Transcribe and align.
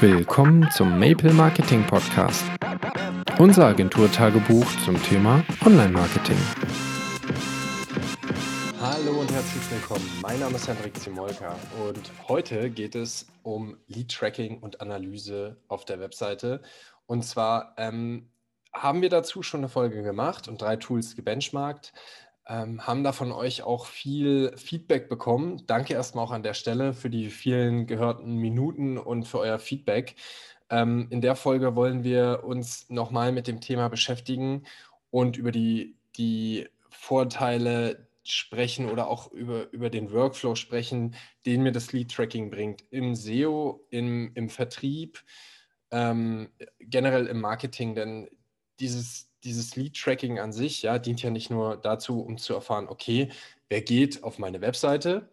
Willkommen 0.00 0.66
zum 0.70 0.98
Maple 0.98 1.30
Marketing 1.34 1.86
Podcast, 1.86 2.42
unser 3.38 3.66
Agenturtagebuch 3.66 4.64
zum 4.82 4.96
Thema 5.02 5.44
Online-Marketing. 5.66 6.38
Hallo 8.80 9.20
und 9.20 9.30
herzlich 9.30 9.70
willkommen. 9.70 10.10
Mein 10.22 10.40
Name 10.40 10.56
ist 10.56 10.66
Hendrik 10.68 10.96
Zimolka 10.96 11.54
und 11.86 12.00
heute 12.28 12.70
geht 12.70 12.94
es 12.94 13.26
um 13.42 13.76
Lead-Tracking 13.88 14.60
und 14.60 14.80
Analyse 14.80 15.58
auf 15.68 15.84
der 15.84 16.00
Webseite. 16.00 16.62
Und 17.04 17.26
zwar 17.26 17.74
ähm, 17.76 18.30
haben 18.72 19.02
wir 19.02 19.10
dazu 19.10 19.42
schon 19.42 19.60
eine 19.60 19.68
Folge 19.68 20.02
gemacht 20.02 20.48
und 20.48 20.62
drei 20.62 20.76
Tools 20.76 21.14
gebenchmarkt 21.14 21.92
ähm, 22.50 22.84
haben 22.84 23.04
da 23.04 23.12
von 23.12 23.30
euch 23.30 23.62
auch 23.62 23.86
viel 23.86 24.52
Feedback 24.56 25.08
bekommen. 25.08 25.62
Danke 25.66 25.94
erstmal 25.94 26.24
auch 26.24 26.32
an 26.32 26.42
der 26.42 26.54
Stelle 26.54 26.92
für 26.92 27.08
die 27.08 27.30
vielen 27.30 27.86
gehörten 27.86 28.34
Minuten 28.34 28.98
und 28.98 29.28
für 29.28 29.38
euer 29.38 29.60
Feedback. 29.60 30.16
Ähm, 30.68 31.06
in 31.10 31.20
der 31.20 31.36
Folge 31.36 31.76
wollen 31.76 32.02
wir 32.02 32.42
uns 32.44 32.90
nochmal 32.90 33.30
mit 33.30 33.46
dem 33.46 33.60
Thema 33.60 33.88
beschäftigen 33.88 34.64
und 35.10 35.36
über 35.36 35.52
die, 35.52 35.96
die 36.16 36.68
Vorteile 36.88 38.08
sprechen 38.24 38.90
oder 38.90 39.08
auch 39.08 39.30
über, 39.30 39.72
über 39.72 39.88
den 39.88 40.12
Workflow 40.12 40.56
sprechen, 40.56 41.14
den 41.46 41.62
mir 41.62 41.72
das 41.72 41.92
Lead-Tracking 41.92 42.50
bringt. 42.50 42.82
Im 42.90 43.14
SEO, 43.14 43.86
im, 43.90 44.32
im 44.34 44.48
Vertrieb, 44.48 45.22
ähm, 45.92 46.50
generell 46.80 47.26
im 47.26 47.40
Marketing, 47.40 47.94
denn 47.94 48.28
dieses, 48.80 49.29
dieses 49.44 49.76
Lead-Tracking 49.76 50.38
an 50.38 50.52
sich 50.52 50.82
ja, 50.82 50.98
dient 50.98 51.22
ja 51.22 51.30
nicht 51.30 51.50
nur 51.50 51.76
dazu, 51.76 52.20
um 52.20 52.38
zu 52.38 52.54
erfahren, 52.54 52.88
okay, 52.88 53.30
wer 53.68 53.82
geht 53.82 54.22
auf 54.22 54.38
meine 54.38 54.60
Webseite 54.60 55.28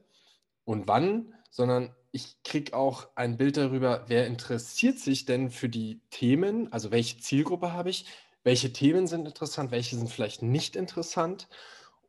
und 0.66 0.88
wann, 0.88 1.34
sondern 1.50 1.94
ich 2.12 2.42
kriege 2.44 2.76
auch 2.76 3.10
ein 3.16 3.38
Bild 3.38 3.58
darüber, 3.58 4.06
wer 4.08 4.28
interessiert 4.28 5.00
sich 5.00 5.26
denn 5.26 5.50
für 5.52 5.70
die 5.70 6.02
Themen, 6.10 6.72
also 6.72 6.92
welche 6.92 7.20
Zielgruppe 7.20 7.74
habe 7.74 7.90
ich, 7.90 8.06
welche 8.44 8.72
Themen 8.72 9.08
sind 9.08 9.28
interessant, 9.28 9.72
welche 9.72 9.98
sind 9.98 10.10
vielleicht 10.10 10.42
nicht 10.42 10.76
interessant. 10.76 11.48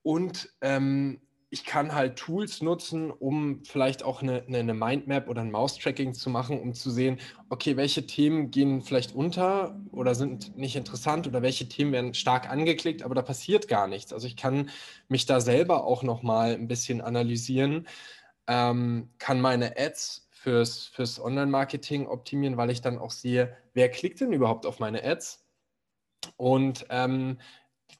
Und 0.02 0.50
ähm, 0.60 1.20
ich 1.50 1.64
kann 1.64 1.94
halt 1.94 2.16
Tools 2.16 2.60
nutzen, 2.60 3.10
um 3.10 3.64
vielleicht 3.64 4.02
auch 4.02 4.20
eine, 4.22 4.44
eine 4.46 4.74
Mindmap 4.74 5.28
oder 5.28 5.41
ein 5.41 5.50
Mouse-Tracking 5.50 6.12
zu 6.12 6.28
machen, 6.28 6.60
um 6.60 6.74
zu 6.74 6.90
sehen, 6.90 7.18
okay, 7.48 7.77
welche 7.77 8.06
Themen 8.06 8.50
gehen 8.50 8.82
vielleicht 8.82 9.14
unter 9.14 9.80
oder 9.90 10.14
sind 10.14 10.56
nicht 10.58 10.77
interessant 10.77 11.27
oder 11.27 11.40
welche 11.40 11.68
Themen 11.68 11.92
werden 11.92 12.14
stark 12.14 12.50
angeklickt, 12.50 13.02
aber 13.02 13.14
da 13.14 13.22
passiert 13.22 13.66
gar 13.66 13.86
nichts. 13.86 14.12
Also 14.12 14.27
ich 14.27 14.36
kann 14.36 14.68
mich 15.08 15.24
da 15.24 15.40
selber 15.40 15.84
auch 15.84 16.02
nochmal 16.02 16.55
ein 16.55 16.68
bisschen 16.68 17.00
analysieren, 17.00 17.86
ähm, 18.46 19.10
kann 19.18 19.40
meine 19.40 19.78
Ads 19.78 20.28
fürs, 20.30 20.86
fürs 20.86 21.18
Online-Marketing 21.18 22.06
optimieren, 22.06 22.58
weil 22.58 22.70
ich 22.70 22.83
dann 22.83 22.98
auch 22.98 23.10
sehe, 23.10 23.56
wer 23.72 23.88
klickt 23.90 24.20
denn 24.20 24.33
überhaupt 24.33 24.66
auf 24.66 24.80
meine 24.80 25.02
Ads? 25.02 25.44
Und 26.36 26.86
ähm, 26.90 27.38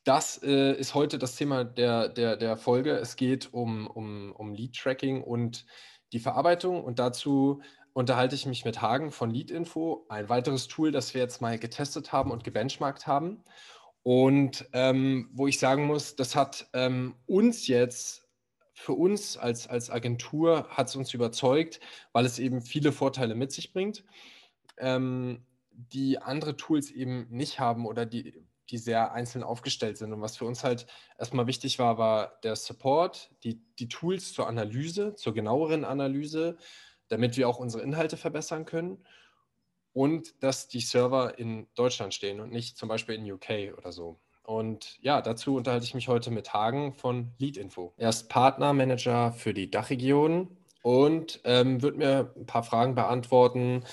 das 0.05 0.42
äh, 0.42 0.72
ist 0.72 0.94
heute 0.94 1.19
das 1.19 1.36
Thema 1.36 1.64
der, 1.64 2.08
der, 2.08 2.36
der 2.36 2.56
Folge. 2.56 2.92
Es 2.92 3.17
geht 3.17 3.53
um, 3.53 3.86
um, 3.86 4.33
um 4.33 4.55
Lead-Tracking 4.55 5.22
und 5.22 5.67
die 6.12 6.20
Verarbeitung. 6.20 6.83
Und 6.83 6.98
dazu 6.98 7.61
unterhalte 7.92 8.34
ich 8.34 8.47
mich 8.47 8.64
mit 8.64 8.80
Hagen 8.80 9.11
von 9.11 9.30
Lead-Info, 9.30 10.06
ein 10.08 10.28
weiteres 10.28 10.69
Tool, 10.69 10.92
das 10.92 11.14
wir 11.14 11.20
jetzt 11.20 11.41
mal 11.41 11.58
getestet 11.58 12.12
haben 12.12 12.30
und 12.30 12.45
gebenchmarkt 12.45 13.06
haben. 13.06 13.42
Und 14.03 14.67
ähm, 14.72 15.28
wo 15.33 15.47
ich 15.47 15.58
sagen 15.58 15.84
muss, 15.84 16.17
das 16.17 16.34
hat 16.34 16.69
ähm, 16.73 17.14
uns 17.27 17.67
jetzt, 17.67 18.27
für 18.73 18.92
uns 18.92 19.36
als, 19.36 19.67
als 19.67 19.91
Agentur, 19.91 20.69
hat 20.70 20.89
es 20.89 20.97
uns 20.97 21.12
überzeugt, 21.12 21.80
weil 22.12 22.25
es 22.25 22.39
eben 22.39 22.62
viele 22.62 22.92
Vorteile 22.92 23.34
mit 23.34 23.52
sich 23.52 23.73
bringt, 23.73 24.05
ähm, 24.78 25.45
die 25.70 26.19
andere 26.19 26.56
Tools 26.56 26.91
eben 26.91 27.27
nicht 27.30 27.58
haben 27.58 27.84
oder 27.84 28.06
die, 28.06 28.47
die 28.70 28.78
sehr 28.78 29.12
einzeln 29.12 29.42
aufgestellt 29.42 29.98
sind. 29.98 30.12
Und 30.12 30.20
was 30.20 30.36
für 30.36 30.44
uns 30.44 30.64
halt 30.64 30.86
erstmal 31.18 31.46
wichtig 31.46 31.79
war, 31.79 31.98
war 31.98 32.39
der 32.42 32.56
Support, 32.56 33.30
die, 33.45 33.61
die 33.79 33.89
Tools 33.89 34.33
zur 34.33 34.46
Analyse, 34.46 35.14
zur 35.14 35.34
genaueren 35.34 35.84
Analyse, 35.84 36.56
damit 37.08 37.36
wir 37.36 37.48
auch 37.48 37.58
unsere 37.58 37.83
Inhalte 37.83 38.17
verbessern 38.17 38.64
können. 38.64 39.05
Und 39.92 40.42
dass 40.42 40.68
die 40.68 40.80
Server 40.80 41.39
in 41.39 41.67
Deutschland 41.74 42.14
stehen 42.14 42.40
und 42.40 42.52
nicht 42.52 42.77
zum 42.77 42.89
Beispiel 42.89 43.17
in 43.17 43.30
UK 43.33 43.77
oder 43.77 43.90
so. 43.90 44.20
Und 44.45 44.98
ja, 45.02 45.20
dazu 45.20 45.56
unterhalte 45.56 45.85
ich 45.85 45.95
mich 45.95 46.08
heute 46.08 46.30
mit 46.30 46.55
Hagen 46.55 46.95
von 46.95 47.33
Leadinfo. 47.39 47.92
Er 47.96 48.08
ist 48.08 48.29
Partnermanager 48.30 49.33
für 49.33 49.52
die 49.52 49.70
Dachregion 49.70 50.56
und 50.83 51.40
ähm, 51.45 51.83
wird 51.83 51.96
mir 51.96 52.33
ein 52.35 52.46
paar 52.46 52.62
Fragen 52.62 52.95
beantworten 52.95 53.85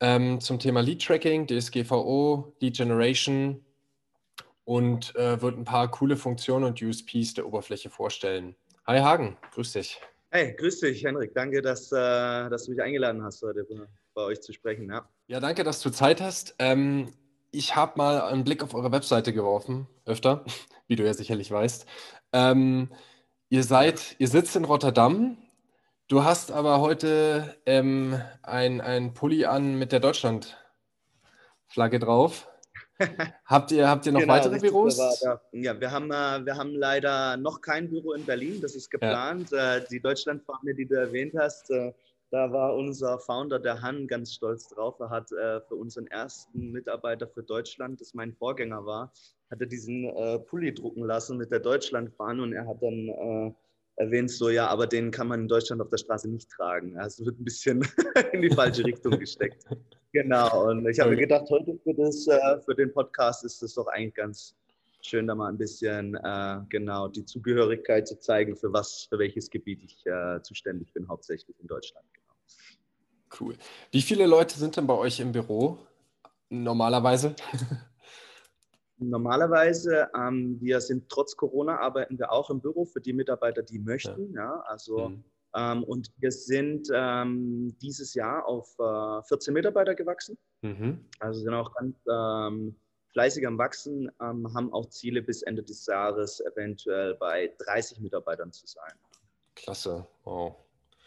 ähm, 0.00 0.40
zum 0.40 0.58
Thema 0.58 0.80
Lead 0.80 1.02
Tracking, 1.02 1.46
DSGVO, 1.46 2.54
Lead 2.60 2.76
Generation, 2.76 3.62
und 4.70 5.16
äh, 5.16 5.42
wird 5.42 5.58
ein 5.58 5.64
paar 5.64 5.90
coole 5.90 6.16
Funktionen 6.16 6.64
und 6.64 6.80
USPs 6.80 7.34
der 7.34 7.44
Oberfläche 7.44 7.90
vorstellen. 7.90 8.54
Hi 8.86 9.00
Hagen, 9.00 9.36
grüß 9.52 9.72
dich. 9.72 10.00
Hey, 10.30 10.54
grüß 10.56 10.78
dich, 10.78 11.02
Henrik. 11.02 11.34
Danke, 11.34 11.60
dass, 11.60 11.90
äh, 11.90 11.96
dass 11.96 12.66
du 12.66 12.70
mich 12.70 12.80
eingeladen 12.80 13.24
hast, 13.24 13.42
heute 13.42 13.66
bei 14.14 14.22
euch 14.22 14.40
zu 14.40 14.52
sprechen. 14.52 14.88
Ja, 14.88 15.08
ja 15.26 15.40
danke, 15.40 15.64
dass 15.64 15.80
du 15.80 15.90
Zeit 15.90 16.20
hast. 16.20 16.54
Ähm, 16.60 17.08
ich 17.50 17.74
habe 17.74 17.94
mal 17.96 18.20
einen 18.20 18.44
Blick 18.44 18.62
auf 18.62 18.76
eure 18.76 18.92
Webseite 18.92 19.32
geworfen, 19.32 19.88
öfter, 20.06 20.44
wie 20.86 20.94
du 20.94 21.04
ja 21.04 21.14
sicherlich 21.14 21.50
weißt. 21.50 21.84
Ähm, 22.32 22.92
ihr 23.48 23.64
seid, 23.64 24.14
ihr 24.20 24.28
sitzt 24.28 24.54
in 24.54 24.64
Rotterdam. 24.64 25.36
Du 26.06 26.22
hast 26.22 26.52
aber 26.52 26.80
heute 26.80 27.56
ähm, 27.66 28.20
ein, 28.44 28.80
ein 28.80 29.14
Pulli 29.14 29.46
an 29.46 29.80
mit 29.80 29.90
der 29.90 29.98
Deutschland-Flagge 29.98 31.98
drauf 31.98 32.46
habt, 33.44 33.72
ihr, 33.72 33.88
habt 33.88 34.06
ihr 34.06 34.12
noch 34.12 34.20
genau, 34.20 34.34
weitere 34.34 34.58
Büros? 34.58 34.98
Ja, 35.52 35.80
wir 35.80 35.90
haben, 35.90 36.10
äh, 36.10 36.44
wir 36.44 36.56
haben 36.56 36.74
leider 36.74 37.36
noch 37.36 37.60
kein 37.60 37.88
Büro 37.88 38.12
in 38.12 38.24
Berlin, 38.24 38.60
das 38.60 38.74
ist 38.74 38.90
geplant. 38.90 39.50
Ja. 39.50 39.76
Äh, 39.76 39.84
die 39.90 40.00
Deutschlandfahne, 40.00 40.74
die 40.74 40.86
du 40.86 40.94
erwähnt 40.94 41.34
hast, 41.38 41.70
äh, 41.70 41.92
da 42.30 42.52
war 42.52 42.76
unser 42.76 43.18
Founder, 43.18 43.58
der 43.58 43.82
Han, 43.82 44.06
ganz 44.06 44.34
stolz 44.34 44.68
drauf. 44.68 45.00
Er 45.00 45.10
hat 45.10 45.30
für 45.30 45.74
unseren 45.74 46.06
ersten 46.06 46.70
Mitarbeiter 46.70 47.26
für 47.26 47.42
Deutschland, 47.42 48.00
das 48.00 48.14
mein 48.14 48.32
Vorgänger 48.32 48.86
war, 48.86 49.12
hat 49.50 49.60
er 49.60 49.66
diesen 49.66 50.08
Pulli 50.46 50.72
drucken 50.72 51.02
lassen 51.02 51.38
mit 51.38 51.50
der 51.50 51.58
Deutschlandfahne 51.58 52.40
und 52.40 52.52
er 52.52 52.68
hat 52.68 52.80
dann 52.80 53.08
äh, 53.08 53.52
erwähnt 54.00 54.30
so, 54.30 54.48
ja, 54.48 54.66
aber 54.66 54.86
den 54.86 55.10
kann 55.10 55.28
man 55.28 55.42
in 55.42 55.48
Deutschland 55.48 55.82
auf 55.82 55.90
der 55.90 55.98
Straße 55.98 56.28
nicht 56.28 56.50
tragen. 56.50 56.98
Also 56.98 57.24
wird 57.26 57.38
ein 57.38 57.44
bisschen 57.44 57.86
in 58.32 58.42
die 58.42 58.50
falsche 58.50 58.84
Richtung 58.84 59.18
gesteckt. 59.18 59.66
Genau, 60.12 60.70
und 60.70 60.88
ich 60.88 60.98
habe 60.98 61.10
mir 61.10 61.16
gedacht, 61.16 61.48
heute 61.50 61.78
für, 61.84 61.94
das, 61.94 62.26
äh, 62.26 62.60
für 62.64 62.74
den 62.74 62.92
Podcast 62.92 63.44
ist 63.44 63.62
es 63.62 63.74
doch 63.74 63.86
eigentlich 63.86 64.14
ganz 64.14 64.56
schön, 65.02 65.26
da 65.26 65.34
mal 65.34 65.48
ein 65.48 65.58
bisschen 65.58 66.16
äh, 66.16 66.58
genau 66.68 67.08
die 67.08 67.24
Zugehörigkeit 67.24 68.08
zu 68.08 68.18
zeigen, 68.18 68.56
für 68.56 68.72
was, 68.72 69.06
für 69.08 69.18
welches 69.18 69.48
Gebiet 69.50 69.82
ich 69.84 70.04
äh, 70.06 70.42
zuständig 70.42 70.92
bin, 70.92 71.08
hauptsächlich 71.08 71.58
in 71.60 71.68
Deutschland. 71.68 72.04
Genau. 72.12 72.34
Cool. 73.38 73.54
Wie 73.92 74.02
viele 74.02 74.26
Leute 74.26 74.58
sind 74.58 74.76
denn 74.76 74.86
bei 74.86 74.94
euch 74.94 75.20
im 75.20 75.30
Büro 75.30 75.78
normalerweise? 76.48 77.36
Normalerweise, 78.98 80.10
ähm, 80.14 80.58
wir 80.60 80.80
sind 80.80 81.08
trotz 81.08 81.34
Corona, 81.34 81.78
arbeiten 81.78 82.18
wir 82.18 82.30
auch 82.32 82.50
im 82.50 82.60
Büro 82.60 82.84
für 82.84 83.00
die 83.00 83.14
Mitarbeiter, 83.14 83.62
die 83.62 83.78
möchten. 83.78 84.34
Ja, 84.34 84.42
ja 84.42 84.64
also 84.66 85.08
mhm. 85.10 85.24
Ähm, 85.54 85.82
und 85.84 86.12
wir 86.18 86.30
sind 86.30 86.88
ähm, 86.94 87.76
dieses 87.80 88.14
Jahr 88.14 88.46
auf 88.46 88.78
äh, 88.78 89.22
14 89.26 89.52
Mitarbeiter 89.52 89.94
gewachsen. 89.94 90.38
Mhm. 90.62 91.04
Also 91.18 91.40
sind 91.40 91.54
auch 91.54 91.74
ganz 91.74 91.96
ähm, 92.08 92.76
fleißig 93.12 93.46
am 93.46 93.58
Wachsen, 93.58 94.10
ähm, 94.20 94.52
haben 94.54 94.72
auch 94.72 94.88
Ziele 94.90 95.22
bis 95.22 95.42
Ende 95.42 95.62
des 95.62 95.86
Jahres 95.86 96.40
eventuell 96.40 97.14
bei 97.14 97.52
30 97.58 98.00
Mitarbeitern 98.00 98.52
zu 98.52 98.66
sein. 98.66 98.92
Klasse, 99.54 100.06
wow. 100.24 100.54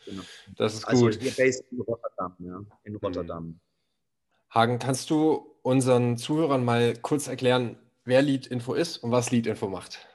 Genau. 0.06 0.24
Das 0.58 0.74
ist 0.74 0.86
also 0.86 1.06
gut. 1.06 1.16
Also 1.16 1.22
wir 1.22 1.46
based 1.46 1.64
in 1.72 1.82
Rotterdam, 1.82 2.36
ja, 2.40 2.62
in 2.84 2.96
Rotterdam. 2.98 3.46
Mhm. 3.46 3.60
Hagen, 4.50 4.80
kannst 4.80 5.10
du 5.10 5.56
unseren 5.62 6.18
Zuhörern 6.18 6.64
mal 6.64 6.96
kurz 6.98 7.28
erklären, 7.28 7.78
wer 8.04 8.22
Lead 8.22 8.48
Info 8.48 8.74
ist 8.74 8.98
und 8.98 9.12
was 9.12 9.32
Lead 9.32 9.48
Info 9.48 9.68
macht? 9.68 10.06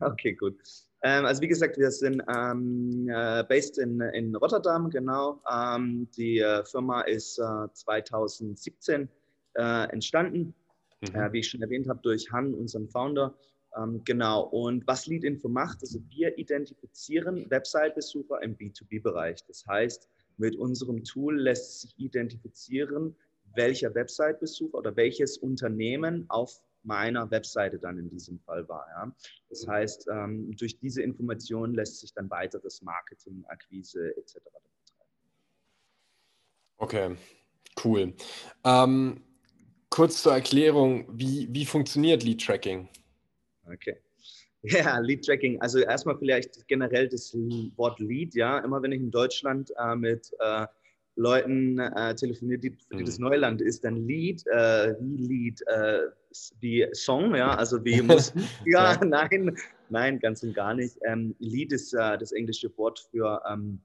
Okay, 0.00 0.34
gut. 0.34 0.56
Ähm, 1.02 1.24
also 1.24 1.40
wie 1.40 1.48
gesagt, 1.48 1.78
wir 1.78 1.90
sind 1.90 2.22
ähm, 2.34 3.08
äh, 3.08 3.42
based 3.44 3.78
in, 3.78 4.00
in 4.00 4.36
Rotterdam, 4.36 4.90
genau. 4.90 5.40
Ähm, 5.50 6.08
die 6.16 6.38
äh, 6.38 6.64
Firma 6.64 7.02
ist 7.02 7.38
äh, 7.38 7.72
2017 7.72 9.08
äh, 9.54 9.92
entstanden, 9.92 10.54
mhm. 11.00 11.14
Äh, 11.14 11.32
wie 11.32 11.38
ich 11.40 11.48
schon 11.48 11.62
erwähnt 11.62 11.88
habe, 11.88 12.00
durch 12.02 12.30
Han, 12.32 12.54
unseren 12.54 12.88
Founder. 12.88 13.34
Ähm, 13.76 14.02
genau. 14.04 14.42
Und 14.42 14.86
was 14.86 15.06
Leadinfo 15.06 15.48
macht, 15.48 15.78
also 15.80 16.00
wir 16.08 16.36
identifizieren 16.36 17.50
Website-Besucher 17.50 18.42
im 18.42 18.56
B2B-Bereich. 18.56 19.44
Das 19.46 19.66
heißt, 19.66 20.08
mit 20.36 20.56
unserem 20.56 21.04
Tool 21.04 21.40
lässt 21.40 21.80
sich 21.80 21.94
identifizieren, 21.98 23.16
welcher 23.54 23.94
Website-Besucher 23.94 24.78
oder 24.78 24.96
welches 24.96 25.38
Unternehmen 25.38 26.26
auf 26.28 26.60
meiner 26.82 27.30
Webseite 27.30 27.78
dann 27.78 27.98
in 27.98 28.08
diesem 28.08 28.38
Fall 28.40 28.68
war. 28.68 28.86
Ja. 28.90 29.14
Das 29.48 29.66
heißt, 29.66 30.08
ähm, 30.12 30.56
durch 30.56 30.78
diese 30.78 31.02
Informationen 31.02 31.74
lässt 31.74 32.00
sich 32.00 32.12
dann 32.14 32.30
weiteres 32.30 32.82
Marketing, 32.82 33.44
Akquise 33.48 34.16
etc. 34.16 34.34
betreiben. 34.34 35.10
Okay, 36.78 37.16
Cool. 37.82 38.14
Ähm, 38.64 39.22
kurz 39.88 40.22
zur 40.22 40.32
Erklärung, 40.32 41.06
wie, 41.12 41.48
wie 41.50 41.64
funktioniert 41.64 42.22
Lead 42.22 42.44
Tracking? 42.44 42.88
Okay. 43.66 43.96
Ja, 44.62 44.98
Lead 44.98 45.24
Tracking. 45.24 45.58
Also 45.62 45.78
erstmal 45.78 46.18
vielleicht 46.18 46.68
generell 46.68 47.08
das 47.08 47.32
Wort 47.76 47.98
Lead, 47.98 48.34
ja. 48.34 48.58
Immer 48.58 48.82
wenn 48.82 48.92
ich 48.92 49.00
in 49.00 49.10
Deutschland 49.10 49.72
äh, 49.78 49.96
mit 49.96 50.30
äh, 50.38 50.66
Leuten 51.16 51.78
äh, 51.78 52.14
telefoniert, 52.14 52.62
die, 52.62 52.76
für 52.90 52.98
die 52.98 53.04
das 53.04 53.18
mhm. 53.18 53.24
Neuland 53.24 53.62
ist, 53.62 53.84
dann 53.84 53.96
Lied, 53.96 54.46
äh, 54.48 54.96
wie 55.00 55.16
Lied, 55.16 55.62
wie 56.60 56.86
Song, 56.92 57.34
ja, 57.34 57.54
also 57.54 57.84
wie 57.84 58.02
Musik. 58.02 58.42
ja, 58.64 59.02
nein, 59.04 59.56
nein, 59.88 60.18
ganz 60.18 60.42
und 60.42 60.54
gar 60.54 60.74
nicht. 60.74 60.98
Ähm, 61.04 61.34
Lied 61.38 61.72
ist 61.72 61.92
äh, 61.94 62.18
das 62.18 62.32
englische 62.32 62.76
Wort 62.78 63.00
für, 63.10 63.42
ähm, 63.50 63.80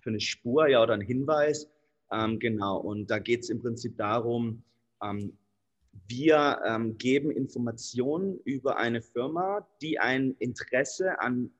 für 0.00 0.10
eine 0.10 0.20
Spur, 0.20 0.68
ja, 0.68 0.82
oder 0.82 0.94
ein 0.94 1.00
Hinweis. 1.00 1.68
Ähm, 2.10 2.38
genau, 2.38 2.78
und 2.78 3.10
da 3.10 3.18
geht 3.18 3.42
es 3.42 3.50
im 3.50 3.60
Prinzip 3.60 3.96
darum, 3.96 4.62
ähm, 5.02 5.36
wir 6.08 6.60
ähm, 6.66 6.96
geben 6.96 7.30
Informationen 7.30 8.38
über 8.44 8.76
eine 8.76 9.02
Firma, 9.02 9.66
die 9.80 9.98
ein 9.98 10.34
Interesse 10.38 11.20
an 11.20 11.50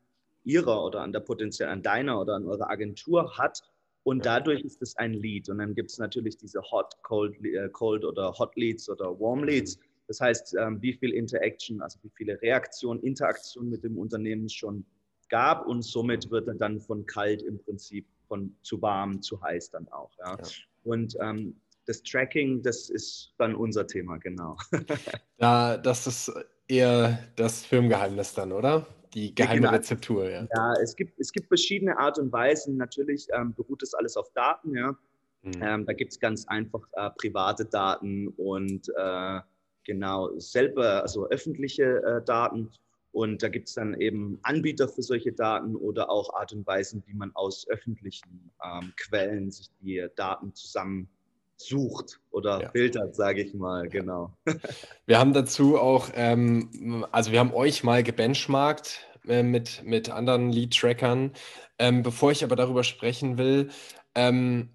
ihrer 0.44 0.84
oder 0.84 1.02
an 1.02 1.12
der 1.12 1.20
potenziell 1.20 1.68
an 1.68 1.82
deiner 1.82 2.20
oder 2.20 2.34
an 2.34 2.46
eurer 2.46 2.68
Agentur 2.70 3.36
hat 3.36 3.62
und 4.04 4.26
dadurch 4.26 4.62
ist 4.62 4.82
es 4.82 4.96
ein 4.96 5.14
Lead. 5.14 5.48
Und 5.48 5.58
dann 5.58 5.74
gibt 5.74 5.90
es 5.90 5.98
natürlich 5.98 6.36
diese 6.36 6.60
Hot, 6.62 6.94
Cold, 7.02 7.36
äh, 7.44 7.68
Cold 7.70 8.04
oder 8.04 8.32
Hot 8.38 8.56
Leads 8.56 8.88
oder 8.88 9.18
Warm 9.20 9.44
Leads. 9.44 9.78
Das 10.12 10.20
heißt, 10.20 10.56
ähm, 10.60 10.82
wie 10.82 10.92
viel 10.92 11.14
Interaction, 11.14 11.80
also 11.80 11.98
wie 12.02 12.10
viele 12.14 12.40
Reaktionen, 12.42 13.00
Interaktion 13.00 13.70
mit 13.70 13.82
dem 13.82 13.96
Unternehmen 13.96 14.44
es 14.44 14.52
schon 14.52 14.84
gab 15.30 15.66
und 15.66 15.80
somit 15.80 16.30
wird 16.30 16.48
er 16.48 16.54
dann 16.54 16.80
von 16.80 17.06
kalt 17.06 17.40
im 17.40 17.58
Prinzip 17.58 18.06
von 18.28 18.54
zu 18.60 18.82
warm 18.82 19.22
zu 19.22 19.40
heiß 19.40 19.70
dann 19.70 19.88
auch. 19.88 20.10
Ja. 20.18 20.36
ja. 20.36 20.42
Und 20.84 21.16
ähm, 21.22 21.56
das 21.86 22.02
Tracking, 22.02 22.62
das 22.62 22.90
ist 22.90 23.32
dann 23.38 23.54
unser 23.54 23.86
Thema, 23.86 24.18
genau. 24.18 24.58
ja, 25.38 25.78
das 25.78 26.06
ist 26.06 26.30
eher 26.68 27.18
das 27.36 27.64
Firmengeheimnis 27.64 28.34
dann, 28.34 28.52
oder? 28.52 28.86
die 29.14 29.34
geheime 29.34 29.60
genau. 29.60 29.72
Rezeptur, 29.72 30.28
ja. 30.28 30.46
Ja, 30.54 30.72
es 30.82 30.96
gibt, 30.96 31.18
es 31.20 31.32
gibt 31.32 31.48
verschiedene 31.48 31.98
Art 31.98 32.18
und 32.18 32.32
Weisen. 32.32 32.78
Natürlich 32.78 33.28
ähm, 33.34 33.52
beruht 33.54 33.82
das 33.82 33.92
alles 33.92 34.16
auf 34.16 34.30
Daten, 34.32 34.74
ja. 34.74 34.96
Mhm. 35.42 35.52
Ähm, 35.60 35.86
da 35.86 35.92
gibt 35.92 36.12
es 36.12 36.20
ganz 36.20 36.46
einfach 36.48 36.80
äh, 36.92 37.10
private 37.18 37.66
Daten 37.66 38.28
und 38.28 38.88
äh, 38.96 39.40
genau 39.84 40.30
selber, 40.38 41.02
also 41.02 41.28
öffentliche 41.28 42.02
äh, 42.02 42.24
Daten. 42.24 42.70
Und 43.12 43.42
da 43.42 43.48
gibt 43.48 43.68
es 43.68 43.74
dann 43.74 44.00
eben 44.00 44.38
Anbieter 44.42 44.88
für 44.88 45.02
solche 45.02 45.32
Daten 45.32 45.76
oder 45.76 46.10
auch 46.10 46.34
Art 46.34 46.52
und 46.52 46.66
Weisen, 46.66 47.02
wie 47.06 47.14
man 47.14 47.30
aus 47.34 47.68
öffentlichen 47.68 48.50
ähm, 48.64 48.92
Quellen 48.96 49.50
sich 49.50 49.68
die 49.80 50.06
Daten 50.16 50.54
zusammen 50.54 51.08
sucht 51.56 52.20
oder 52.30 52.62
ja. 52.62 52.68
filtert, 52.70 53.14
sage 53.14 53.42
ich 53.42 53.54
mal, 53.54 53.88
genau. 53.88 54.32
Wir 55.06 55.18
haben 55.18 55.32
dazu 55.32 55.78
auch, 55.78 56.08
ähm, 56.14 57.06
also 57.12 57.32
wir 57.32 57.40
haben 57.40 57.52
euch 57.52 57.84
mal 57.84 58.02
gebenchmarkt 58.02 59.06
äh, 59.28 59.42
mit, 59.42 59.82
mit 59.84 60.10
anderen 60.10 60.50
Lead-Trackern. 60.50 61.32
Ähm, 61.78 62.02
bevor 62.02 62.32
ich 62.32 62.44
aber 62.44 62.56
darüber 62.56 62.84
sprechen 62.84 63.38
will, 63.38 63.70
ähm, 64.14 64.70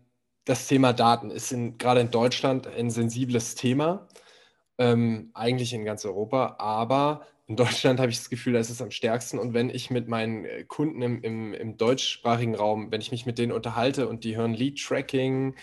das 0.46 0.68
Thema 0.68 0.94
Daten 0.94 1.30
ist 1.30 1.52
in, 1.52 1.78
gerade 1.78 2.00
in 2.00 2.12
Deutschland 2.12 2.68
ein 2.68 2.90
sensibles 2.90 3.56
Thema, 3.56 4.08
ähm, 4.78 5.32
eigentlich 5.34 5.74
in 5.74 5.86
ganz 5.86 6.06
Europa, 6.06 6.56
aber 6.60 7.26
in 7.48 7.56
Deutschland 7.56 8.00
habe 8.00 8.12
ich 8.12 8.18
das 8.18 8.30
Gefühl, 8.30 8.54
da 8.54 8.60
ist 8.60 8.70
es 8.70 8.82
am 8.82 8.92
stärksten. 8.92 9.40
Und 9.40 9.54
wenn 9.54 9.70
ich 9.70 9.90
mit 9.90 10.08
meinen 10.08 10.46
äh, 10.46 10.64
Kunden 10.66 11.02
im, 11.02 11.22
im, 11.22 11.54
im 11.54 11.78
deutschsprachigen 11.78 12.56
Raum, 12.56 12.92
wenn 12.92 13.02
ich 13.02 13.12
mich 13.12 13.26
mit 13.26 13.38
denen 13.38 13.54
unterhalte 13.54 14.08
und 14.10 14.24
die 14.26 14.36
hören 14.36 14.54
Lead-Tracking, 14.54 15.56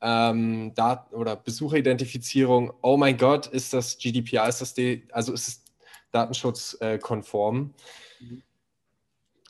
ähm, 0.00 0.74
Daten 0.74 1.14
oder 1.14 1.36
Besucheridentifizierung, 1.36 2.72
oh 2.82 2.96
mein 2.96 3.18
Gott, 3.18 3.46
ist 3.46 3.72
das 3.72 3.98
GDPR, 3.98 4.48
ist 4.48 4.60
das 4.60 4.74
die, 4.74 5.06
also 5.12 5.32
ist 5.32 5.48
es 5.48 5.64
datenschutzkonform. 6.12 7.74
Mhm. 8.20 8.42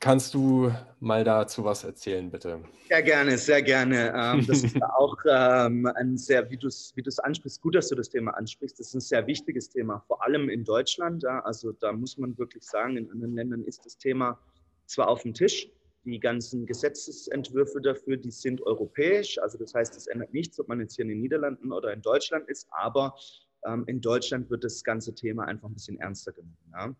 Kannst 0.01 0.35
du 0.35 0.71
mal 1.01 1.25
dazu 1.25 1.65
was 1.65 1.85
erzählen, 1.85 2.31
bitte? 2.31 2.61
Sehr 2.89 3.03
gerne, 3.03 3.39
sehr 3.39 3.63
gerne. 3.63 4.13
Ähm, 4.15 4.47
das 4.47 4.63
ist 4.63 4.81
auch 4.83 5.17
ähm, 5.29 5.87
ein 5.95 6.19
sehr, 6.19 6.49
wie 6.51 6.57
du 6.57 6.69
es 6.69 7.19
ansprichst, 7.19 7.63
gut, 7.63 7.75
dass 7.75 7.89
du 7.89 7.95
das 7.95 8.11
Thema 8.11 8.33
ansprichst. 8.33 8.79
Das 8.79 8.89
ist 8.89 8.95
ein 8.95 9.01
sehr 9.01 9.27
wichtiges 9.27 9.71
Thema, 9.71 10.05
vor 10.07 10.23
allem 10.23 10.49
in 10.51 10.65
Deutschland. 10.65 11.23
Ja. 11.23 11.41
Also 11.41 11.73
da 11.73 11.93
muss 11.93 12.19
man 12.19 12.37
wirklich 12.39 12.65
sagen, 12.65 12.97
in 12.97 13.11
anderen 13.11 13.35
Ländern 13.35 13.65
ist 13.65 13.87
das 13.87 13.97
Thema 13.97 14.39
zwar 14.85 15.09
auf 15.09 15.23
dem 15.23 15.35
Tisch, 15.35 15.69
die 16.05 16.21
ganzen 16.21 16.67
Gesetzesentwürfe 16.67 17.81
dafür, 17.81 18.17
die 18.17 18.31
sind 18.31 18.63
europäisch. 18.63 19.39
Also 19.39 19.59
das 19.59 19.75
heißt, 19.75 19.97
es 19.97 20.07
ändert 20.07 20.33
nichts, 20.33 20.61
ob 20.61 20.69
man 20.69 20.79
jetzt 20.81 20.95
hier 20.95 21.05
in 21.05 21.09
den 21.09 21.21
Niederlanden 21.21 21.73
oder 21.73 21.93
in 21.93 22.03
Deutschland 22.03 22.49
ist, 22.49 22.69
aber 22.71 23.17
ähm, 23.67 23.85
in 23.87 24.01
Deutschland 24.01 24.49
wird 24.51 24.63
das 24.63 24.85
ganze 24.85 25.15
Thema 25.15 25.45
einfach 25.47 25.69
ein 25.69 25.75
bisschen 25.75 25.99
ernster 25.99 26.33
genommen. 26.33 26.57
Ja? 26.73 26.95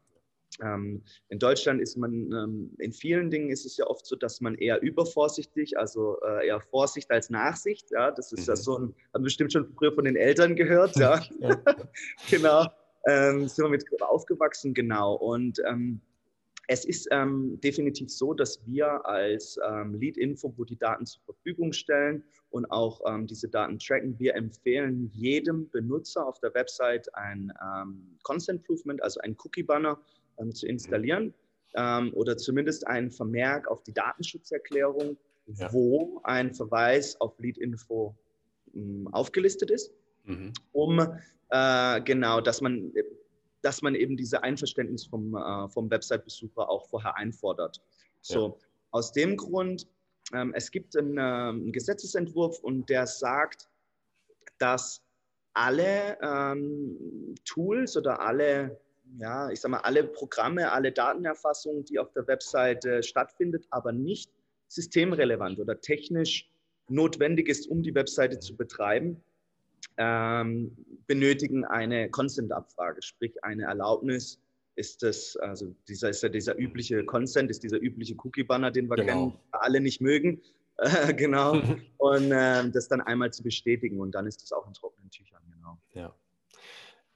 Ähm, 0.63 1.03
in 1.29 1.39
Deutschland 1.39 1.81
ist 1.81 1.97
man, 1.97 2.13
ähm, 2.33 2.71
in 2.79 2.93
vielen 2.93 3.31
Dingen 3.31 3.51
ist 3.51 3.67
es 3.67 3.77
ja 3.77 3.87
oft 3.87 4.07
so, 4.07 4.17
dass 4.17 4.41
man 4.41 4.55
eher 4.55 4.81
übervorsichtig, 4.83 5.79
also 5.79 6.19
äh, 6.23 6.47
eher 6.47 6.61
Vorsicht 6.61 7.11
als 7.11 7.31
Nachsicht, 7.31 7.91
ja, 7.91 8.11
das 8.11 8.33
ist 8.33 8.43
mhm. 8.43 8.53
ja 8.53 8.57
so 8.57 8.79
ein, 8.79 8.95
haben 9.13 9.25
bestimmt 9.25 9.53
schon 9.53 9.67
früher 9.75 9.93
von 9.93 10.05
den 10.05 10.17
Eltern 10.17 10.57
gehört, 10.57 10.97
ja, 10.97 11.23
ja. 11.41 11.57
genau, 12.31 12.67
ähm, 13.07 13.49
sind 13.49 13.65
wir 13.65 13.71
mit 13.71 13.85
aufgewachsen, 14.01 14.73
genau, 14.73 15.15
und 15.15 15.61
ähm, 15.67 16.01
es 16.69 16.85
ist 16.85 17.07
ähm, 17.13 17.61
definitiv 17.63 18.11
so, 18.11 18.35
dass 18.35 18.61
wir 18.67 19.07
als 19.07 19.57
ähm, 19.69 19.95
Lead-Info, 19.95 20.53
wo 20.57 20.65
die 20.65 20.77
Daten 20.77 21.07
zur 21.07 21.23
Verfügung 21.23 21.73
stellen 21.73 22.25
und 22.51 22.65
auch 22.73 23.03
diese 23.27 23.49
Daten 23.49 23.79
tracken, 23.79 24.19
wir 24.19 24.35
empfehlen 24.35 25.11
jedem 25.13 25.69
Benutzer 25.71 26.27
auf 26.27 26.41
der 26.41 26.55
Website 26.55 27.15
ein 27.15 27.53
Consent 28.23 28.61
Improvement, 28.61 29.03
also 29.03 29.21
ein 29.21 29.37
Cookie-Banner 29.39 30.01
ähm, 30.39 30.55
zu 30.55 30.67
installieren 30.67 31.35
ähm, 31.75 32.13
oder 32.15 32.37
zumindest 32.37 32.87
einen 32.87 33.11
Vermerk 33.11 33.69
auf 33.69 33.83
die 33.83 33.93
Datenschutzerklärung, 33.93 35.17
ja. 35.47 35.73
wo 35.73 36.21
ein 36.25 36.55
Verweis 36.55 37.21
auf 37.21 37.39
Lead-Info 37.39 38.15
hm, 38.73 39.09
aufgelistet 39.13 39.71
ist, 39.71 39.93
mhm. 40.25 40.53
um 40.73 41.01
äh, 41.51 42.01
genau, 42.03 42.41
dass 42.41 42.61
man 42.61 42.93
dass 43.67 43.83
man 43.83 43.97
eben 43.97 44.17
diese 44.17 44.45
Einverständnis 44.45 45.07
vom, 45.07 45.35
äh, 45.35 45.69
vom 45.69 45.91
Website-Besucher 45.91 46.71
auch 46.71 46.89
vorher 46.89 47.17
einfordert. 47.17 47.83
So, 48.21 48.49
ja. 48.49 48.55
aus 48.93 49.11
dem 49.11 49.37
Grund, 49.37 49.89
ähm, 50.33 50.53
es 50.55 50.71
gibt 50.71 50.97
einen, 50.97 51.19
äh, 51.19 51.21
einen, 51.21 51.73
Gesetzesentwurf 51.73 52.61
und 52.61 52.89
der 52.89 53.09
sagt, 53.09 53.69
dass 54.59 55.03
alle 55.53 56.17
ähm, 56.23 57.35
Tools 57.45 57.97
oder 57.97 58.21
alle, 58.21 58.79
ja, 59.19 59.51
ich 59.51 59.61
sag 59.61 59.71
mal, 59.71 59.81
alle 59.81 60.05
Programme, 60.05 60.73
alle 60.73 60.93
Datenerfassung, 60.93 61.85
die 61.85 61.99
auf 61.99 62.13
der 62.13 62.27
Webseite 62.27 63.03
stattfindet, 63.03 63.67
aber 63.71 63.93
nicht 63.93 64.31
systemrelevant 64.69 65.59
oder 65.59 65.81
technisch 65.81 66.51
notwendig 66.89 67.49
ist, 67.49 67.67
um 67.69 67.83
die 67.83 67.95
Webseite 67.95 68.39
zu 68.39 68.57
betreiben, 68.57 69.23
ähm, 69.97 70.77
benötigen 71.07 71.65
eine 71.65 72.11
Consent-Abfrage, 72.11 73.03
sprich 73.03 73.43
eine 73.45 73.65
Erlaubnis. 73.65 74.41
Ist 74.75 75.03
das, 75.03 75.37
also 75.37 75.75
dieser 75.89 76.11
ist 76.11 76.23
ja 76.23 76.29
dieser 76.29 76.59
übliche 76.59 77.05
Consent, 77.05 77.51
ist 77.51 77.63
dieser 77.63 77.81
übliche 77.81 78.15
Cookie-Banner, 78.15 78.71
den 78.71 78.91
wir 78.91 78.97
genau. 78.97 79.13
kennen, 79.13 79.41
alle 79.53 79.81
nicht 79.81 80.01
mögen. 80.01 80.43
Äh, 80.77 81.15
genau. 81.15 81.63
und 81.97 82.31
äh, 82.31 82.69
das 82.71 82.89
dann 82.89 83.01
einmal 83.01 83.33
zu 83.33 83.43
bestätigen 83.43 84.01
und 84.01 84.13
dann 84.13 84.27
ist 84.27 84.43
das 84.43 84.53
auch 84.53 84.67
in 84.67 84.75
trockenen 84.75 85.11
Tüchern, 85.11 85.43
genau. 85.51 85.79
Ja. 85.95 86.15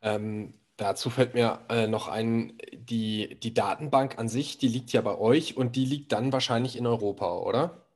Ähm, 0.03 0.55
dazu 0.81 1.11
fällt 1.11 1.35
mir 1.35 1.61
äh, 1.69 1.87
noch 1.87 2.09
ein, 2.09 2.59
die, 2.73 3.39
die 3.41 3.55
Datenbank 3.55 4.19
an 4.19 4.29
sich, 4.29 4.59
die 4.59 4.69
liegt 4.69 4.93
ja 4.93 5.01
bei 5.03 5.19
euch 5.19 5.57
und 5.57 5.77
die 5.77 5.85
liegt 5.85 6.13
dann 6.13 6.33
wahrscheinlich 6.33 6.77
in 6.77 6.87
Europa, 6.87 7.39
oder? 7.39 7.87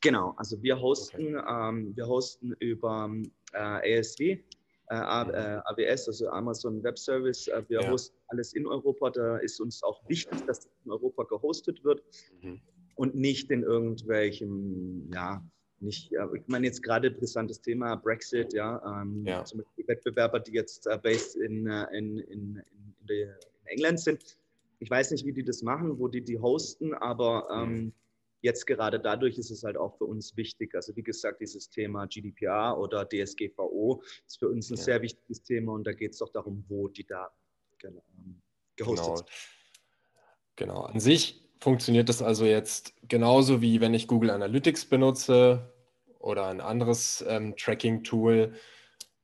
Genau, 0.00 0.34
also 0.36 0.62
wir 0.62 0.80
hosten, 0.80 1.36
okay. 1.36 1.68
ähm, 1.68 1.96
wir 1.96 2.06
hosten 2.06 2.52
über 2.58 3.10
äh, 3.52 3.98
ASV, 3.98 4.20
äh, 4.20 4.40
AWS, 4.88 5.76
äh, 5.78 6.10
also 6.10 6.28
Amazon 6.30 6.82
Web 6.82 6.98
Service. 6.98 7.48
Äh, 7.48 7.62
wir 7.68 7.82
ja. 7.82 7.90
hosten 7.90 8.16
alles 8.28 8.54
in 8.54 8.66
Europa. 8.66 9.10
Da 9.10 9.36
ist 9.38 9.60
uns 9.60 9.82
auch 9.82 10.00
wichtig, 10.08 10.38
dass 10.46 10.60
das 10.60 10.70
in 10.84 10.92
Europa 10.92 11.24
gehostet 11.24 11.84
wird 11.84 12.02
mhm. 12.40 12.60
und 12.94 13.14
nicht 13.14 13.50
in 13.50 13.62
irgendwelchen, 13.62 15.10
ja, 15.12 15.44
nicht, 15.82 16.12
ich 16.12 16.42
meine 16.46 16.66
jetzt 16.66 16.82
gerade 16.82 17.10
brisantes 17.10 17.60
Thema 17.60 17.96
Brexit, 17.96 18.52
ja, 18.52 19.00
ähm, 19.02 19.24
ja. 19.24 19.44
zum 19.44 19.62
Beispiel 19.62 19.88
Wettbewerber, 19.88 20.40
die 20.40 20.52
jetzt 20.52 20.86
äh, 20.86 20.98
based 20.98 21.36
in, 21.36 21.66
in, 21.66 22.18
in, 22.18 22.62
in, 23.08 23.34
England 23.64 24.00
sind. 24.00 24.38
Ich 24.78 24.90
weiß 24.90 25.10
nicht, 25.10 25.24
wie 25.26 25.32
die 25.32 25.44
das 25.44 25.62
machen, 25.62 25.98
wo 25.98 26.08
die 26.08 26.22
die 26.22 26.38
hosten, 26.38 26.94
aber 26.94 27.48
ähm, 27.52 27.72
mhm 27.72 27.92
jetzt 28.42 28.66
gerade 28.66 28.98
dadurch 28.98 29.38
ist 29.38 29.50
es 29.50 29.62
halt 29.64 29.76
auch 29.76 29.96
für 29.96 30.04
uns 30.04 30.36
wichtig. 30.36 30.74
Also 30.74 30.94
wie 30.96 31.02
gesagt, 31.02 31.40
dieses 31.40 31.68
Thema 31.68 32.06
GDPR 32.06 32.78
oder 32.78 33.06
DSGVO 33.06 34.02
ist 34.26 34.38
für 34.38 34.48
uns 34.48 34.70
ein 34.70 34.76
ja. 34.76 34.82
sehr 34.82 35.02
wichtiges 35.02 35.42
Thema 35.42 35.72
und 35.72 35.86
da 35.86 35.92
geht 35.92 36.12
es 36.12 36.18
doch 36.18 36.30
darum, 36.30 36.64
wo 36.68 36.88
die 36.88 37.04
Daten 37.04 37.34
genau, 37.78 38.02
gehostet 38.76 39.06
genau. 39.06 39.16
sind. 39.16 39.30
Genau, 40.56 40.80
an 40.82 41.00
sich 41.00 41.49
funktioniert 41.60 42.08
das 42.08 42.22
also 42.22 42.44
jetzt 42.44 42.94
genauso 43.08 43.60
wie 43.60 43.80
wenn 43.80 43.94
ich 43.94 44.08
Google 44.08 44.30
Analytics 44.30 44.86
benutze 44.86 45.72
oder 46.18 46.46
ein 46.46 46.60
anderes 46.60 47.24
ähm, 47.28 47.54
Tracking-Tool. 47.56 48.54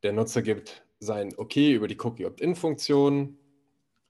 Der 0.02 0.12
Nutzer 0.12 0.42
gibt 0.42 0.84
sein 0.98 1.34
Okay 1.36 1.72
über 1.72 1.88
die 1.88 1.98
Cookie-Opt-in-Funktion, 1.98 3.38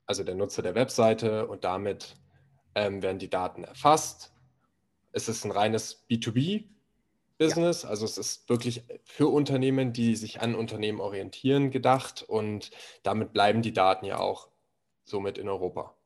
also 0.06 0.24
der 0.24 0.34
Nutzer 0.34 0.62
der 0.62 0.74
Webseite 0.74 1.46
und 1.46 1.64
damit 1.64 2.16
ähm, 2.74 3.02
werden 3.02 3.18
die 3.18 3.30
Daten 3.30 3.64
erfasst. 3.64 4.32
Es 5.12 5.28
ist 5.28 5.44
ein 5.44 5.50
reines 5.50 6.06
B2B-Business, 6.08 7.82
ja. 7.82 7.88
also 7.88 8.04
es 8.04 8.18
ist 8.18 8.48
wirklich 8.48 8.82
für 9.04 9.28
Unternehmen, 9.28 9.92
die 9.92 10.14
sich 10.14 10.40
an 10.42 10.54
Unternehmen 10.54 11.00
orientieren, 11.00 11.70
gedacht 11.70 12.22
und 12.22 12.70
damit 13.02 13.32
bleiben 13.32 13.62
die 13.62 13.72
Daten 13.72 14.04
ja 14.04 14.18
auch 14.18 14.48
somit 15.04 15.38
in 15.38 15.48
Europa. 15.48 15.96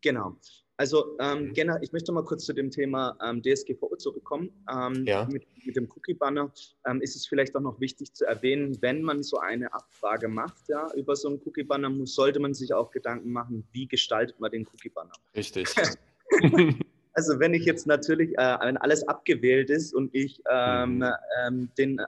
Genau. 0.00 0.36
Also 0.82 1.16
ähm, 1.20 1.52
mhm. 1.56 1.78
ich 1.80 1.92
möchte 1.92 2.10
mal 2.10 2.24
kurz 2.24 2.44
zu 2.44 2.52
dem 2.52 2.68
Thema 2.68 3.16
ähm, 3.24 3.40
DSGVO 3.40 3.94
zurückkommen. 3.98 4.50
Ähm, 4.68 5.04
ja. 5.06 5.28
mit, 5.30 5.46
mit, 5.64 5.76
dem 5.76 5.88
Cookie-Banner 5.88 6.52
ähm, 6.88 7.00
ist 7.00 7.14
es 7.14 7.24
vielleicht 7.24 7.54
auch 7.54 7.60
noch 7.60 7.78
wichtig 7.78 8.12
zu 8.14 8.24
erwähnen, 8.24 8.76
wenn 8.80 9.00
man 9.00 9.22
so 9.22 9.38
eine 9.38 9.72
Abfrage 9.72 10.26
macht 10.26 10.68
ja, 10.68 10.92
über 10.96 11.14
so 11.14 11.28
einen 11.28 11.40
Cookie-Banner, 11.46 11.88
sollte 12.04 12.40
man 12.40 12.52
sich 12.52 12.74
auch 12.74 12.90
Gedanken 12.90 13.30
machen, 13.30 13.62
wie 13.70 13.86
gestaltet 13.86 14.40
man 14.40 14.50
den 14.50 14.66
Cookie-Banner. 14.66 15.12
Richtig. 15.36 15.68
also 17.12 17.38
wenn 17.38 17.54
ich 17.54 17.64
jetzt 17.64 17.86
natürlich, 17.86 18.36
äh, 18.36 18.58
wenn 18.62 18.76
alles 18.76 19.06
abgewählt 19.06 19.70
ist 19.70 19.94
und 19.94 20.12
ich 20.12 20.42
ähm, 20.50 20.96
mhm. 20.96 21.12
Ähm, 21.46 21.70
den 21.78 22.00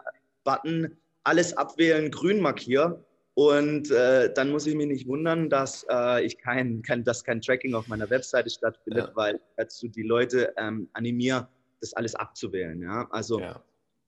Button 0.43 0.97
alles 1.23 1.57
abwählen 1.57 2.11
grün 2.11 2.41
markiere, 2.41 3.05
und 3.35 3.91
äh, 3.91 4.33
dann 4.33 4.51
muss 4.51 4.67
ich 4.67 4.77
mich 4.77 4.87
nicht 4.87 5.09
wundern, 5.09 5.51
dass 5.51 5.85
äh, 5.91 6.25
ich 6.25 6.39
kein, 6.39 6.83
kein, 6.83 7.03
dass 7.03 7.25
kein 7.25 7.41
Tracking 7.41 7.75
auf 7.75 7.89
meiner 7.89 8.09
Webseite 8.09 8.49
stattfindet, 8.49 9.09
ja. 9.09 9.17
weil 9.17 9.41
dazu 9.57 9.89
die 9.89 10.03
Leute 10.03 10.55
ähm, 10.57 10.89
animiere, 10.93 11.49
das 11.81 11.95
alles 11.95 12.15
abzuwählen. 12.15 12.81
Ja? 12.81 13.09
Also 13.11 13.41
ja. 13.41 13.61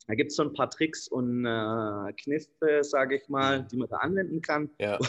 da 0.06 0.14
gibt 0.14 0.30
es 0.30 0.36
so 0.36 0.44
ein 0.44 0.52
paar 0.52 0.70
Tricks 0.70 1.08
und 1.08 1.44
äh, 1.44 2.12
Kniffe, 2.22 2.82
sage 2.82 3.16
ich 3.16 3.28
mal, 3.28 3.66
die 3.70 3.76
man 3.76 3.88
da 3.88 3.96
anwenden 3.96 4.40
kann. 4.40 4.70
Ja. 4.78 4.98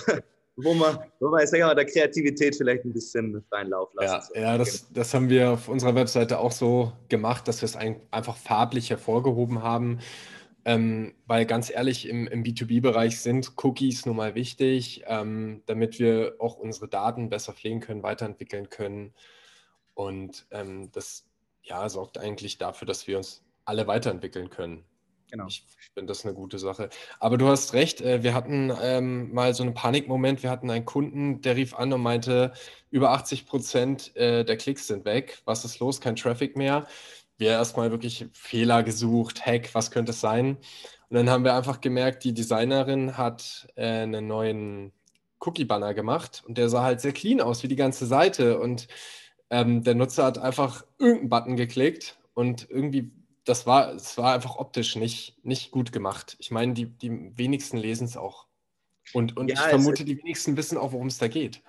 wo 0.58 0.74
man, 0.74 0.98
wo 1.20 1.30
man 1.30 1.46
sag 1.46 1.60
mal, 1.60 1.76
der 1.76 1.86
Kreativität 1.86 2.56
vielleicht 2.56 2.84
ein 2.84 2.94
bisschen 2.94 3.44
freien 3.50 3.70
Lauf 3.70 3.90
lassen 3.94 4.34
Ja, 4.34 4.42
ja 4.42 4.58
das, 4.58 4.92
das 4.92 5.14
haben 5.14 5.30
wir 5.30 5.52
auf 5.52 5.70
unserer 5.70 5.94
Webseite 5.94 6.40
auch 6.40 6.52
so 6.52 6.92
gemacht, 7.10 7.48
dass 7.48 7.62
wir 7.62 7.68
es 7.68 7.76
ein, 7.76 8.02
einfach 8.10 8.36
farblich 8.36 8.90
hervorgehoben 8.90 9.62
haben. 9.62 10.00
Ähm, 10.68 11.16
weil 11.26 11.46
ganz 11.46 11.70
ehrlich, 11.70 12.10
im, 12.10 12.28
im 12.28 12.44
B2B-Bereich 12.44 13.22
sind 13.22 13.54
Cookies 13.64 14.06
nun 14.06 14.18
mal 14.18 14.36
wichtig, 14.36 15.02
ähm, 15.08 15.64
damit 15.66 15.98
wir 15.98 16.36
auch 16.40 16.58
unsere 16.58 16.90
Daten 16.90 17.30
besser 17.30 17.54
pflegen 17.54 17.80
können, 17.80 18.04
weiterentwickeln 18.04 18.70
können. 18.70 19.14
Und 19.94 20.46
ähm, 20.52 20.92
das 20.92 21.26
ja, 21.64 21.88
sorgt 21.88 22.18
eigentlich 22.18 22.58
dafür, 22.58 22.86
dass 22.86 23.08
wir 23.08 23.16
uns 23.16 23.46
alle 23.64 23.88
weiterentwickeln 23.88 24.50
können. 24.50 24.84
Genau. 25.32 25.48
Ich 25.48 25.64
finde 25.94 26.12
das 26.12 26.26
eine 26.26 26.34
gute 26.34 26.60
Sache. 26.60 26.90
Aber 27.22 27.38
du 27.38 27.48
hast 27.48 27.74
recht, 27.74 28.02
äh, 28.02 28.24
wir 28.24 28.34
hatten 28.34 28.74
ähm, 28.82 29.34
mal 29.34 29.54
so 29.54 29.64
einen 29.64 29.74
Panikmoment. 29.74 30.44
Wir 30.44 30.50
hatten 30.50 30.70
einen 30.70 30.86
Kunden, 30.86 31.42
der 31.42 31.56
rief 31.56 31.76
an 31.76 31.94
und 31.94 32.02
meinte, 32.02 32.52
über 32.92 33.12
80 33.12 33.46
Prozent 33.46 34.16
äh, 34.18 34.44
der 34.44 34.58
Klicks 34.58 34.88
sind 34.88 35.06
weg. 35.06 35.42
Was 35.46 35.64
ist 35.64 35.80
los? 35.80 36.02
Kein 36.02 36.18
Traffic 36.18 36.58
mehr 36.58 36.88
wir 37.38 37.52
erstmal 37.52 37.92
wirklich 37.92 38.28
Fehler 38.34 38.84
gesucht, 38.84 39.46
Hack, 39.46 39.74
was 39.74 39.92
könnte 39.92 40.12
es 40.12 40.22
sein? 40.22 40.58
Und 41.10 41.16
dann 41.16 41.30
haben 41.30 41.44
wir 41.44 41.56
einfach 41.56 41.82
gemerkt, 41.82 42.24
die 42.24 42.34
Designerin 42.34 43.18
hat 43.18 43.68
äh, 43.76 43.86
einen 43.86 44.28
neuen 44.28 44.92
Cookie-Banner 45.40 45.94
gemacht 45.94 46.44
und 46.48 46.58
der 46.58 46.70
sah 46.70 46.84
halt 46.84 47.00
sehr 47.00 47.14
clean 47.14 47.42
aus, 47.42 47.64
wie 47.64 47.68
die 47.68 47.76
ganze 47.76 48.06
Seite. 48.06 48.60
Und 48.60 48.88
ähm, 49.50 49.84
der 49.84 49.96
Nutzer 49.96 50.26
hat 50.26 50.38
einfach 50.38 50.84
irgendeinen 50.98 51.30
Button 51.30 51.56
geklickt 51.56 52.18
und 52.34 52.70
irgendwie, 52.70 53.12
das 53.46 53.66
war, 53.66 53.94
es 53.94 54.18
war 54.18 54.34
einfach 54.34 54.58
optisch 54.58 54.96
nicht, 54.96 55.38
nicht 55.44 55.72
gut 55.72 55.92
gemacht. 55.92 56.36
Ich 56.40 56.52
meine, 56.52 56.74
die, 56.74 56.86
die 56.86 57.38
wenigsten 57.38 57.78
lesen 57.78 58.06
es 58.06 58.18
auch. 58.18 58.48
Und, 59.14 59.38
und 59.38 59.50
ja, 59.50 59.56
ich 59.56 59.62
vermute, 59.62 60.04
die 60.04 60.18
wenigsten 60.18 60.58
wissen 60.58 60.78
auch, 60.78 60.92
worum 60.92 61.08
es 61.08 61.18
da 61.18 61.28
geht 61.30 61.62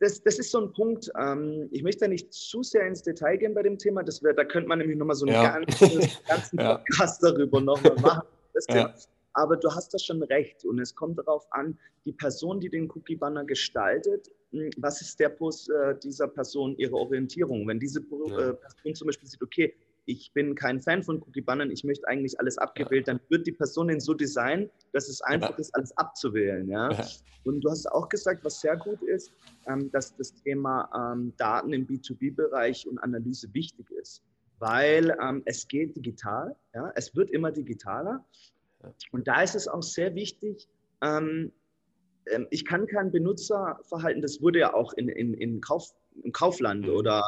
das, 0.00 0.22
das 0.22 0.38
ist 0.38 0.50
so 0.50 0.60
ein 0.60 0.72
Punkt, 0.72 1.10
ähm, 1.18 1.68
ich 1.70 1.82
möchte 1.82 2.00
da 2.00 2.08
nicht 2.08 2.32
zu 2.32 2.62
sehr 2.62 2.86
ins 2.86 3.02
Detail 3.02 3.36
gehen 3.36 3.54
bei 3.54 3.62
dem 3.62 3.78
Thema, 3.78 4.02
das 4.02 4.22
wär, 4.22 4.32
da 4.32 4.44
könnte 4.44 4.68
man 4.68 4.78
nämlich 4.78 4.96
nochmal 4.96 5.16
so 5.16 5.26
einen 5.26 5.34
ja. 5.34 5.58
ganzen, 5.58 6.08
ganzen 6.28 6.60
ja. 6.60 6.78
Podcast 6.78 7.22
darüber 7.22 7.60
nochmal 7.60 7.94
machen. 8.00 8.22
Ja. 8.68 8.94
Aber 9.34 9.56
du 9.56 9.70
hast 9.70 9.92
da 9.92 9.98
schon 9.98 10.22
recht 10.22 10.64
und 10.64 10.78
es 10.78 10.94
kommt 10.94 11.18
darauf 11.18 11.46
an, 11.50 11.78
die 12.06 12.12
Person, 12.12 12.58
die 12.58 12.70
den 12.70 12.90
Cookie-Banner 12.90 13.44
gestaltet, 13.44 14.30
hm, 14.52 14.70
was 14.78 15.02
ist 15.02 15.20
der 15.20 15.28
Post 15.28 15.68
äh, 15.68 15.94
dieser 15.98 16.28
Person, 16.28 16.74
ihre 16.78 16.94
Orientierung? 16.94 17.68
Wenn 17.68 17.78
diese 17.78 18.00
äh, 18.00 18.54
Person 18.54 18.94
zum 18.94 19.06
Beispiel 19.06 19.28
sieht, 19.28 19.42
okay, 19.42 19.74
ich 20.06 20.32
bin 20.32 20.54
kein 20.54 20.80
Fan 20.80 21.02
von 21.02 21.20
Cookie-Bannern, 21.20 21.70
ich 21.70 21.84
möchte 21.84 22.06
eigentlich 22.08 22.38
alles 22.38 22.56
abgewählt, 22.58 23.08
ja. 23.08 23.14
dann 23.14 23.20
wird 23.28 23.46
die 23.46 23.52
Person 23.52 23.88
den 23.88 24.00
so 24.00 24.14
designen, 24.14 24.70
dass 24.92 25.08
es 25.08 25.20
einfach 25.20 25.50
ja. 25.50 25.56
ist, 25.56 25.74
alles 25.74 25.96
abzuwählen. 25.96 26.68
Ja? 26.68 26.90
ja? 26.92 27.06
Und 27.44 27.60
du 27.60 27.70
hast 27.70 27.86
auch 27.90 28.08
gesagt, 28.08 28.44
was 28.44 28.60
sehr 28.60 28.76
gut 28.76 29.02
ist, 29.02 29.32
ähm, 29.66 29.90
dass 29.90 30.16
das 30.16 30.32
Thema 30.34 30.88
ähm, 31.12 31.32
Daten 31.36 31.72
im 31.72 31.86
B2B-Bereich 31.86 32.86
und 32.86 32.98
Analyse 32.98 33.52
wichtig 33.52 33.90
ist, 33.90 34.22
weil 34.58 35.16
ähm, 35.20 35.42
es 35.44 35.66
geht 35.66 35.96
digital, 35.96 36.54
ja? 36.74 36.92
es 36.94 37.14
wird 37.14 37.30
immer 37.30 37.50
digitaler. 37.50 38.24
Und 39.10 39.26
da 39.26 39.42
ist 39.42 39.56
es 39.56 39.66
auch 39.66 39.82
sehr 39.82 40.14
wichtig, 40.14 40.68
ähm, 41.02 41.52
ich 42.50 42.64
kann 42.64 42.86
kein 42.86 43.12
Benutzerverhalten, 43.12 44.20
das 44.20 44.40
wurde 44.42 44.58
ja 44.58 44.74
auch 44.74 44.92
in, 44.94 45.08
in, 45.08 45.34
in 45.34 45.60
Kauf 45.60 45.94
im 46.22 46.32
Kaufland 46.32 46.86
mhm. 46.86 46.94
oder 46.94 47.22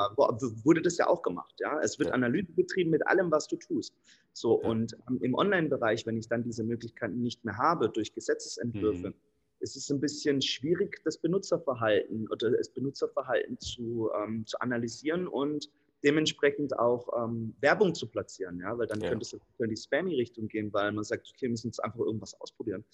wurde 0.65 0.83
das 0.83 0.97
ja 0.97 1.09
auch 1.09 1.23
gemacht. 1.23 1.55
Ja? 1.61 1.79
Es 1.81 1.99
wird 1.99 2.09
ja. 2.09 2.15
Analyse 2.15 2.53
betrieben 2.53 2.91
mit 2.91 3.07
allem, 3.07 3.31
was 3.31 3.47
du 3.47 3.57
tust. 3.57 3.95
So, 4.33 4.63
ja. 4.63 4.69
und 4.69 4.97
ähm, 5.09 5.19
im 5.23 5.35
Online-Bereich, 5.35 6.07
wenn 6.07 6.17
ich 6.17 6.29
dann 6.29 6.43
diese 6.43 6.65
Möglichkeiten 6.65 7.21
nicht 7.21 7.45
mehr 7.45 7.57
habe 7.57 7.91
durch 7.91 8.13
Gesetzesentwürfe, 8.15 9.09
mhm. 9.09 9.15
ist 9.61 9.77
es 9.77 9.91
ein 9.91 10.01
bisschen 10.01 10.41
schwierig, 10.41 11.01
das 11.05 11.19
Benutzerverhalten 11.19 12.29
oder 12.29 12.51
das 12.51 12.71
Benutzerverhalten 12.71 13.59
zu, 13.59 14.11
ähm, 14.17 14.47
zu 14.47 14.59
analysieren 14.61 15.29
und 15.29 15.71
dementsprechend 16.05 16.79
auch 16.79 17.09
ähm, 17.25 17.55
Werbung 17.61 17.95
zu 17.95 18.07
platzieren, 18.09 18.61
ja, 18.61 18.79
weil 18.79 18.87
dann 18.87 19.01
ja. 19.01 19.09
könnte 19.09 19.25
es 19.25 19.33
in 19.33 19.69
die 19.69 19.77
Spammy-Richtung 19.77 20.47
gehen, 20.47 20.73
weil 20.73 20.93
man 20.93 21.03
sagt, 21.03 21.29
okay, 21.29 21.43
wir 21.43 21.51
müssen 21.51 21.69
jetzt 21.69 21.83
einfach 21.83 21.99
irgendwas 21.99 22.41
ausprobieren. 22.41 22.85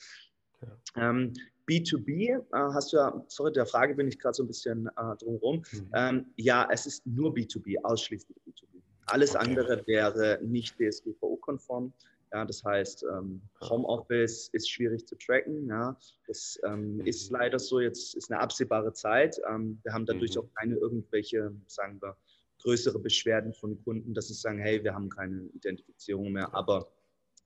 Ja. 0.67 1.11
Ähm, 1.11 1.33
B2B, 1.69 2.31
äh, 2.31 2.41
hast 2.53 2.93
du 2.93 2.99
ja, 2.99 3.25
sorry, 3.29 3.53
der 3.53 3.67
Frage 3.67 3.95
bin 3.95 4.09
ich 4.09 4.19
gerade 4.19 4.35
so 4.35 4.43
ein 4.43 4.47
bisschen 4.47 4.87
äh, 4.87 5.17
drumherum. 5.19 5.63
Mhm. 5.73 5.91
Ähm, 5.95 6.27
ja, 6.37 6.69
es 6.71 6.87
ist 6.87 7.07
nur 7.07 7.33
B2B, 7.33 7.77
ausschließlich 7.83 8.37
B2B. 8.47 8.83
Alles 9.07 9.35
okay. 9.35 9.47
andere 9.47 9.87
wäre 9.87 10.39
nicht 10.43 10.77
DSGVO-konform. 10.79 11.93
Ja, 12.33 12.45
das 12.45 12.65
heißt, 12.65 13.05
ähm, 13.05 13.41
Homeoffice 13.61 14.49
ist 14.49 14.69
schwierig 14.69 15.07
zu 15.07 15.17
tracken. 15.17 15.69
Ja. 15.69 15.97
Das 16.27 16.59
ähm, 16.67 16.97
mhm. 16.97 17.07
ist 17.07 17.31
leider 17.31 17.59
so, 17.59 17.81
jetzt 17.81 18.17
ist 18.17 18.31
eine 18.31 18.41
absehbare 18.41 18.93
Zeit. 18.93 19.41
Ähm, 19.49 19.79
wir 19.85 19.93
haben 19.93 20.05
dadurch 20.05 20.35
mhm. 20.35 20.43
auch 20.43 20.55
keine 20.55 20.75
irgendwelche, 20.75 21.55
sagen 21.67 22.03
wir, 22.03 22.17
größere 22.63 22.99
Beschwerden 22.99 23.53
von 23.53 23.81
Kunden, 23.85 24.15
dass 24.15 24.29
sie 24.29 24.35
sagen, 24.35 24.59
hey, 24.59 24.83
wir 24.83 24.95
haben 24.95 25.09
keine 25.11 25.45
Identifizierung 25.55 26.33
mehr, 26.33 26.53
aber 26.55 26.91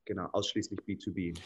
genau, 0.05 0.29
ausschließlich 0.33 0.81
B2B. 0.81 1.39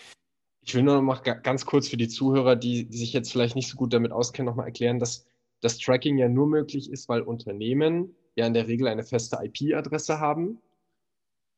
Ich 0.64 0.74
will 0.74 0.82
nur 0.84 0.94
noch 0.94 1.02
mal 1.02 1.16
ganz 1.16 1.66
kurz 1.66 1.88
für 1.88 1.96
die 1.96 2.08
Zuhörer, 2.08 2.54
die, 2.54 2.84
die 2.84 2.96
sich 2.96 3.12
jetzt 3.12 3.32
vielleicht 3.32 3.56
nicht 3.56 3.68
so 3.68 3.76
gut 3.76 3.92
damit 3.92 4.12
auskennen, 4.12 4.46
noch 4.46 4.56
mal 4.56 4.64
erklären, 4.64 5.00
dass 5.00 5.26
das 5.60 5.78
Tracking 5.78 6.18
ja 6.18 6.28
nur 6.28 6.46
möglich 6.46 6.90
ist, 6.90 7.08
weil 7.08 7.22
Unternehmen 7.22 8.14
ja 8.36 8.46
in 8.46 8.54
der 8.54 8.68
Regel 8.68 8.88
eine 8.88 9.02
feste 9.02 9.38
IP-Adresse 9.42 10.20
haben 10.20 10.60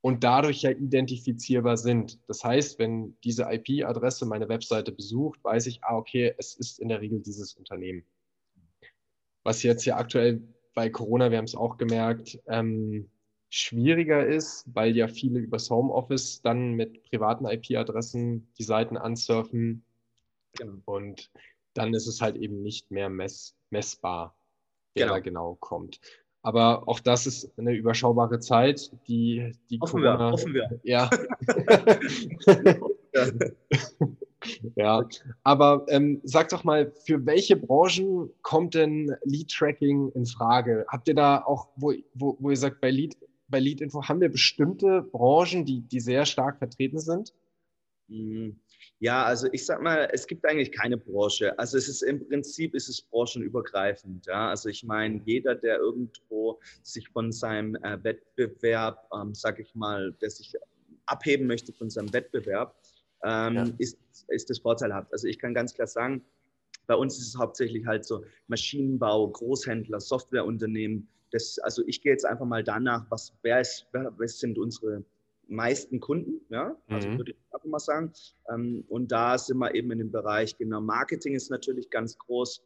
und 0.01 0.25
dadurch 0.25 0.63
ja 0.63 0.71
identifizierbar 0.71 1.77
sind. 1.77 2.19
Das 2.29 2.45
heißt, 2.45 2.79
wenn 2.79 3.17
diese 3.25 3.45
IP-Adresse 3.51 4.27
meine 4.27 4.49
Webseite 4.49 4.93
besucht, 4.93 5.43
weiß 5.45 5.67
ich, 5.67 5.83
ah, 5.85 5.97
okay, 5.97 6.35
es 6.39 6.55
ist 6.55 6.79
in 6.79 6.89
der 6.89 7.01
Regel 7.01 7.21
dieses 7.21 7.55
Unternehmen. 7.55 8.05
Was 9.43 9.63
jetzt 9.63 9.85
ja 9.85 9.97
aktuell 9.97 10.43
bei 10.75 10.91
Corona, 10.91 11.31
wir 11.31 11.39
haben 11.39 11.45
es 11.45 11.55
auch 11.55 11.77
gemerkt, 11.77 12.39
ähm, 12.47 13.11
schwieriger 13.55 14.27
ist, 14.27 14.65
weil 14.75 14.97
ja 14.97 15.07
viele 15.07 15.39
übers 15.39 15.71
Homeoffice 15.71 16.43
dann 16.43 16.73
mit 16.73 17.05
privaten 17.05 17.47
IP-Adressen 17.47 18.49
die 18.59 18.65
Seiten 18.65 18.97
ansurfen. 18.97 19.85
Genau. 20.59 20.79
Und 20.87 21.31
dann 21.75 21.95
ist 21.95 22.09
es 22.09 22.21
halt 22.21 22.35
eben 22.35 22.63
nicht 22.63 22.91
mehr 22.91 23.09
mess 23.09 23.55
messbar, 23.71 24.37
wer 24.95 25.07
genau. 25.07 25.15
da 25.15 25.21
genau 25.21 25.55
kommt. 25.61 26.01
Aber 26.43 26.89
auch 26.89 26.99
das 26.99 27.27
ist 27.27 27.57
eine 27.57 27.73
überschaubare 27.75 28.41
Zeit, 28.41 28.91
die 29.07 29.53
die 29.71 29.79
hoffen 29.81 30.03
Corona, 30.03 30.19
wir, 30.19 30.33
hoffen 30.33 30.55
wir. 30.55 30.81
Ja. 30.83 31.09
ja, 34.75 35.09
aber 35.45 35.87
ähm, 35.89 36.21
sag 36.25 36.49
doch 36.49 36.65
mal, 36.65 36.93
für 37.07 37.25
welche 37.25 37.57
Branchen 37.57 38.31
kommt 38.43 38.75
denn 38.75 39.15
Lead-Tracking 39.25 40.11
in 40.11 40.27
Frage? 40.27 40.85
Habt 40.89 41.07
ihr 41.07 41.15
da 41.15 41.45
auch, 41.45 41.69
wo, 41.77 41.93
wo, 42.15 42.37
wo 42.41 42.51
ihr 42.51 42.57
sagt, 42.57 42.81
bei 42.81 42.91
Lead 42.91 43.17
bei 43.55 43.61
Leadinfo, 43.61 44.03
haben 44.09 44.21
wir 44.21 44.31
bestimmte 44.31 45.03
Branchen, 45.03 45.65
die, 45.65 45.81
die 45.83 46.01
sehr 46.01 46.27
stark 46.27 46.59
vertreten 46.59 46.99
sind? 46.99 47.33
Mhm. 48.09 48.59
Ja, 48.99 49.23
also 49.23 49.47
ich 49.53 49.65
sag 49.65 49.81
mal, 49.81 50.09
es 50.13 50.27
gibt 50.27 50.45
eigentlich 50.45 50.73
keine 50.73 50.97
Branche. 50.97 51.57
Also 51.57 51.79
es 51.79 51.89
ist 51.89 52.03
im 52.03 52.27
Prinzip 52.27 52.75
ist 52.75 52.89
es 52.89 53.01
branchenübergreifend. 53.01 54.27
Ja? 54.27 54.49
Also 54.49 54.69
ich 54.69 54.83
meine, 54.83 55.23
jeder, 55.25 55.55
der 55.55 55.79
irgendwo 55.79 56.59
sich 56.83 57.09
von 57.11 57.31
seinem 57.31 57.77
äh, 57.77 58.03
Wettbewerb, 58.03 59.09
ähm, 59.15 59.35
sag 59.35 59.61
ich 59.61 59.73
mal, 59.77 60.13
der 60.21 60.31
sich 60.31 60.55
abheben 61.07 61.47
möchte 61.47 61.73
von 61.73 61.91
seinem 61.91 62.13
Wettbewerb, 62.13 62.75
ähm, 63.23 63.55
ja. 63.55 63.69
ist, 63.79 63.99
ist 64.29 64.51
das 64.51 64.59
vorteilhaft. 64.59 65.13
Also 65.13 65.29
ich 65.29 65.39
kann 65.39 65.55
ganz 65.55 65.75
klar 65.75 65.87
sagen, 65.87 66.25
bei 66.89 66.97
uns 66.97 67.19
ist 67.19 67.29
es 67.29 67.39
hauptsächlich 67.39 67.87
halt 67.87 68.05
so 68.05 68.25
Maschinenbau, 68.49 69.29
Großhändler, 69.29 70.01
Softwareunternehmen. 70.01 71.07
Das, 71.35 71.59
also 71.59 71.83
ich 71.89 72.01
gehe 72.01 72.13
jetzt 72.13 72.25
einfach 72.25 72.47
mal 72.47 72.63
danach, 72.63 73.11
was, 73.11 73.33
wer, 73.43 73.61
ist, 73.61 73.89
wer, 73.91 74.13
wer 74.17 74.29
sind 74.29 74.57
unsere 74.57 75.05
meisten 75.49 75.99
Kunden, 75.99 76.41
ja, 76.49 76.77
also 76.87 77.09
mhm. 77.09 77.19
würde 77.19 77.33
ich 77.33 77.39
einfach 77.51 77.67
mal 77.67 77.81
sagen. 77.81 78.13
Ähm, 78.49 78.85
und 78.89 79.11
da 79.11 79.37
sind 79.37 79.59
wir 79.59 79.75
eben 79.75 79.91
in 79.91 79.99
dem 79.99 80.13
Bereich, 80.13 80.57
genau, 80.57 80.81
Marketing 80.81 81.35
ist 81.35 81.51
natürlich 81.51 81.91
ganz 81.91 82.17
groß. 82.17 82.63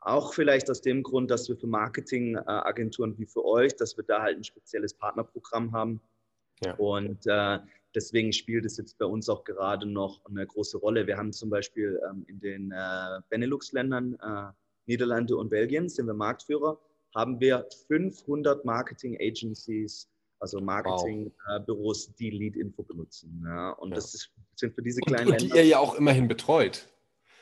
Auch 0.00 0.34
vielleicht 0.34 0.68
aus 0.68 0.80
dem 0.80 1.04
Grund, 1.04 1.30
dass 1.30 1.48
wir 1.48 1.56
für 1.56 1.68
Marketingagenturen 1.68 3.16
wie 3.18 3.26
für 3.26 3.44
euch, 3.44 3.76
dass 3.76 3.96
wir 3.96 4.02
da 4.02 4.20
halt 4.22 4.36
ein 4.36 4.44
spezielles 4.44 4.94
Partnerprogramm 4.94 5.70
haben. 5.70 6.00
Ja. 6.64 6.74
Und 6.74 7.24
äh, 7.26 7.60
deswegen 7.94 8.32
spielt 8.32 8.64
es 8.64 8.78
jetzt 8.78 8.98
bei 8.98 9.06
uns 9.06 9.28
auch 9.28 9.44
gerade 9.44 9.86
noch 9.86 10.24
eine 10.26 10.44
große 10.44 10.78
Rolle. 10.78 11.06
Wir 11.06 11.16
haben 11.16 11.32
zum 11.32 11.50
Beispiel 11.50 12.00
ähm, 12.10 12.24
in 12.26 12.40
den 12.40 12.72
äh, 12.72 13.20
Benelux-Ländern, 13.28 14.18
äh, 14.20 14.52
Niederlande 14.86 15.36
und 15.36 15.50
Belgien, 15.50 15.88
sind 15.88 16.06
wir 16.06 16.14
Marktführer, 16.14 16.80
haben 17.14 17.40
wir 17.40 17.66
500 17.88 18.64
Marketing-Agencies, 18.64 20.08
also 20.40 20.60
Marketingbüros, 20.60 22.08
wow. 22.08 22.14
äh, 22.14 22.16
die 22.18 22.30
Lead-Info 22.30 22.82
benutzen. 22.82 23.42
Ja? 23.44 23.70
Und 23.70 23.90
ja. 23.90 23.96
das 23.96 24.14
ist, 24.14 24.30
sind 24.56 24.74
für 24.74 24.82
diese 24.82 25.00
kleinen 25.00 25.28
und, 25.28 25.32
und 25.32 25.42
die 25.42 25.48
ihr 25.56 25.64
ja 25.64 25.78
auch 25.78 25.94
immerhin 25.94 26.28
betreut. 26.28 26.88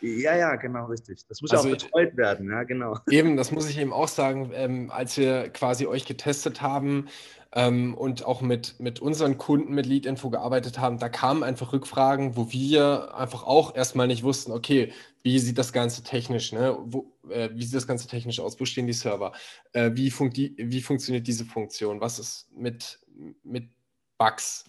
Ja, 0.01 0.37
ja, 0.37 0.57
genau, 0.57 0.87
richtig. 0.87 1.27
Das 1.29 1.41
muss 1.41 1.51
also, 1.51 1.69
auch 1.69 1.73
betreut 1.73 2.17
werden, 2.17 2.51
ja, 2.51 2.65
genau. 2.65 2.99
Eben, 3.11 3.37
das 3.37 3.51
muss 3.51 3.69
ich 3.69 3.79
eben 3.79 3.93
auch 3.93 4.09
sagen, 4.09 4.51
ähm, 4.55 4.91
als 4.91 5.17
wir 5.17 5.49
quasi 5.49 5.87
euch 5.87 6.05
getestet 6.05 6.61
haben 6.61 7.09
ähm, 7.53 7.95
und 7.95 8.25
auch 8.25 8.43
mit, 8.43 8.79
mit 8.79 9.01
unseren 9.01 9.39
Kunden 9.39 9.73
mit 9.73 9.87
Lead-Info 9.87 10.29
gearbeitet 10.29 10.79
haben, 10.79 10.99
da 10.99 11.09
kamen 11.09 11.43
einfach 11.43 11.73
Rückfragen, 11.73 12.37
wo 12.37 12.53
wir 12.53 13.15
einfach 13.15 13.45
auch 13.45 13.75
erstmal 13.75 14.07
nicht 14.07 14.23
wussten, 14.23 14.53
okay, 14.53 14.93
wie 15.23 15.39
sieht 15.39 15.59
das 15.59 15.73
Ganze 15.73 16.03
technisch, 16.03 16.53
ne? 16.53 16.77
Wo, 16.85 17.13
äh, 17.31 17.49
wie 17.53 17.65
sieht 17.65 17.75
das 17.75 17.87
Ganze 17.87 18.07
technisch 18.07 18.39
aus? 18.39 18.61
Wo 18.61 18.65
stehen 18.65 18.87
die 18.87 18.93
Server? 18.93 19.33
Äh, 19.73 19.93
wie, 19.95 20.11
fun 20.11 20.31
die, 20.31 20.55
wie 20.59 20.83
funktioniert 20.83 21.27
diese 21.27 21.47
Funktion? 21.47 22.01
Was 22.01 22.19
ist 22.19 22.49
mit, 22.55 23.01
mit 23.43 23.71
Bugs? 24.19 24.65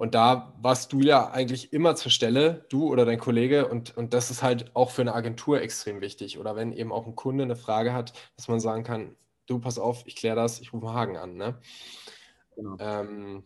Und 0.00 0.14
da 0.14 0.54
warst 0.62 0.94
du 0.94 1.00
ja 1.00 1.30
eigentlich 1.30 1.74
immer 1.74 1.94
zur 1.94 2.10
Stelle, 2.10 2.64
du 2.70 2.88
oder 2.88 3.04
dein 3.04 3.20
Kollege. 3.20 3.68
Und, 3.68 3.94
und 3.98 4.14
das 4.14 4.30
ist 4.30 4.42
halt 4.42 4.74
auch 4.74 4.92
für 4.92 5.02
eine 5.02 5.14
Agentur 5.14 5.60
extrem 5.60 6.00
wichtig. 6.00 6.38
Oder 6.38 6.56
wenn 6.56 6.72
eben 6.72 6.90
auch 6.90 7.06
ein 7.06 7.14
Kunde 7.14 7.44
eine 7.44 7.54
Frage 7.54 7.92
hat, 7.92 8.14
dass 8.34 8.48
man 8.48 8.60
sagen 8.60 8.82
kann, 8.82 9.14
du 9.44 9.58
pass 9.58 9.78
auf, 9.78 10.02
ich 10.06 10.16
kläre 10.16 10.36
das, 10.36 10.58
ich 10.62 10.72
rufe 10.72 10.94
Hagen 10.94 11.18
an. 11.18 11.36
Ne? 11.36 11.60
Genau. 12.56 12.76
Ähm, 12.80 13.42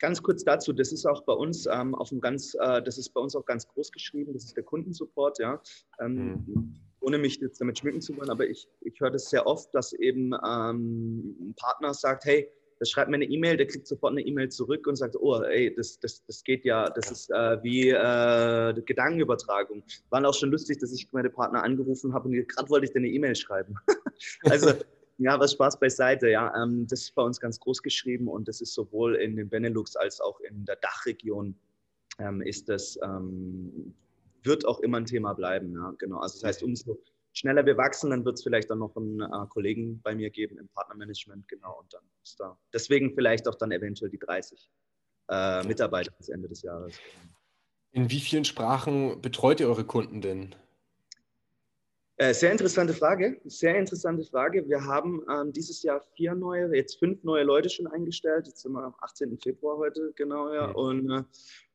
ganz 0.00 0.20
kurz 0.20 0.42
dazu, 0.42 0.72
das 0.72 0.90
ist 0.90 1.06
auch 1.06 1.22
bei 1.22 1.34
uns 1.34 1.66
ähm, 1.66 1.94
auf 1.94 2.08
dem 2.08 2.20
ganz, 2.20 2.56
äh, 2.60 2.82
das 2.82 2.98
ist 2.98 3.10
bei 3.10 3.20
uns 3.20 3.36
auch 3.36 3.44
ganz 3.44 3.68
groß 3.68 3.92
geschrieben, 3.92 4.32
das 4.32 4.46
ist 4.46 4.56
der 4.56 4.64
Kundensupport, 4.64 5.38
ja. 5.38 5.62
Ähm, 6.00 6.44
mhm. 6.46 6.74
Ohne 6.98 7.18
mich 7.18 7.36
jetzt 7.36 7.60
damit 7.60 7.78
schmücken 7.78 8.00
zu 8.00 8.16
wollen, 8.16 8.30
aber 8.30 8.44
ich, 8.48 8.66
ich 8.80 8.98
höre 8.98 9.12
das 9.12 9.30
sehr 9.30 9.46
oft, 9.46 9.72
dass 9.72 9.92
eben 9.92 10.32
ähm, 10.44 11.36
ein 11.40 11.54
Partner 11.56 11.94
sagt, 11.94 12.24
hey, 12.24 12.50
der 12.80 12.86
schreibt 12.86 13.10
mir 13.10 13.16
eine 13.16 13.26
E-Mail, 13.26 13.58
der 13.58 13.66
kriegt 13.66 13.86
sofort 13.86 14.12
eine 14.12 14.22
E-Mail 14.22 14.48
zurück 14.48 14.86
und 14.86 14.96
sagt, 14.96 15.14
oh, 15.14 15.42
ey, 15.42 15.74
das, 15.74 16.00
das, 16.00 16.24
das 16.24 16.42
geht 16.42 16.64
ja, 16.64 16.88
das 16.88 17.10
ist 17.10 17.30
äh, 17.30 17.62
wie 17.62 17.90
äh, 17.90 18.82
Gedankenübertragung. 18.82 19.82
War 20.08 20.26
auch 20.26 20.34
schon 20.34 20.50
lustig, 20.50 20.78
dass 20.78 20.92
ich 20.92 21.12
meine 21.12 21.28
Partner 21.28 21.62
angerufen 21.62 22.14
habe 22.14 22.28
und 22.28 22.48
gerade 22.48 22.70
wollte 22.70 22.86
ich 22.86 22.92
dir 22.92 23.00
eine 23.00 23.08
E-Mail 23.08 23.36
schreiben. 23.36 23.74
also, 24.44 24.72
ja, 25.18 25.38
was 25.38 25.52
Spaß 25.52 25.78
beiseite, 25.78 26.30
ja. 26.30 26.50
Ähm, 26.60 26.86
das 26.88 27.02
ist 27.02 27.14
bei 27.14 27.22
uns 27.22 27.38
ganz 27.38 27.60
groß 27.60 27.82
geschrieben 27.82 28.28
und 28.28 28.48
das 28.48 28.62
ist 28.62 28.72
sowohl 28.72 29.16
in 29.16 29.36
den 29.36 29.50
Benelux 29.50 29.94
als 29.94 30.18
auch 30.20 30.40
in 30.40 30.64
der 30.64 30.76
Dachregion 30.76 31.54
ähm, 32.18 32.40
ist 32.40 32.70
das, 32.70 32.98
ähm, 33.02 33.94
wird 34.42 34.64
auch 34.64 34.80
immer 34.80 34.96
ein 34.96 35.04
Thema 35.04 35.34
bleiben, 35.34 35.74
ja, 35.74 35.94
genau. 35.98 36.20
Also 36.20 36.38
das 36.38 36.44
heißt, 36.44 36.62
umso 36.62 36.98
schneller 37.40 37.64
wir 37.64 37.76
wachsen, 37.76 38.10
dann 38.10 38.24
wird 38.24 38.38
es 38.38 38.42
vielleicht 38.42 38.70
auch 38.70 38.76
noch 38.76 38.94
einen 38.96 39.20
äh, 39.20 39.46
Kollegen 39.48 40.00
bei 40.02 40.14
mir 40.14 40.30
geben 40.30 40.58
im 40.58 40.68
Partnermanagement, 40.68 41.48
genau. 41.48 41.80
Und 41.80 41.92
dann 41.92 42.02
ist 42.22 42.38
da. 42.38 42.58
Deswegen 42.72 43.14
vielleicht 43.14 43.48
auch 43.48 43.54
dann 43.54 43.72
eventuell 43.72 44.10
die 44.10 44.18
30 44.18 44.70
äh, 45.30 45.62
Mitarbeiter 45.64 46.12
bis 46.18 46.28
Ende 46.28 46.48
des 46.48 46.62
Jahres. 46.62 46.94
In 47.92 48.10
wie 48.10 48.20
vielen 48.20 48.44
Sprachen 48.44 49.20
betreut 49.20 49.60
ihr 49.60 49.68
eure 49.68 49.84
Kunden 49.84 50.20
denn? 50.20 50.54
Äh, 52.16 52.34
sehr 52.34 52.52
interessante 52.52 52.92
Frage. 52.92 53.40
Sehr 53.46 53.76
interessante 53.76 54.22
Frage. 54.24 54.68
Wir 54.68 54.84
haben 54.84 55.22
ähm, 55.32 55.52
dieses 55.52 55.82
Jahr 55.82 56.02
vier 56.14 56.34
neue, 56.34 56.76
jetzt 56.76 56.98
fünf 56.98 57.24
neue 57.24 57.44
Leute 57.44 57.70
schon 57.70 57.86
eingestellt. 57.86 58.46
Jetzt 58.46 58.60
sind 58.60 58.72
wir 58.72 58.84
am 58.84 58.94
18. 59.00 59.38
Februar 59.38 59.78
heute, 59.78 60.12
genau, 60.14 60.52
ja. 60.52 60.66
Mhm. 60.66 60.74
Und 60.74 61.10
äh, 61.10 61.22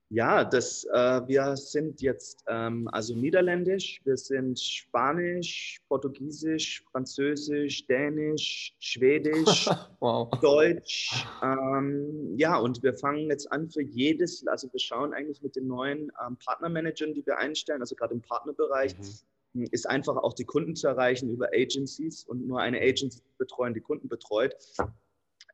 ja, 0.09 0.43
das, 0.43 0.83
äh, 0.93 1.21
wir 1.27 1.57
sind 1.57 2.01
jetzt 2.01 2.43
ähm, 2.47 2.87
also 2.91 3.15
Niederländisch, 3.15 4.01
wir 4.03 4.17
sind 4.17 4.59
Spanisch, 4.59 5.81
Portugiesisch, 5.87 6.83
Französisch, 6.91 7.87
Dänisch, 7.87 8.75
Schwedisch, 8.79 9.67
wow. 9.99 10.29
Deutsch. 10.41 11.25
Ähm, 11.41 12.35
ja, 12.37 12.57
und 12.57 12.83
wir 12.83 12.93
fangen 12.93 13.29
jetzt 13.29 13.51
an 13.51 13.69
für 13.69 13.81
jedes, 13.81 14.45
also 14.47 14.71
wir 14.71 14.79
schauen 14.79 15.13
eigentlich 15.13 15.41
mit 15.41 15.55
den 15.55 15.67
neuen 15.67 16.11
ähm, 16.25 16.37
Partnermanagern, 16.45 17.13
die 17.13 17.25
wir 17.25 17.37
einstellen, 17.39 17.81
also 17.81 17.95
gerade 17.95 18.13
im 18.13 18.21
Partnerbereich, 18.21 18.95
mhm. 19.53 19.67
ist 19.71 19.89
einfach 19.89 20.17
auch 20.17 20.33
die 20.33 20.45
Kunden 20.45 20.75
zu 20.75 20.87
erreichen 20.87 21.31
über 21.31 21.49
Agencies 21.51 22.23
und 22.25 22.45
nur 22.45 22.59
eine 22.59 22.79
Agency 22.79 23.21
betreuen, 23.39 23.73
die 23.73 23.81
Kunden 23.81 24.07
betreut 24.07 24.55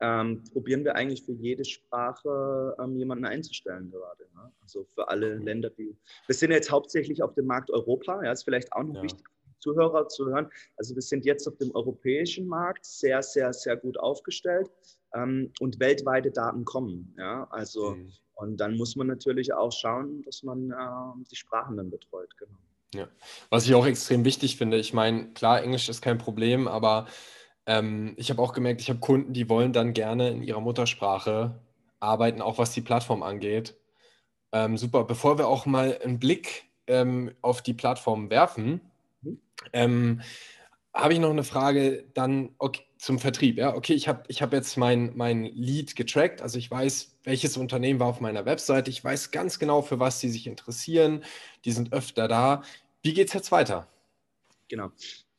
ähm, 0.02 0.44
probieren 0.52 0.84
wir 0.84 0.96
eigentlich 0.96 1.24
für 1.24 1.32
jede 1.32 1.64
Sprache 1.64 2.76
ähm, 2.80 2.96
jemanden 2.98 3.26
einzustellen 3.26 3.92
gerade. 3.92 4.24
Ne? 4.36 4.52
Also 4.62 4.84
für 4.96 5.08
alle 5.08 5.38
mhm. 5.38 5.46
Länder, 5.46 5.70
die. 5.70 5.96
Wir 6.26 6.36
sind 6.36 6.52
jetzt 6.52 6.72
hauptsächlich 6.72 7.22
auf 7.22 7.34
dem 7.36 7.46
Markt 7.46 7.70
Europa, 7.70 8.24
ja, 8.24 8.32
ist 8.32 8.44
vielleicht 8.44 8.74
auch 8.74 8.84
noch 8.84 8.96
ja. 8.96 9.04
wichtig. 9.04 9.26
Zuhörer 9.60 10.08
zu 10.08 10.26
hören. 10.26 10.50
Also 10.78 10.96
wir 10.96 11.04
sind 11.04 11.24
jetzt 11.24 11.48
auf 11.48 11.56
dem 11.58 11.70
europäischen 11.76 12.48
Markt 12.48 12.84
sehr, 12.84 13.22
sehr, 13.22 13.54
sehr 13.54 13.78
gut 13.78 13.96
aufgestellt 14.00 14.72
ähm, 15.14 15.52
und 15.60 15.80
weltweite 15.80 16.32
Daten 16.32 16.66
kommen. 16.66 17.14
Ja? 17.18 17.48
Also 17.52 17.92
mhm. 17.92 18.12
und 18.36 18.58
dann 18.58 18.76
muss 18.76 18.96
man 18.96 19.06
natürlich 19.06 19.54
auch 19.54 19.72
schauen, 19.72 20.24
dass 20.24 20.42
man 20.42 20.72
äh, 20.72 21.26
die 21.30 21.36
Sprachen 21.36 21.78
dann 21.78 21.92
betreut. 21.92 22.36
Genau. 22.38 22.58
Ja. 22.94 23.08
Was 23.50 23.66
ich 23.66 23.74
auch 23.76 23.86
extrem 23.86 24.26
wichtig 24.26 24.58
finde. 24.58 24.78
Ich 24.78 24.94
meine, 24.94 25.32
klar, 25.34 25.64
Englisch 25.64 25.88
ist 25.88 26.02
kein 26.02 26.18
Problem, 26.18 26.68
aber 26.68 27.08
ähm, 27.66 28.14
ich 28.18 28.30
habe 28.30 28.42
auch 28.42 28.54
gemerkt, 28.54 28.82
ich 28.82 28.90
habe 28.90 29.00
Kunden, 29.00 29.34
die 29.34 29.50
wollen 29.50 29.74
dann 29.74 29.94
gerne 29.94 30.30
in 30.30 30.44
ihrer 30.44 30.62
Muttersprache 30.62 31.60
arbeiten, 32.00 32.42
auch 32.42 32.58
was 32.58 32.72
die 32.72 32.82
Plattform 32.82 33.24
angeht. 33.24 33.76
Ähm, 34.52 34.78
super. 34.78 35.04
Bevor 35.04 35.38
wir 35.38 35.48
auch 35.48 35.66
mal 35.66 35.98
einen 36.04 36.20
Blick 36.20 36.66
ähm, 36.88 37.32
auf 37.42 37.62
die 37.62 37.74
Plattform 37.74 38.30
werfen, 38.30 38.82
mhm. 39.22 39.40
ähm, 39.74 40.22
habe 40.94 41.14
ich 41.14 41.20
noch 41.20 41.30
eine 41.30 41.44
Frage 41.44 42.06
dann 42.14 42.50
okay, 42.58 42.82
zum 42.98 43.18
Vertrieb. 43.18 43.58
Ja, 43.58 43.76
okay, 43.76 43.94
ich 43.94 44.08
habe 44.08 44.24
ich 44.28 44.42
hab 44.42 44.52
jetzt 44.54 44.78
mein, 44.78 45.12
mein 45.16 45.46
Lead 45.46 45.96
getrackt, 45.96 46.42
also 46.42 46.58
ich 46.58 46.70
weiß, 46.70 47.18
welches 47.24 47.58
Unternehmen 47.58 48.00
war 48.00 48.08
auf 48.08 48.20
meiner 48.20 48.46
Webseite, 48.46 48.92
ich 48.92 49.04
weiß 49.04 49.32
ganz 49.32 49.58
genau, 49.58 49.82
für 49.82 50.00
was 50.00 50.20
sie 50.20 50.30
sich 50.30 50.48
interessieren, 50.48 51.24
die 51.66 51.72
sind 51.72 51.94
öfter 51.94 52.28
da. 52.28 52.64
Wie 53.02 53.14
geht 53.14 53.30
es 53.30 53.34
jetzt 53.34 53.52
weiter? 53.52 53.88
Genau. 54.68 54.92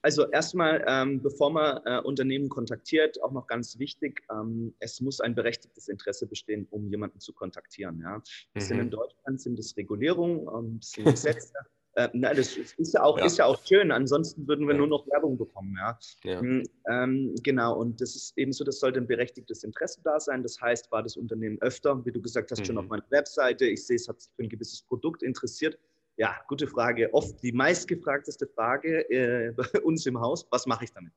Also 0.03 0.29
erstmal, 0.31 0.85
ähm, 0.89 1.23
bevor 1.23 1.51
man 1.51 1.81
äh, 1.87 2.01
Unternehmen 2.01 2.49
kontaktiert, 2.49 3.23
auch 3.23 3.31
noch 3.31 3.47
ganz 3.47 3.79
wichtig, 3.79 4.23
ähm, 4.33 4.75
es 4.81 5.01
muss 5.01 5.21
ein 5.21 5.35
berechtigtes 5.37 5.89
Interesse 5.89 6.27
bestehen, 6.27 6.67
um 6.71 6.89
jemanden 6.89 7.21
zu 7.21 7.33
kontaktieren. 7.33 8.01
Ja? 8.01 8.21
Das 8.53 8.65
mhm. 8.65 8.69
sind 8.69 8.79
in 8.81 8.91
Deutschland 8.91 9.41
sind 9.41 9.59
es 9.61 9.77
Regulierungen, 9.77 10.49
ähm, 10.49 10.81
sind 10.83 11.05
Gesetze. 11.11 11.53
äh, 11.95 12.09
na, 12.15 12.35
das 12.35 12.57
ist 12.57 12.95
ja, 12.95 13.03
auch, 13.05 13.17
ja. 13.17 13.27
ist 13.27 13.39
ja 13.39 13.47
auch 13.47 13.65
schön, 13.65 13.93
ansonsten 13.93 14.49
würden 14.49 14.67
wir 14.67 14.75
ja. 14.75 14.79
nur 14.79 14.89
noch 14.89 15.07
Werbung 15.07 15.39
bekommen. 15.39 15.77
Ja? 15.79 15.99
ja. 16.25 16.41
Hm, 16.41 16.65
ähm, 16.91 17.35
genau, 17.45 17.79
und 17.79 18.01
das 18.01 18.17
ist 18.17 18.37
eben 18.37 18.53
so, 18.53 18.65
das 18.65 18.81
sollte 18.81 18.99
ein 18.99 19.07
berechtigtes 19.07 19.63
Interesse 19.63 20.01
da 20.03 20.19
sein. 20.19 20.43
Das 20.43 20.61
heißt, 20.61 20.91
war 20.91 21.05
das 21.05 21.17
Unternehmen 21.17 21.63
öfter, 21.63 22.05
wie 22.05 22.11
du 22.11 22.21
gesagt 22.21 22.51
hast, 22.51 22.61
mhm. 22.61 22.65
schon 22.65 22.79
auf 22.79 22.89
meiner 22.89 23.09
Webseite, 23.11 23.67
ich 23.67 23.87
sehe, 23.87 23.97
es 23.97 24.09
hat 24.09 24.21
sich 24.21 24.33
für 24.35 24.43
ein 24.43 24.49
gewisses 24.49 24.83
Produkt 24.83 25.23
interessiert, 25.23 25.79
ja, 26.17 26.37
gute 26.49 26.67
Frage. 26.67 27.13
Oft 27.13 27.43
die 27.43 27.53
meistgefragteste 27.53 28.47
Frage 28.47 29.09
äh, 29.11 29.53
bei 29.57 29.81
uns 29.81 30.07
im 30.07 30.21
Haus, 30.21 30.47
was 30.51 30.67
mache 30.67 30.85
ich 30.85 30.93
damit? 30.93 31.13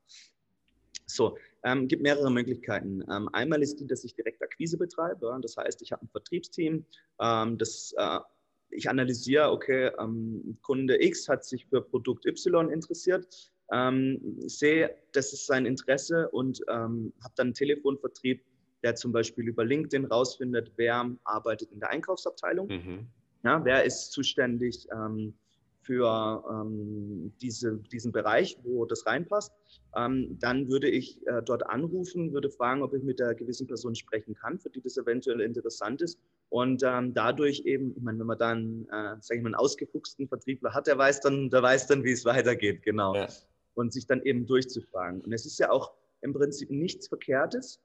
So, 1.06 1.38
ähm, 1.62 1.86
gibt 1.86 2.02
mehrere 2.02 2.30
Möglichkeiten. 2.30 3.02
Ähm, 3.10 3.28
einmal 3.32 3.62
ist 3.62 3.78
die, 3.78 3.86
dass 3.86 4.02
ich 4.04 4.14
direkt 4.14 4.42
Akquise 4.42 4.76
betreibe. 4.76 5.38
Das 5.40 5.56
heißt, 5.56 5.80
ich 5.82 5.92
habe 5.92 6.04
ein 6.04 6.08
Vertriebsteam, 6.08 6.84
ähm, 7.20 7.58
das 7.58 7.94
äh, 7.96 8.18
ich 8.70 8.88
analysiere, 8.88 9.50
okay, 9.50 9.90
ähm, 9.98 10.58
Kunde 10.62 11.02
X 11.02 11.28
hat 11.28 11.44
sich 11.44 11.66
für 11.66 11.80
Produkt 11.82 12.26
Y 12.26 12.70
interessiert, 12.70 13.52
ähm, 13.72 14.20
sehe, 14.38 14.94
das 15.12 15.32
ist 15.32 15.46
sein 15.46 15.66
Interesse 15.66 16.28
und 16.30 16.60
ähm, 16.68 17.12
habe 17.22 17.34
dann 17.36 17.48
einen 17.48 17.54
Telefonvertrieb, 17.54 18.44
der 18.82 18.94
zum 18.94 19.12
Beispiel 19.12 19.48
über 19.48 19.64
LinkedIn 19.64 20.06
rausfindet, 20.06 20.72
wer 20.76 21.10
arbeitet 21.24 21.72
in 21.72 21.80
der 21.80 21.90
Einkaufsabteilung. 21.90 22.68
Mhm. 22.68 23.06
Ja, 23.46 23.64
wer 23.64 23.84
ist 23.84 24.10
zuständig 24.10 24.88
ähm, 24.92 25.32
für 25.80 26.42
ähm, 26.50 27.32
diese, 27.40 27.76
diesen 27.76 28.10
Bereich, 28.10 28.58
wo 28.64 28.84
das 28.86 29.06
reinpasst? 29.06 29.52
Ähm, 29.94 30.36
dann 30.40 30.68
würde 30.68 30.88
ich 30.88 31.24
äh, 31.28 31.42
dort 31.44 31.64
anrufen, 31.64 32.32
würde 32.32 32.50
fragen, 32.50 32.82
ob 32.82 32.92
ich 32.92 33.04
mit 33.04 33.20
der 33.20 33.36
gewissen 33.36 33.68
Person 33.68 33.94
sprechen 33.94 34.34
kann, 34.34 34.58
für 34.58 34.68
die 34.68 34.80
das 34.80 34.96
eventuell 34.96 35.40
interessant 35.40 36.02
ist. 36.02 36.18
Und 36.48 36.82
ähm, 36.84 37.14
dadurch 37.14 37.60
eben, 37.66 37.96
ich 37.96 38.02
meine, 38.02 38.18
wenn 38.18 38.26
man 38.26 38.38
dann, 38.38 38.82
äh, 38.90 39.16
sage 39.20 39.36
ich 39.36 39.42
mal, 39.42 39.50
einen 39.50 39.54
ausgefuchsten 39.54 40.26
Vertriebler 40.26 40.74
hat, 40.74 40.88
der 40.88 40.98
weiß 40.98 41.20
dann, 41.20 41.48
der 41.48 41.62
weiß 41.62 41.86
dann, 41.86 42.02
wie 42.02 42.12
es 42.12 42.24
weitergeht, 42.24 42.82
genau. 42.82 43.14
Ja. 43.14 43.28
Und 43.74 43.92
sich 43.92 44.06
dann 44.06 44.22
eben 44.22 44.44
durchzufragen. 44.46 45.20
Und 45.20 45.32
es 45.32 45.46
ist 45.46 45.60
ja 45.60 45.70
auch 45.70 45.92
im 46.20 46.32
Prinzip 46.32 46.68
nichts 46.68 47.06
Verkehrtes, 47.06 47.80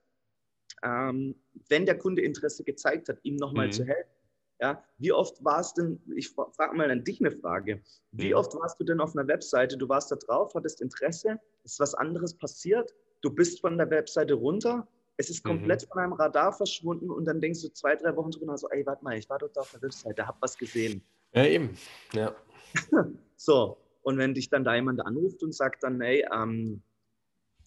ähm, 0.82 1.36
wenn 1.68 1.86
der 1.86 1.98
Kunde 1.98 2.22
Interesse 2.22 2.64
gezeigt 2.64 3.08
hat, 3.08 3.18
ihm 3.22 3.36
nochmal 3.36 3.68
mhm. 3.68 3.72
zu 3.72 3.84
helfen. 3.84 4.10
Ja, 4.60 4.82
wie 4.98 5.12
oft 5.12 5.44
war 5.44 5.60
es 5.60 5.74
denn, 5.74 6.00
ich 6.14 6.30
frage 6.30 6.76
mal 6.76 6.90
an 6.90 7.02
dich 7.02 7.20
eine 7.20 7.32
Frage, 7.32 7.82
wie 8.12 8.30
mhm. 8.30 8.36
oft 8.36 8.54
warst 8.54 8.78
du 8.78 8.84
denn 8.84 9.00
auf 9.00 9.16
einer 9.16 9.26
Webseite, 9.26 9.76
du 9.76 9.88
warst 9.88 10.12
da 10.12 10.16
drauf, 10.16 10.54
hattest 10.54 10.80
Interesse, 10.80 11.40
ist 11.64 11.80
was 11.80 11.94
anderes 11.94 12.34
passiert, 12.34 12.94
du 13.22 13.30
bist 13.30 13.60
von 13.60 13.76
der 13.76 13.90
Webseite 13.90 14.34
runter, 14.34 14.86
es 15.16 15.30
ist 15.30 15.42
komplett 15.42 15.82
mhm. 15.82 15.86
von 15.88 15.98
deinem 15.98 16.12
Radar 16.12 16.52
verschwunden 16.52 17.10
und 17.10 17.24
dann 17.24 17.40
denkst 17.40 17.62
du 17.62 17.72
zwei, 17.72 17.96
drei 17.96 18.14
Wochen 18.16 18.30
drüber 18.30 18.56
so, 18.56 18.68
ey, 18.70 18.86
warte 18.86 19.02
mal, 19.02 19.18
ich 19.18 19.28
war 19.28 19.38
dort 19.38 19.58
auf 19.58 19.72
der 19.72 19.82
Webseite, 19.82 20.26
hab 20.26 20.40
was 20.40 20.56
gesehen. 20.56 21.02
Ja, 21.32 21.44
eben, 21.44 21.76
ja. 22.12 22.34
so, 23.36 23.78
und 24.02 24.18
wenn 24.18 24.34
dich 24.34 24.48
dann 24.48 24.64
da 24.64 24.74
jemand 24.74 25.04
anruft 25.04 25.42
und 25.42 25.54
sagt 25.54 25.82
dann, 25.82 26.00
ey, 26.00 26.24
ähm, 26.32 26.82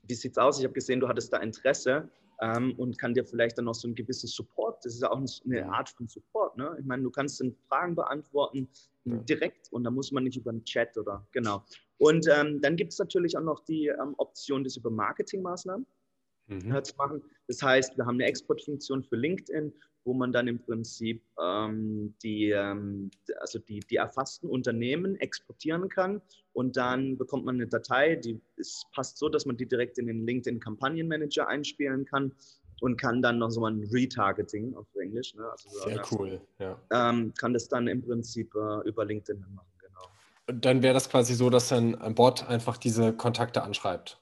wie 0.03 0.13
sieht's 0.13 0.37
aus? 0.37 0.59
Ich 0.59 0.63
habe 0.63 0.73
gesehen, 0.73 0.99
du 0.99 1.07
hattest 1.07 1.33
da 1.33 1.37
Interesse 1.37 2.09
ähm, 2.41 2.73
und 2.77 2.97
kann 2.97 3.13
dir 3.13 3.25
vielleicht 3.25 3.57
dann 3.57 3.65
noch 3.65 3.75
so 3.75 3.87
ein 3.87 3.95
gewisses 3.95 4.31
Support, 4.35 4.83
das 4.83 4.95
ist 4.95 5.01
ja 5.01 5.11
auch 5.11 5.21
eine 5.45 5.65
Art 5.71 5.89
von 5.89 6.07
Support. 6.07 6.57
Ne? 6.57 6.75
Ich 6.79 6.85
meine, 6.85 7.03
du 7.03 7.09
kannst 7.09 7.39
dann 7.39 7.53
Fragen 7.67 7.95
beantworten 7.95 8.67
ja. 9.05 9.15
direkt 9.17 9.71
und 9.71 9.83
da 9.83 9.91
muss 9.91 10.11
man 10.11 10.23
nicht 10.23 10.37
über 10.37 10.51
einen 10.51 10.63
Chat 10.65 10.97
oder 10.97 11.25
genau. 11.31 11.63
Und 11.97 12.27
ähm, 12.27 12.61
dann 12.61 12.75
gibt 12.75 12.91
es 12.91 12.99
natürlich 12.99 13.37
auch 13.37 13.43
noch 13.43 13.63
die 13.65 13.87
ähm, 13.87 14.15
Option, 14.17 14.63
das 14.63 14.75
über 14.77 14.89
Marketingmaßnahmen 14.89 15.85
mhm. 16.47 16.75
äh, 16.75 16.83
zu 16.83 16.95
machen. 16.97 17.23
Das 17.47 17.61
heißt, 17.61 17.97
wir 17.97 18.05
haben 18.05 18.15
eine 18.15 18.25
Exportfunktion 18.25 19.03
für 19.03 19.15
LinkedIn, 19.15 19.73
wo 20.05 20.13
man 20.13 20.31
dann 20.31 20.47
im 20.47 20.59
Prinzip 20.59 21.23
ähm, 21.41 22.13
die, 22.23 22.51
ähm, 22.51 23.09
also 23.41 23.59
die, 23.59 23.79
die 23.81 23.95
erfassten 23.95 24.47
Unternehmen 24.47 25.15
exportieren 25.15 25.89
kann 25.89 26.21
und 26.53 26.77
dann 26.77 27.17
bekommt 27.17 27.43
man 27.45 27.55
eine 27.55 27.67
Datei, 27.67 28.15
die 28.15 28.39
ist, 28.55 28.85
passt 28.93 29.17
so, 29.17 29.27
dass 29.27 29.45
man 29.45 29.57
die 29.57 29.65
direkt 29.65 29.97
in 29.97 30.07
den 30.07 30.25
LinkedIn 30.25 30.59
Kampagnenmanager 30.59 31.47
einspielen 31.47 32.05
kann 32.05 32.31
und 32.81 32.97
kann 32.97 33.21
dann 33.21 33.39
noch 33.39 33.49
so 33.49 33.65
ein 33.65 33.83
Retargeting 33.91 34.75
auf 34.75 34.85
Englisch. 34.95 35.33
Ne? 35.35 35.49
Also 35.49 35.69
so 35.69 35.89
Sehr 35.89 36.01
cool, 36.11 36.41
ja. 36.59 36.79
Ähm, 36.91 37.33
kann 37.37 37.53
das 37.53 37.67
dann 37.67 37.87
im 37.87 38.01
Prinzip 38.01 38.53
äh, 38.55 38.87
über 38.87 39.05
LinkedIn 39.05 39.43
machen, 39.55 39.71
genau. 39.79 40.07
Und 40.47 40.65
dann 40.65 40.83
wäre 40.83 40.93
das 40.93 41.09
quasi 41.09 41.33
so, 41.33 41.49
dass 41.49 41.69
dann 41.69 41.95
ein 41.95 42.13
Bot 42.13 42.47
einfach 42.47 42.77
diese 42.77 43.11
Kontakte 43.13 43.63
anschreibt. 43.63 44.21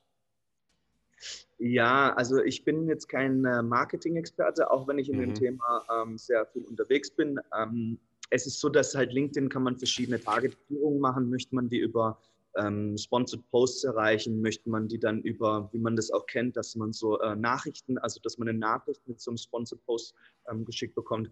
Ja, 1.60 2.14
also 2.16 2.44
ich 2.44 2.64
bin 2.66 2.88
jetzt 2.88 3.08
kein 3.08 3.46
äh, 3.46 3.62
Marketing-Experte, 3.62 4.70
auch 4.72 4.88
wenn 4.88 4.98
ich 4.98 5.10
in 5.10 5.18
mhm. 5.18 5.22
dem 5.22 5.34
Thema 5.36 5.86
ähm, 5.92 6.18
sehr 6.18 6.46
viel 6.48 6.64
unterwegs 6.66 7.12
bin. 7.12 7.40
Ähm, 7.58 8.00
es 8.30 8.48
ist 8.48 8.60
so, 8.60 8.70
dass 8.70 8.96
halt 8.96 9.14
LinkedIn 9.14 9.50
kann 9.50 9.64
man 9.64 9.78
verschiedene 9.78 10.20
Targetierungen 10.20 11.00
machen. 11.00 11.30
Möchte 11.30 11.54
man 11.56 11.70
die 11.70 11.78
über 11.78 12.20
ähm, 12.58 12.98
Sponsored 12.98 13.48
Posts 13.50 13.84
erreichen, 13.86 14.42
möchte 14.42 14.70
man 14.70 14.88
die 14.88 15.00
dann 15.00 15.22
über, 15.22 15.70
wie 15.72 15.80
man 15.80 15.96
das 15.96 16.12
auch 16.12 16.26
kennt, 16.26 16.56
dass 16.58 16.76
man 16.76 16.94
so 16.94 17.20
äh, 17.20 17.36
Nachrichten, 17.36 17.98
also 17.98 18.20
dass 18.22 18.38
man 18.38 18.48
eine 18.48 18.58
Nachricht 18.58 19.08
mit 19.08 19.20
so 19.20 19.32
einem 19.32 19.38
Sponsored 19.38 19.84
Post 19.86 20.16
ähm, 20.50 20.66
geschickt 20.66 20.96
bekommt. 20.96 21.30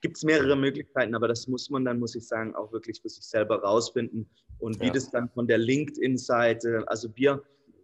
Gibt 0.00 0.16
es 0.16 0.24
mehrere 0.24 0.56
Möglichkeiten, 0.56 1.14
aber 1.14 1.28
das 1.28 1.48
muss 1.48 1.70
man 1.70 1.84
dann, 1.84 1.98
muss 1.98 2.14
ich 2.14 2.26
sagen, 2.26 2.54
auch 2.54 2.72
wirklich 2.72 3.00
für 3.00 3.08
sich 3.08 3.24
selber 3.24 3.62
rausfinden. 3.62 4.28
Und 4.58 4.80
wie 4.80 4.86
ja. 4.86 4.92
das 4.92 5.10
dann 5.10 5.30
von 5.30 5.46
der 5.46 5.58
LinkedIn-Seite, 5.58 6.84
also 6.86 7.08
wir, 7.16 7.42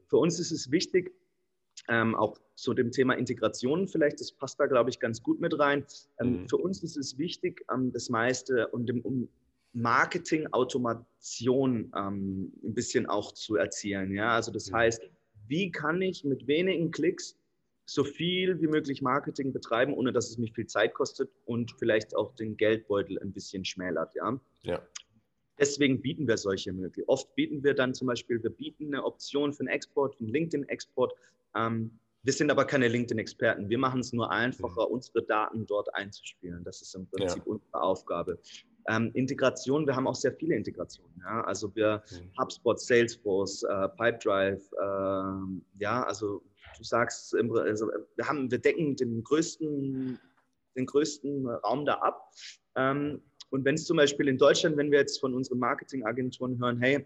für 0.09 0.19
uns 0.19 0.39
ist 0.39 0.51
es 0.51 0.71
wichtig, 0.71 1.13
ähm, 1.91 2.15
auch 2.15 2.39
zu 2.55 2.73
dem 2.73 2.93
Thema 2.93 3.15
Integration 3.15 3.89
vielleicht, 3.89 4.21
das 4.21 4.33
passt 4.33 4.61
da, 4.61 4.67
glaube 4.67 4.91
ich, 4.91 5.01
ganz 5.01 5.23
gut 5.23 5.41
mit 5.41 5.59
rein. 5.59 5.85
Ähm, 6.21 6.43
mhm. 6.43 6.49
Für 6.49 6.59
uns 6.59 6.83
ist 6.83 6.97
es 6.97 7.19
wichtig, 7.19 7.65
ähm, 7.73 7.93
das 7.93 8.09
meiste 8.09 8.69
und 8.69 8.89
dem 8.89 9.01
um 9.03 9.29
Marketing-Automation 9.73 11.93
ähm, 11.97 12.53
ein 12.65 12.75
bisschen 12.75 13.07
auch 13.07 13.33
zu 13.33 13.57
erzielen. 13.57 14.13
Ja? 14.13 14.35
Also 14.35 14.53
das 14.53 14.71
mhm. 14.71 14.77
heißt, 14.77 15.03
wie 15.49 15.71
kann 15.71 16.01
ich 16.01 16.25
mit 16.25 16.47
wenigen 16.47 16.91
Klicks 16.91 17.37
so 17.87 18.05
viel 18.05 18.61
wie 18.61 18.69
möglich 18.69 19.03
Marketing 19.03 19.53
betreiben, 19.53 19.93
ohne 19.95 20.13
dass 20.13 20.31
es 20.31 20.39
mich 20.39 20.53
viel 20.53 20.67
Zeit 20.67 20.95
kostet 20.95 21.29
und 21.45 21.73
vielleicht 21.79 22.15
auch 22.15 22.35
den 22.37 22.57
Geldbeutel 22.57 23.19
ein 23.19 23.33
bisschen 23.33 23.65
schmälert. 23.65 24.15
Ja. 24.15 24.39
ja. 24.63 24.81
Deswegen 25.59 26.01
bieten 26.01 26.29
wir 26.29 26.37
solche 26.37 26.73
Möglichkeiten. 26.73 27.11
Oft 27.11 27.35
bieten 27.35 27.65
wir 27.65 27.75
dann 27.75 27.93
zum 27.93 28.07
Beispiel, 28.07 28.41
wir 28.43 28.51
bieten 28.51 28.95
eine 28.95 29.05
Option 29.05 29.53
für 29.53 29.61
einen 29.61 29.69
Export, 29.69 30.19
einen 30.21 30.29
LinkedIn-Export, 30.29 31.13
ähm, 31.57 32.01
wir 32.23 32.33
sind 32.35 32.51
aber 32.51 32.67
keine 32.67 32.89
LinkedIn-Experten. 32.89 33.69
Wir 33.71 33.79
machen 33.79 34.01
es 34.01 34.13
nur 34.13 34.31
einfacher, 34.31 34.87
mhm. 34.87 34.95
unsere 34.95 35.23
Daten 35.23 35.67
dort 35.67 35.95
einzuspielen. 35.95 36.63
Das 36.65 36.83
ist 36.83 36.95
im 36.95 37.07
Prinzip 37.09 37.43
ja. 37.47 37.53
unsere 37.53 37.83
Aufgabe. 37.83 38.39
Ähm, 38.89 39.11
Integration, 39.15 39.87
wir 39.87 39.97
haben 39.97 40.07
auch 40.07 40.15
sehr 40.15 40.33
viele 40.33 40.55
Integrationen. 40.55 41.15
Ja? 41.19 41.43
Also 41.45 41.75
wir 41.75 42.03
mhm. 42.11 42.31
HubSpot, 42.39 42.79
Salesforce, 42.79 43.63
äh, 43.63 43.89
Pipedrive, 43.97 44.63
äh, 44.81 45.81
ja, 45.83 46.03
also 46.03 46.43
du 46.77 46.85
sagst, 46.85 47.35
also 47.35 47.91
wir, 48.17 48.29
haben, 48.29 48.51
wir 48.51 48.59
decken 48.59 48.97
den 48.97 49.23
größten, 49.23 50.19
den 50.77 50.87
größten 50.87 51.47
Raum 51.47 51.85
da 51.87 51.95
ab. 51.95 52.31
Ähm, 52.77 53.23
und 53.51 53.65
wenn 53.65 53.75
es 53.75 53.85
zum 53.85 53.97
Beispiel 53.97 54.29
in 54.29 54.39
Deutschland, 54.39 54.77
wenn 54.77 54.91
wir 54.91 54.99
jetzt 54.99 55.21
von 55.21 55.35
unseren 55.35 55.59
Marketingagenturen 55.59 56.59
hören, 56.61 56.81
hey, 56.81 57.05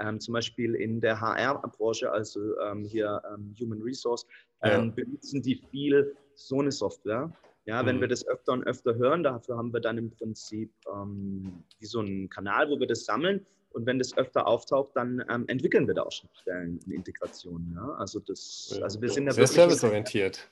ähm, 0.00 0.20
zum 0.20 0.34
Beispiel 0.34 0.74
in 0.74 1.00
der 1.00 1.20
HR-Branche, 1.20 2.10
also 2.10 2.58
ähm, 2.60 2.84
hier 2.84 3.20
ähm, 3.32 3.54
Human 3.60 3.82
Resource, 3.82 4.26
ja. 4.62 4.78
Ähm, 4.78 4.94
benutzen 4.94 5.42
die 5.42 5.62
viel 5.70 6.16
so 6.34 6.60
eine 6.60 6.72
Software. 6.72 7.32
Ja, 7.66 7.84
wenn 7.84 7.96
mhm. 7.96 8.00
wir 8.02 8.08
das 8.08 8.26
öfter 8.26 8.52
und 8.52 8.64
öfter 8.64 8.94
hören, 8.94 9.22
dafür 9.22 9.56
haben 9.56 9.72
wir 9.72 9.80
dann 9.80 9.98
im 9.98 10.10
Prinzip 10.10 10.72
ähm, 10.92 11.62
wie 11.78 11.86
so 11.86 12.00
einen 12.00 12.28
Kanal, 12.30 12.70
wo 12.70 12.80
wir 12.80 12.86
das 12.86 13.04
sammeln. 13.04 13.44
Und 13.70 13.84
wenn 13.84 13.98
das 13.98 14.16
öfter 14.16 14.46
auftaucht, 14.46 14.92
dann 14.94 15.22
ähm, 15.28 15.44
entwickeln 15.48 15.86
wir 15.86 15.94
da 15.94 16.02
auch 16.02 16.10
schon 16.10 16.30
Stellen 16.40 16.80
und 16.86 16.92
Integrationen. 16.92 17.74
Ja? 17.74 17.94
Also, 17.98 18.18
das, 18.20 18.80
also 18.82 19.00
wir 19.02 19.10
sind 19.10 19.26
da 19.26 19.32
Sehr 19.32 19.46
serviceorientiert. 19.46 20.48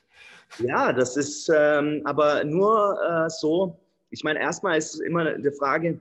Ja, 0.58 0.92
das 0.92 1.16
ist 1.16 1.50
aber 1.50 2.44
nur 2.44 3.00
äh, 3.02 3.30
so. 3.30 3.78
Ich 4.10 4.22
meine, 4.22 4.38
erstmal 4.38 4.78
ist 4.78 4.94
es 4.94 5.00
immer 5.00 5.22
eine 5.22 5.52
Frage, 5.52 5.98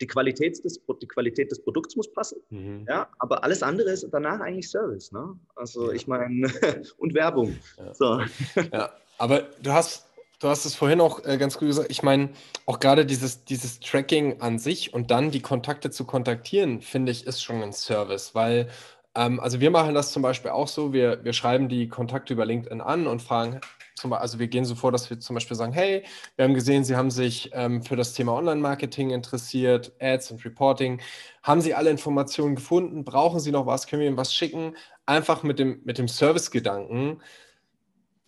die 0.00 0.06
Qualität 0.06 0.62
des, 0.64 0.80
die 1.02 1.06
Qualität 1.06 1.50
des 1.50 1.62
Produkts 1.62 1.96
muss 1.96 2.12
passen, 2.12 2.40
mhm. 2.50 2.86
ja, 2.88 3.08
aber 3.18 3.44
alles 3.44 3.62
andere 3.62 3.90
ist 3.90 4.06
danach 4.12 4.40
eigentlich 4.40 4.68
Service. 4.70 5.12
Ne? 5.12 5.38
Also 5.56 5.92
ich 5.92 6.06
meine, 6.06 6.50
und 6.98 7.14
Werbung. 7.14 7.56
Ja. 7.76 7.94
So. 7.94 8.20
ja, 8.72 8.90
aber 9.18 9.48
du 9.62 9.72
hast, 9.72 10.06
du 10.38 10.48
hast 10.48 10.64
es 10.64 10.74
vorhin 10.74 11.00
auch 11.00 11.24
äh, 11.24 11.36
ganz 11.36 11.58
gut 11.58 11.68
gesagt, 11.68 11.90
ich 11.90 12.02
meine, 12.02 12.30
auch 12.66 12.80
gerade 12.80 13.04
dieses, 13.06 13.44
dieses 13.44 13.80
Tracking 13.80 14.40
an 14.40 14.58
sich 14.58 14.94
und 14.94 15.10
dann 15.10 15.30
die 15.30 15.42
Kontakte 15.42 15.90
zu 15.90 16.04
kontaktieren, 16.04 16.80
finde 16.80 17.12
ich, 17.12 17.26
ist 17.26 17.42
schon 17.42 17.62
ein 17.62 17.72
Service, 17.72 18.34
weil 18.34 18.68
ähm, 19.18 19.40
also 19.40 19.58
wir 19.58 19.70
machen 19.70 19.94
das 19.94 20.12
zum 20.12 20.22
Beispiel 20.22 20.52
auch 20.52 20.68
so, 20.68 20.92
wir, 20.92 21.24
wir 21.24 21.32
schreiben 21.32 21.68
die 21.68 21.88
Kontakte 21.88 22.34
über 22.34 22.46
LinkedIn 22.46 22.80
an 22.80 23.08
und 23.08 23.20
fragen, 23.20 23.60
zum, 23.96 24.12
also 24.12 24.38
wir 24.38 24.46
gehen 24.46 24.64
so 24.64 24.76
vor, 24.76 24.92
dass 24.92 25.10
wir 25.10 25.18
zum 25.18 25.34
Beispiel 25.34 25.56
sagen, 25.56 25.72
hey, 25.72 26.04
wir 26.36 26.44
haben 26.44 26.54
gesehen, 26.54 26.84
Sie 26.84 26.94
haben 26.94 27.10
sich 27.10 27.50
ähm, 27.52 27.82
für 27.82 27.96
das 27.96 28.14
Thema 28.14 28.34
Online-Marketing 28.34 29.10
interessiert, 29.10 29.92
Ads 30.00 30.30
und 30.30 30.44
Reporting. 30.44 31.00
Haben 31.42 31.60
Sie 31.60 31.74
alle 31.74 31.90
Informationen 31.90 32.54
gefunden? 32.54 33.04
Brauchen 33.04 33.40
Sie 33.40 33.50
noch 33.50 33.66
was? 33.66 33.88
Können 33.88 34.00
wir 34.00 34.08
Ihnen 34.08 34.16
was 34.16 34.32
schicken? 34.32 34.76
Einfach 35.04 35.42
mit 35.42 35.58
dem, 35.58 35.80
mit 35.84 35.98
dem 35.98 36.06
Service-Gedanken. 36.06 37.20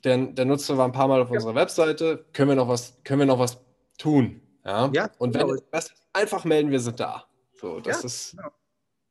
Der, 0.03 0.17
der 0.17 0.45
Nutzer 0.45 0.77
war 0.77 0.87
ein 0.87 0.93
paar 0.93 1.07
Mal 1.07 1.23
auf 1.23 1.29
ja. 1.29 1.35
unserer 1.35 1.55
Webseite. 1.55 2.25
Können 2.33 2.49
wir 2.49 2.57
noch 2.57 2.69
was, 2.69 3.01
können 3.05 3.21
wir 3.21 3.27
noch 3.27 3.39
was 3.39 3.61
tun? 3.97 4.41
Ja. 4.65 4.91
ja 4.93 5.11
und 5.19 5.35
wenn 5.35 5.47
genau. 5.47 5.63
das 5.71 5.95
einfach 6.13 6.45
melden, 6.45 6.73
wir 6.73 6.81
sind 6.81 6.99
da. 6.99 7.27
So, 7.53 7.79
das 7.79 8.03
ja, 8.03 8.07
ist. 8.07 8.37
Genau. 8.37 8.51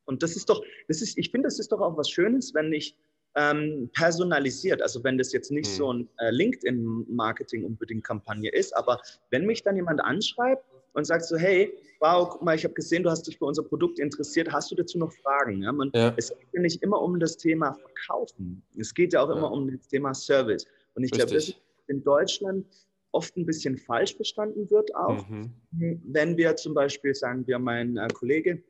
Und 0.10 0.24
das 0.24 0.36
ist 0.36 0.50
doch, 0.50 0.63
das 0.88 1.04
ist, 1.04 1.19
ich 1.19 1.30
finde, 1.30 1.45
das 1.45 1.60
ist 1.60 1.72
doch 1.72 1.82
auch 1.82 1.95
was 1.95 2.10
Schönes, 2.10 2.56
wenn 2.56 2.74
ich 2.74 2.98
ähm, 3.36 3.91
personalisiert. 3.93 4.82
Also 4.82 5.04
wenn 5.04 5.19
das 5.19 5.32
jetzt 5.32 5.52
nicht 5.52 5.69
mhm. 5.69 5.76
so 5.76 5.93
ein 5.93 6.10
äh, 6.17 6.32
LinkedIn-Marketing 6.32 7.63
unbedingt 7.63 8.04
Kampagne 8.04 8.52
ist, 8.52 8.76
aber 8.76 9.00
wenn 9.30 9.45
mich 9.45 9.62
dann 9.62 9.76
jemand 9.76 10.02
anschreibt 10.02 10.65
und 10.93 11.06
sagt 11.06 11.26
so, 11.26 11.38
hey, 11.38 11.72
wow, 12.00 12.28
guck 12.28 12.41
mal, 12.41 12.56
ich 12.56 12.63
habe 12.63 12.74
gesehen, 12.74 13.04
du 13.04 13.12
hast 13.12 13.28
dich 13.28 13.38
für 13.38 13.45
unser 13.45 13.62
Produkt 13.62 14.00
interessiert, 14.00 14.52
hast 14.52 14.72
du 14.72 14.76
dazu 14.76 14.98
noch 14.98 15.13
Fragen? 15.13 15.62
Ja, 15.62 15.72
man, 15.72 15.91
ja. 15.93 16.12
Es 16.17 16.30
geht 16.30 16.48
ja 16.54 16.62
nicht 16.62 16.82
immer 16.82 17.00
um 17.00 17.19
das 17.19 17.38
Thema 17.38 17.74
Verkaufen, 17.76 18.63
es 18.80 18.91
geht 18.95 19.13
ja 19.13 19.22
auch 19.22 19.30
ja. 19.30 19.38
immer 19.38 19.52
um 19.52 19.69
das 19.72 19.88
Thema 19.88 20.15
Service. 20.15 20.65
Und 20.95 21.04
ich 21.04 21.12
glaube, 21.12 21.32
das 21.36 21.50
ist 21.50 21.62
in 21.88 22.04
Deutschland 22.04 22.65
oft 23.12 23.38
ein 23.38 23.45
bisschen 23.45 23.78
falsch 23.78 24.15
verstanden 24.15 24.69
wird 24.72 24.95
auch, 24.95 25.28
mhm. 25.30 25.52
wenn 25.72 26.36
wir 26.36 26.56
zum 26.56 26.74
Beispiel 26.74 27.13
sagen, 27.13 27.45
wir, 27.45 27.60
mein 27.60 27.98
äh, 27.98 28.08
Kollege, 28.12 28.63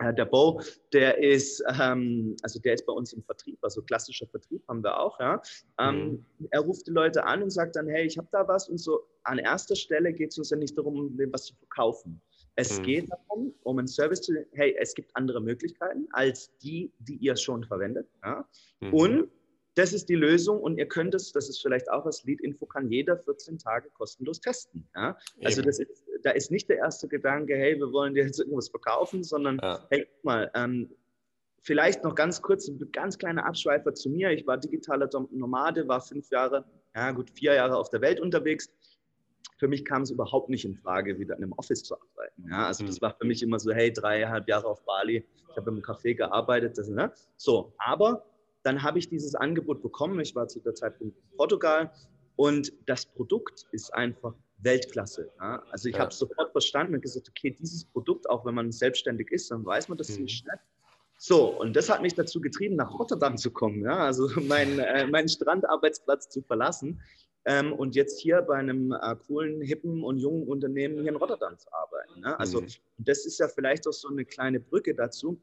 der 0.00 0.24
Bo, 0.24 0.60
der 0.92 1.18
ist, 1.18 1.62
ähm, 1.80 2.36
also 2.42 2.60
der 2.60 2.74
ist 2.74 2.86
bei 2.86 2.92
uns 2.92 3.12
im 3.12 3.22
Vertrieb, 3.22 3.58
also 3.62 3.82
klassischer 3.82 4.26
Vertrieb 4.26 4.62
haben 4.68 4.82
wir 4.82 4.98
auch. 4.98 5.18
Ja. 5.20 5.40
Ähm, 5.78 6.24
mhm. 6.38 6.48
Er 6.50 6.60
ruft 6.60 6.86
die 6.86 6.90
Leute 6.90 7.24
an 7.24 7.42
und 7.42 7.50
sagt 7.50 7.76
dann, 7.76 7.88
hey, 7.88 8.06
ich 8.06 8.18
habe 8.18 8.28
da 8.32 8.46
was 8.46 8.68
und 8.68 8.78
so. 8.78 9.00
An 9.22 9.38
erster 9.38 9.76
Stelle 9.76 10.12
geht 10.12 10.30
es 10.30 10.38
uns 10.38 10.50
ja 10.50 10.56
nicht 10.56 10.76
darum, 10.76 11.18
was 11.30 11.46
zu 11.46 11.54
verkaufen. 11.56 12.20
Es 12.56 12.78
mhm. 12.78 12.82
geht 12.84 13.10
darum, 13.10 13.54
um 13.62 13.78
einen 13.78 13.88
Service 13.88 14.20
zu, 14.22 14.32
hey, 14.52 14.76
es 14.78 14.94
gibt 14.94 15.10
andere 15.16 15.40
Möglichkeiten 15.40 16.06
als 16.12 16.56
die, 16.58 16.92
die 16.98 17.16
ihr 17.16 17.36
schon 17.36 17.64
verwendet. 17.64 18.06
Ja. 18.22 18.46
Mhm. 18.80 18.94
Und 18.94 19.28
das 19.74 19.92
ist 19.92 20.08
die 20.08 20.14
Lösung 20.14 20.60
und 20.60 20.78
ihr 20.78 20.86
könnt 20.86 21.14
es, 21.14 21.32
das 21.32 21.48
ist 21.48 21.60
vielleicht 21.60 21.90
auch 21.90 22.04
was, 22.04 22.24
Lead-Info 22.24 22.66
kann 22.66 22.90
jeder 22.90 23.18
14 23.18 23.58
Tage 23.58 23.90
kostenlos 23.90 24.40
testen. 24.40 24.88
Ja? 24.94 25.16
Also 25.42 25.62
das 25.62 25.80
ist, 25.80 26.04
da 26.22 26.30
ist 26.30 26.50
nicht 26.50 26.68
der 26.68 26.78
erste 26.78 27.08
Gedanke, 27.08 27.56
hey, 27.56 27.78
wir 27.78 27.92
wollen 27.92 28.14
dir 28.14 28.24
jetzt 28.24 28.38
irgendwas 28.38 28.68
verkaufen, 28.68 29.24
sondern 29.24 29.58
ja. 29.60 29.84
hey, 29.90 30.06
guck 30.08 30.24
mal, 30.24 30.50
ähm, 30.54 30.90
vielleicht 31.62 32.04
noch 32.04 32.14
ganz 32.14 32.40
kurz, 32.40 32.68
ein 32.68 32.78
ganz 32.92 33.18
kleiner 33.18 33.46
Abschweifer 33.46 33.94
zu 33.94 34.10
mir. 34.10 34.30
Ich 34.30 34.46
war 34.46 34.58
digitaler 34.58 35.08
Nomade, 35.32 35.88
war 35.88 36.00
fünf 36.00 36.30
Jahre, 36.30 36.64
ja 36.94 37.10
gut, 37.10 37.30
vier 37.30 37.54
Jahre 37.54 37.76
auf 37.76 37.90
der 37.90 38.00
Welt 38.00 38.20
unterwegs. 38.20 38.70
Für 39.58 39.66
mich 39.66 39.84
kam 39.84 40.02
es 40.02 40.10
überhaupt 40.10 40.50
nicht 40.50 40.64
in 40.64 40.76
Frage, 40.76 41.18
wieder 41.18 41.36
in 41.36 41.42
einem 41.42 41.52
Office 41.52 41.82
zu 41.82 41.96
arbeiten. 41.96 42.48
Ja? 42.48 42.66
Also 42.66 42.86
das 42.86 43.00
mhm. 43.00 43.02
war 43.02 43.16
für 43.16 43.26
mich 43.26 43.42
immer 43.42 43.58
so, 43.58 43.72
hey, 43.72 43.92
dreieinhalb 43.92 44.48
Jahre 44.48 44.68
auf 44.68 44.84
Bali, 44.84 45.26
ich 45.50 45.56
habe 45.56 45.70
im 45.70 45.82
Café 45.82 46.14
gearbeitet. 46.14 46.76
Das, 46.78 46.88
ne? 46.88 47.12
So, 47.36 47.72
aber 47.78 48.24
dann 48.64 48.82
habe 48.82 48.98
ich 48.98 49.08
dieses 49.08 49.34
Angebot 49.34 49.82
bekommen. 49.82 50.18
Ich 50.20 50.34
war 50.34 50.48
zu 50.48 50.58
der 50.60 50.74
Zeitpunkt 50.74 51.16
in 51.16 51.36
Portugal 51.36 51.92
und 52.36 52.72
das 52.86 53.06
Produkt 53.06 53.66
ist 53.70 53.92
einfach 53.94 54.34
Weltklasse. 54.58 55.30
Ja? 55.38 55.62
Also 55.70 55.88
ich 55.88 55.96
ja. 55.96 56.02
habe 56.02 56.12
sofort 56.12 56.50
verstanden 56.50 56.94
und 56.94 57.02
gesagt, 57.02 57.28
okay, 57.28 57.56
dieses 57.58 57.84
Produkt, 57.84 58.28
auch 58.28 58.44
wenn 58.44 58.54
man 58.54 58.72
selbstständig 58.72 59.30
ist, 59.30 59.50
dann 59.50 59.64
weiß 59.64 59.88
man 59.88 59.98
das 59.98 60.08
mhm. 60.08 60.14
ziemlich 60.14 60.38
schnell. 60.38 60.58
So, 61.18 61.58
und 61.60 61.76
das 61.76 61.88
hat 61.88 62.02
mich 62.02 62.14
dazu 62.14 62.40
getrieben, 62.40 62.76
nach 62.76 62.98
Rotterdam 62.98 63.36
zu 63.36 63.50
kommen, 63.50 63.82
ja? 63.82 63.98
also 63.98 64.28
mein, 64.40 64.78
äh, 64.78 65.06
meinen 65.06 65.28
Strandarbeitsplatz 65.28 66.28
zu 66.28 66.42
verlassen 66.42 67.00
ähm, 67.44 67.72
und 67.72 67.94
jetzt 67.94 68.20
hier 68.20 68.42
bei 68.42 68.56
einem 68.56 68.92
äh, 68.92 69.16
coolen, 69.26 69.60
hippen 69.60 70.02
und 70.02 70.18
jungen 70.18 70.48
Unternehmen 70.48 71.00
hier 71.00 71.10
in 71.10 71.16
Rotterdam 71.16 71.56
zu 71.58 71.68
arbeiten. 71.72 72.22
Ja? 72.22 72.36
Also 72.36 72.62
mhm. 72.62 72.66
das 72.98 73.26
ist 73.26 73.38
ja 73.38 73.48
vielleicht 73.48 73.86
auch 73.86 73.92
so 73.92 74.08
eine 74.08 74.24
kleine 74.24 74.58
Brücke 74.58 74.94
dazu 74.94 75.40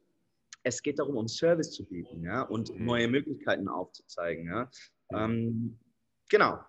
es 0.64 0.82
geht 0.82 1.00
darum, 1.00 1.18
um 1.18 1.28
Service 1.28 1.72
zu 1.72 1.86
bieten 1.86 2.24
ja, 2.24 2.44
und 2.44 2.74
mhm. 2.74 2.86
neue 2.86 3.08
Möglichkeiten 3.08 3.68
aufzuzeigen. 3.68 4.48
Ja. 4.48 4.70
Ähm, 5.12 5.80
genau. 6.30 6.60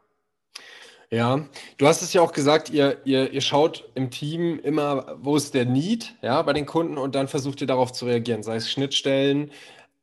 Ja, 1.10 1.46
du 1.76 1.86
hast 1.86 2.00
es 2.00 2.14
ja 2.14 2.22
auch 2.22 2.32
gesagt, 2.32 2.70
ihr, 2.70 3.02
ihr, 3.04 3.32
ihr 3.32 3.42
schaut 3.42 3.90
im 3.94 4.10
Team 4.10 4.58
immer, 4.60 5.18
wo 5.20 5.36
ist 5.36 5.52
der 5.52 5.66
Need 5.66 6.16
ja, 6.22 6.40
bei 6.40 6.54
den 6.54 6.64
Kunden 6.64 6.96
und 6.96 7.14
dann 7.14 7.28
versucht 7.28 7.60
ihr 7.60 7.66
darauf 7.66 7.92
zu 7.92 8.06
reagieren, 8.06 8.42
sei 8.42 8.56
es 8.56 8.70
Schnittstellen. 8.70 9.50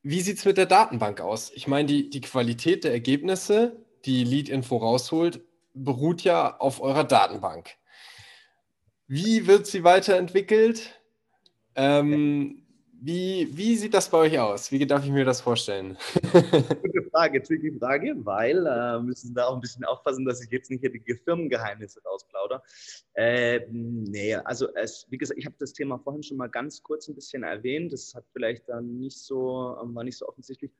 Wie 0.03 0.21
sieht 0.21 0.37
es 0.37 0.45
mit 0.45 0.57
der 0.57 0.67
Datenbank 0.67 1.19
aus? 1.19 1.51
Ich 1.55 1.67
meine, 1.67 1.87
die, 1.87 2.11
die 2.11 2.21
Qualität 2.21 2.83
der 2.83 2.91
Ergebnisse, 2.91 3.83
die 4.05 4.23
Lead-Info 4.23 4.77
rausholt, 4.77 5.41
beruht 5.73 6.21
ja 6.21 6.57
auf 6.57 6.79
eurer 6.79 7.03
Datenbank. 7.03 7.71
Wie 9.07 9.47
wird 9.47 9.65
sie 9.65 9.83
weiterentwickelt? 9.83 11.01
Ähm, 11.73 12.67
wie, 13.01 13.47
wie 13.51 13.75
sieht 13.75 13.93
das 13.93 14.09
bei 14.09 14.17
euch 14.17 14.39
aus? 14.39 14.71
Wie 14.71 14.85
darf 14.85 15.05
ich 15.05 15.11
mir 15.11 15.23
das 15.23 15.41
vorstellen? 15.41 15.97
Gute 16.31 17.09
Frage, 17.11 17.41
tricky 17.41 17.71
Frage, 17.79 18.15
weil 18.25 18.65
äh, 18.65 18.99
müssen 19.01 19.33
da 19.33 19.47
auch 19.47 19.55
ein 19.55 19.61
bisschen 19.61 19.85
aufpassen, 19.85 20.25
dass 20.25 20.43
ich 20.43 20.49
jetzt 20.51 20.69
nicht 20.69 20.81
hier 20.81 20.91
die 20.91 21.15
Firmengeheimnisse 21.23 22.01
rausplaudere. 22.03 22.61
Äh, 23.13 23.61
nee, 23.69 24.35
also 24.35 24.67
es, 24.75 25.05
wie 25.09 25.17
gesagt, 25.17 25.39
ich 25.39 25.45
habe 25.45 25.55
das 25.59 25.73
Thema 25.73 25.97
vorhin 25.97 26.23
schon 26.23 26.37
mal 26.37 26.49
ganz 26.49 26.83
kurz 26.83 27.07
ein 27.07 27.15
bisschen 27.15 27.43
erwähnt. 27.43 27.93
Das 27.93 28.13
hat 28.13 28.25
vielleicht 28.33 28.67
dann 28.67 28.99
nicht 28.99 29.17
so, 29.17 29.77
war 29.81 30.03
nicht 30.03 30.17
so 30.17 30.27
offensichtlich. 30.27 30.71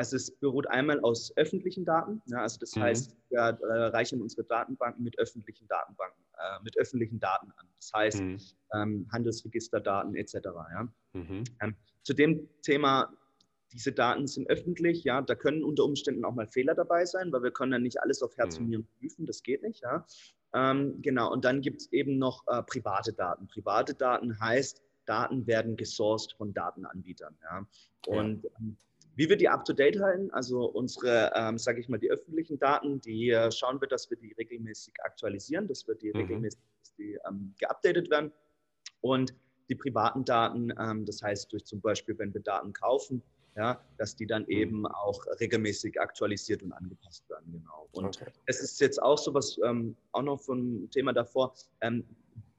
Also 0.00 0.16
es 0.16 0.30
beruht 0.30 0.66
einmal 0.70 0.98
aus 1.00 1.30
öffentlichen 1.36 1.84
Daten. 1.84 2.22
Ja, 2.24 2.38
also 2.38 2.58
das 2.58 2.74
mhm. 2.74 2.80
heißt, 2.84 3.14
wir 3.28 3.38
äh, 3.38 3.84
reichern 3.88 4.22
unsere 4.22 4.44
Datenbanken 4.44 5.04
mit 5.04 5.18
öffentlichen 5.18 5.68
Datenbanken, 5.68 6.24
äh, 6.38 6.62
mit 6.64 6.78
öffentlichen 6.78 7.20
Daten 7.20 7.52
an. 7.58 7.66
Das 7.76 7.92
heißt, 7.92 8.22
mhm. 8.22 8.38
ähm, 8.72 9.06
Handelsregisterdaten 9.12 10.14
etc. 10.14 10.36
Ja. 10.72 10.88
Mhm. 11.12 11.44
Ähm, 11.60 11.76
zu 12.02 12.14
dem 12.14 12.48
Thema, 12.62 13.12
diese 13.74 13.92
Daten 13.92 14.26
sind 14.26 14.48
öffentlich, 14.48 15.04
ja, 15.04 15.20
da 15.20 15.34
können 15.34 15.62
unter 15.62 15.84
Umständen 15.84 16.24
auch 16.24 16.34
mal 16.34 16.46
Fehler 16.46 16.74
dabei 16.74 17.04
sein, 17.04 17.30
weil 17.30 17.42
wir 17.42 17.50
können 17.50 17.72
ja 17.72 17.78
nicht 17.78 18.00
alles 18.00 18.22
auf 18.22 18.34
Herz 18.38 18.56
und 18.56 18.64
mhm. 18.64 18.70
Nieren 18.70 18.88
prüfen, 18.98 19.26
das 19.26 19.42
geht 19.42 19.62
nicht, 19.62 19.82
ja. 19.82 20.06
Ähm, 20.54 21.02
genau, 21.02 21.30
und 21.30 21.44
dann 21.44 21.60
gibt 21.60 21.82
es 21.82 21.92
eben 21.92 22.16
noch 22.16 22.48
äh, 22.48 22.62
private 22.62 23.12
Daten. 23.12 23.48
Private 23.48 23.92
Daten 23.92 24.40
heißt, 24.40 24.82
Daten 25.04 25.46
werden 25.46 25.76
gesourced 25.76 26.32
von 26.38 26.54
Datenanbietern, 26.54 27.36
ja. 27.42 27.66
Und 28.06 28.44
ja. 28.44 28.50
Ähm, 28.60 28.78
wie 29.16 29.28
wir 29.28 29.36
die 29.36 29.48
up-to-date 29.48 30.00
halten, 30.00 30.30
also 30.30 30.64
unsere, 30.64 31.32
ähm, 31.34 31.58
sage 31.58 31.80
ich 31.80 31.88
mal, 31.88 31.98
die 31.98 32.10
öffentlichen 32.10 32.58
Daten, 32.58 33.00
die 33.00 33.30
äh, 33.30 33.50
schauen 33.50 33.80
wir, 33.80 33.88
dass 33.88 34.08
wir 34.10 34.16
die 34.16 34.32
regelmäßig 34.32 34.94
aktualisieren, 35.02 35.68
dass 35.68 35.86
wir 35.86 35.94
die 35.94 36.08
mhm. 36.08 36.16
regelmäßig 36.16 36.60
die, 36.98 37.18
ähm, 37.28 37.54
geupdatet 37.58 38.10
werden. 38.10 38.32
Und 39.00 39.34
die 39.68 39.74
privaten 39.74 40.24
Daten, 40.24 40.72
ähm, 40.78 41.04
das 41.04 41.22
heißt 41.22 41.52
durch 41.52 41.64
zum 41.64 41.80
Beispiel, 41.80 42.18
wenn 42.18 42.34
wir 42.34 42.40
Daten 42.40 42.72
kaufen, 42.72 43.22
ja, 43.56 43.80
dass 43.98 44.16
die 44.16 44.26
dann 44.26 44.42
mhm. 44.42 44.50
eben 44.50 44.86
auch 44.86 45.24
regelmäßig 45.40 46.00
aktualisiert 46.00 46.62
und 46.62 46.72
angepasst 46.72 47.28
werden. 47.28 47.52
Genau. 47.52 47.88
Und 47.92 48.16
okay. 48.16 48.30
es 48.46 48.60
ist 48.60 48.80
jetzt 48.80 49.02
auch 49.02 49.18
so 49.18 49.34
was, 49.34 49.58
ähm, 49.64 49.96
auch 50.12 50.22
noch 50.22 50.40
vom 50.40 50.88
Thema 50.90 51.12
davor, 51.12 51.54
ähm, 51.80 52.04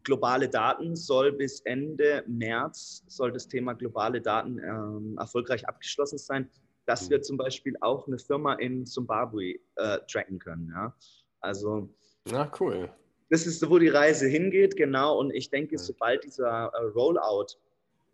globale 0.04 0.50
Daten 0.50 0.96
soll 0.96 1.32
bis 1.32 1.62
Ende 1.62 2.24
März, 2.28 3.04
soll 3.08 3.32
das 3.32 3.48
Thema 3.48 3.74
globale 3.74 4.22
Daten 4.22 4.60
ähm, 4.60 5.18
erfolgreich 5.18 5.68
abgeschlossen 5.68 6.18
sein, 6.18 6.50
dass 6.86 7.10
wir 7.10 7.18
mhm. 7.18 7.24
zum 7.24 7.38
Beispiel 7.38 7.76
auch 7.82 8.08
eine 8.08 8.20
Firma 8.20 8.54
in 8.54 8.86
Zimbabwe 8.86 9.60
äh, 9.76 10.00
tracken 10.10 10.40
können. 10.40 10.72
Ja? 10.74 10.96
Also. 11.40 11.90
Na, 12.30 12.52
cool 12.60 12.90
das 13.32 13.48
ist, 13.48 13.68
wo 13.68 13.80
die 13.80 13.88
Reise 13.88 14.28
hingeht, 14.28 14.76
genau. 14.76 15.18
Und 15.18 15.34
ich 15.34 15.50
denke, 15.50 15.78
sobald 15.78 16.26
dieser 16.26 16.66
äh, 16.74 16.84
Rollout 16.94 17.56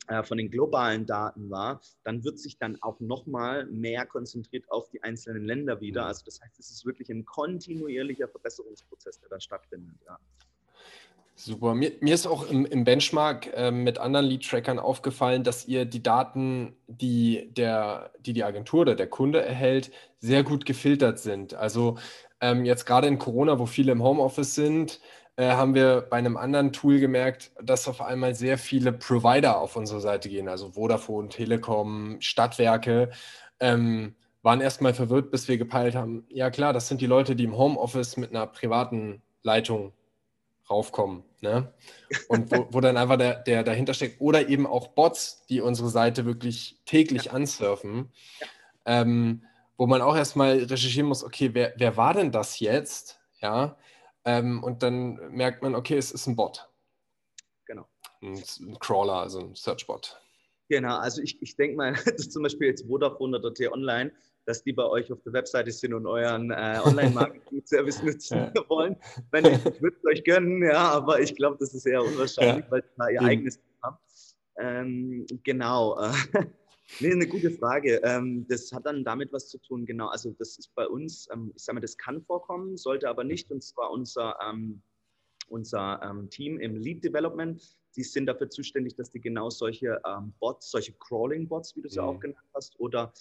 äh, 0.08 0.22
von 0.22 0.38
den 0.38 0.52
globalen 0.52 1.08
Daten 1.08 1.50
war, 1.50 1.82
dann 2.04 2.24
wird 2.24 2.38
sich 2.38 2.60
dann 2.60 2.78
auch 2.82 3.00
nochmal 3.00 3.66
mehr 3.66 4.06
konzentriert 4.06 4.70
auf 4.70 4.90
die 4.90 5.02
einzelnen 5.02 5.44
Länder 5.44 5.82
wieder. 5.82 6.06
Also 6.06 6.24
das 6.24 6.40
heißt, 6.40 6.60
es 6.60 6.70
ist 6.70 6.86
wirklich 6.86 7.10
ein 7.10 7.26
kontinuierlicher 7.26 8.28
Verbesserungsprozess, 8.28 9.20
der 9.20 9.30
da 9.30 9.40
stattfindet. 9.40 9.96
Ja. 10.06 10.20
Super. 11.40 11.76
Mir, 11.76 11.92
mir, 12.00 12.16
ist 12.16 12.26
auch 12.26 12.50
im, 12.50 12.66
im 12.66 12.84
Benchmark 12.84 13.54
äh, 13.54 13.70
mit 13.70 14.00
anderen 14.00 14.26
Lead-Trackern 14.26 14.80
aufgefallen, 14.80 15.44
dass 15.44 15.68
ihr 15.68 15.86
die 15.86 16.02
Daten, 16.02 16.76
die, 16.88 17.54
der, 17.54 18.12
die 18.20 18.34
die 18.34 18.44
Agentur 18.44 18.82
oder 18.82 18.96
der 18.96 19.08
Kunde 19.08 19.46
erhält, 19.46 19.92
sehr 20.20 20.42
gut 20.44 20.66
gefiltert 20.66 21.20
sind. 21.20 21.54
Also 21.54 22.00
ähm, 22.42 22.66
jetzt 22.66 22.86
gerade 22.86 23.08
in 23.08 23.20
Corona, 23.20 23.60
wo 23.60 23.68
viele 23.68 23.92
im 23.92 24.02
Homeoffice 24.02 24.56
sind, 24.56 25.00
äh, 25.36 25.52
haben 25.52 25.76
wir 25.76 26.08
bei 26.10 26.18
einem 26.18 26.38
anderen 26.38 26.74
Tool 26.74 27.00
gemerkt, 27.00 27.52
dass 27.62 27.88
auf 27.88 28.02
einmal 28.02 28.34
sehr 28.34 28.58
viele 28.58 28.92
Provider 28.92 29.60
auf 29.62 29.76
unsere 29.76 30.02
Seite 30.02 30.30
gehen, 30.30 30.48
also 30.48 30.72
Vodafone, 30.72 31.30
Telekom, 31.30 32.18
Stadtwerke. 32.20 33.12
Ähm, 33.60 34.16
waren 34.42 34.60
erstmal 34.62 34.96
verwirrt, 34.96 35.30
bis 35.30 35.48
wir 35.48 35.60
gepeilt 35.60 35.94
haben, 35.94 36.26
ja 36.30 36.50
klar, 36.50 36.74
das 36.74 36.88
sind 36.88 37.00
die 37.02 37.06
Leute, 37.06 37.36
die 37.36 37.44
im 37.44 37.58
Homeoffice 37.58 38.18
mit 38.18 38.32
einer 38.32 38.48
privaten 38.48 39.22
Leitung 39.44 39.94
raufkommen. 40.70 41.24
Ne? 41.42 41.74
Und 42.28 42.52
wo, 42.52 42.68
wo 42.72 42.82
dann 42.82 42.98
einfach 42.98 43.18
der, 43.18 43.42
der 43.44 43.64
dahinter 43.64 43.94
steckt. 43.94 44.22
Oder 44.22 44.50
eben 44.50 44.68
auch 44.68 44.90
Bots, 44.90 45.46
die 45.48 45.62
unsere 45.62 45.90
Seite 45.90 46.26
wirklich 46.26 46.80
täglich 46.86 47.26
ja. 47.26 47.32
ansurfen. 47.34 48.12
Ja. 48.40 48.48
Ähm, 49.02 49.44
wo 49.78 49.86
man 49.86 50.02
auch 50.02 50.16
erstmal 50.16 50.58
recherchieren 50.58 51.08
muss, 51.08 51.24
okay, 51.24 51.52
wer, 51.54 51.74
wer 51.78 51.98
war 51.98 52.14
denn 52.14 52.32
das 52.32 52.60
jetzt? 52.60 53.20
Ja. 53.42 53.78
Ähm, 54.26 54.64
und 54.64 54.84
dann 54.84 55.16
merkt 55.32 55.62
man, 55.62 55.76
okay, 55.76 55.98
es 55.98 56.12
ist 56.12 56.28
ein 56.28 56.36
Bot. 56.36 56.68
Genau. 57.66 57.88
Ein, 58.22 58.44
ein 58.60 58.80
Crawler, 58.80 59.14
also 59.14 59.40
ein 59.40 59.56
Searchbot. 59.56 60.20
Genau, 60.70 60.98
also 60.98 61.22
ich, 61.22 61.42
ich 61.42 61.56
denke 61.56 61.78
mal, 61.78 61.94
dass 61.94 62.30
zum 62.30 62.44
Beispiel 62.44 62.68
jetzt 62.68 62.88
Vodafone 62.88 63.38
oder 63.38 63.54
T-Online, 63.54 64.12
dass 64.48 64.64
die 64.64 64.72
bei 64.72 64.86
euch 64.86 65.12
auf 65.12 65.22
der 65.24 65.34
Webseite 65.34 65.72
sind 65.72 65.94
und 65.94 66.08
euren 66.08 66.52
äh, 66.52 66.80
Online-Marketing-Service 66.82 68.02
nutzen 68.02 68.38
ja. 68.38 68.54
wollen. 68.70 68.96
Wenn 69.32 69.46
ich, 69.46 69.66
ich 69.66 69.82
würde 69.82 69.98
es 69.98 70.06
euch 70.06 70.24
gönnen, 70.24 70.64
ja, 70.64 70.90
aber 70.92 71.20
ich 71.20 71.36
glaube, 71.36 71.58
das 71.60 71.74
ist 71.74 71.86
eher 71.86 72.02
unwahrscheinlich, 72.02 72.64
ja. 72.64 72.72
weil 72.72 72.82
sie 72.82 72.90
da 72.98 73.10
ihr 73.10 73.22
mhm. 73.22 73.28
eigenes 73.28 73.60
haben. 73.84 73.98
Ähm, 74.58 75.26
genau. 75.44 76.00
Nee, 77.02 77.12
eine 77.12 77.28
gute 77.28 77.52
Frage. 77.52 78.00
Ähm, 78.06 78.48
das 78.48 78.72
hat 78.72 78.86
dann 78.86 79.04
damit 79.04 79.34
was 79.34 79.50
zu 79.50 79.58
tun, 79.58 79.86
genau. 79.86 80.08
Also 80.08 80.32
das 80.40 80.58
ist 80.58 80.74
bei 80.74 80.88
uns, 80.88 81.28
ähm, 81.34 81.52
ich 81.54 81.66
sage 81.66 81.76
mal, 81.76 81.82
das 81.82 81.98
kann 81.98 82.22
vorkommen, 82.22 82.78
sollte 82.78 83.10
aber 83.10 83.26
nicht. 83.26 83.52
Und 83.52 83.62
zwar 83.62 83.92
unser, 83.92 84.38
ähm, 84.48 84.82
unser 85.50 86.00
Team 86.30 86.62
im 86.62 86.78
Lead 86.78 87.04
Development, 87.04 87.62
die 87.98 88.04
sind 88.04 88.28
dafür 88.28 88.50
zuständig, 88.50 88.96
dass 88.96 89.12
die 89.12 89.20
genau 89.20 89.50
solche 89.50 90.00
Bots, 90.40 90.72
solche 90.72 90.94
Crawling-Bots, 90.94 91.76
wie 91.76 91.82
du 91.82 91.90
sie 91.90 92.00
mhm. 92.00 92.06
auch 92.06 92.20
genannt 92.22 92.48
hast, 92.54 92.80
oder 92.80 93.12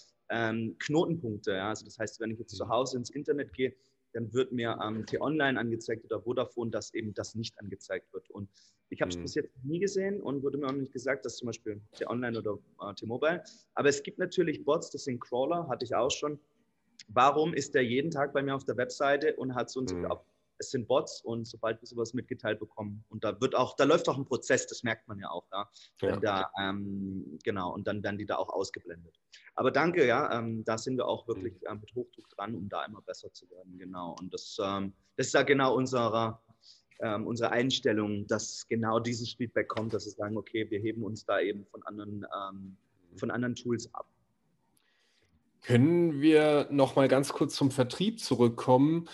Knotenpunkte. 0.79 1.51
Ja? 1.51 1.69
Also 1.69 1.85
das 1.85 1.97
heißt, 1.99 2.19
wenn 2.19 2.31
ich 2.31 2.39
jetzt 2.39 2.55
zu 2.55 2.65
mhm. 2.65 2.69
Hause 2.69 2.97
ins 2.97 3.09
Internet 3.09 3.53
gehe, 3.53 3.73
dann 4.13 4.33
wird 4.33 4.51
mir 4.51 4.77
ähm, 4.83 5.05
T-Online 5.05 5.59
angezeigt 5.59 6.05
oder 6.05 6.19
Vodafone, 6.19 6.71
dass 6.71 6.93
eben 6.93 7.13
das 7.13 7.35
nicht 7.35 7.57
angezeigt 7.59 8.11
wird. 8.13 8.29
Und 8.31 8.49
ich 8.89 9.01
habe 9.01 9.09
es 9.09 9.17
mhm. 9.17 9.23
bis 9.23 9.35
jetzt 9.35 9.51
nie 9.63 9.79
gesehen 9.79 10.21
und 10.21 10.43
wurde 10.43 10.57
mir 10.57 10.67
auch 10.67 10.71
nicht 10.71 10.93
gesagt, 10.93 11.25
dass 11.25 11.37
zum 11.37 11.47
Beispiel 11.47 11.81
T-Online 11.97 12.39
oder 12.39 12.57
äh, 12.81 12.93
T-Mobile. 12.95 13.43
Aber 13.75 13.89
es 13.89 14.01
gibt 14.01 14.17
natürlich 14.17 14.63
Bots, 14.63 14.89
das 14.91 15.03
sind 15.03 15.19
Crawler, 15.19 15.67
hatte 15.67 15.85
ich 15.85 15.93
auch 15.93 16.11
schon. 16.11 16.39
Warum 17.09 17.53
ist 17.53 17.75
der 17.75 17.83
jeden 17.83 18.11
Tag 18.11 18.33
bei 18.33 18.41
mir 18.41 18.55
auf 18.55 18.65
der 18.65 18.77
Webseite 18.77 19.35
und 19.35 19.55
hat 19.55 19.69
so 19.69 19.81
und 19.81 19.89
so 19.89 19.95
mhm. 19.95 20.11
Es 20.59 20.71
sind 20.71 20.87
Bots 20.87 21.21
und 21.21 21.47
sobald 21.47 21.81
wir 21.81 21.87
sowas 21.87 22.13
mitgeteilt 22.13 22.59
bekommen, 22.59 23.03
und 23.09 23.23
da 23.23 23.39
wird 23.39 23.55
auch, 23.55 23.75
da 23.75 23.83
läuft 23.83 24.09
auch 24.09 24.17
ein 24.17 24.25
Prozess, 24.25 24.67
das 24.67 24.83
merkt 24.83 25.07
man 25.07 25.19
ja 25.19 25.29
auch, 25.29 25.45
ja. 25.51 25.69
ja. 26.01 26.17
Da, 26.17 26.51
ähm, 26.59 27.37
genau, 27.43 27.73
und 27.73 27.87
dann 27.87 28.03
werden 28.03 28.17
die 28.17 28.25
da 28.25 28.37
auch 28.37 28.49
ausgeblendet. 28.49 29.19
Aber 29.55 29.71
danke, 29.71 30.05
ja, 30.05 30.37
ähm, 30.37 30.63
da 30.65 30.77
sind 30.77 30.97
wir 30.97 31.07
auch 31.07 31.27
wirklich 31.27 31.55
äh, 31.65 31.73
mit 31.73 31.93
Hochdruck 31.95 32.29
dran, 32.29 32.55
um 32.55 32.69
da 32.69 32.85
immer 32.85 33.01
besser 33.01 33.31
zu 33.33 33.49
werden, 33.49 33.77
genau. 33.77 34.15
Und 34.19 34.33
das, 34.33 34.57
ähm, 34.61 34.93
das 35.15 35.27
ist 35.27 35.33
ja 35.33 35.43
genau 35.43 35.75
unserer, 35.75 36.41
ähm, 36.99 37.27
unsere 37.27 37.51
Einstellung, 37.51 38.27
dass 38.27 38.67
genau 38.67 38.99
dieses 38.99 39.33
Feedback 39.33 39.67
kommt, 39.67 39.93
dass 39.93 40.05
wir 40.05 40.13
sagen, 40.13 40.37
okay, 40.37 40.69
wir 40.69 40.79
heben 40.79 41.03
uns 41.03 41.25
da 41.25 41.39
eben 41.39 41.65
von 41.65 41.83
anderen, 41.83 42.25
ähm, 42.35 42.77
von 43.17 43.31
anderen 43.31 43.55
Tools 43.55 43.93
ab. 43.93 44.07
Können 45.63 46.21
wir 46.21 46.67
noch 46.71 46.95
mal 46.95 47.07
ganz 47.07 47.33
kurz 47.33 47.55
zum 47.55 47.71
Vertrieb 47.71 48.19
zurückkommen? 48.19 49.09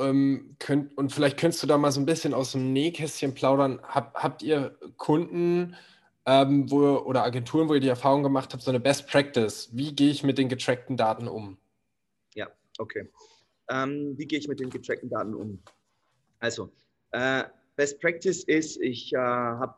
Ähm, 0.00 0.56
könnt, 0.58 0.96
und 0.96 1.12
vielleicht 1.12 1.38
könntest 1.38 1.62
du 1.62 1.66
da 1.66 1.78
mal 1.78 1.92
so 1.92 2.00
ein 2.00 2.06
bisschen 2.06 2.34
aus 2.34 2.52
dem 2.52 2.72
Nähkästchen 2.72 3.34
plaudern. 3.34 3.80
Hab, 3.82 4.14
habt 4.14 4.42
ihr 4.42 4.76
Kunden 4.96 5.76
ähm, 6.26 6.70
wo, 6.70 6.98
oder 6.98 7.24
Agenturen, 7.24 7.68
wo 7.68 7.74
ihr 7.74 7.80
die 7.80 7.88
Erfahrung 7.88 8.22
gemacht 8.22 8.52
habt, 8.52 8.62
so 8.62 8.70
eine 8.70 8.80
Best 8.80 9.08
Practice? 9.08 9.70
Wie 9.72 9.94
gehe 9.94 10.10
ich 10.10 10.22
mit 10.22 10.38
den 10.38 10.48
getrackten 10.48 10.96
Daten 10.96 11.28
um? 11.28 11.58
Ja, 12.34 12.48
okay. 12.78 13.10
Ähm, 13.68 14.14
wie 14.16 14.26
gehe 14.26 14.38
ich 14.38 14.48
mit 14.48 14.60
den 14.60 14.70
getrackten 14.70 15.10
Daten 15.10 15.34
um? 15.34 15.62
Also, 16.38 16.70
äh, 17.10 17.44
Best 17.76 18.00
Practice 18.00 18.44
ist, 18.44 18.80
ich 18.80 19.12
äh, 19.12 19.18
habe 19.18 19.74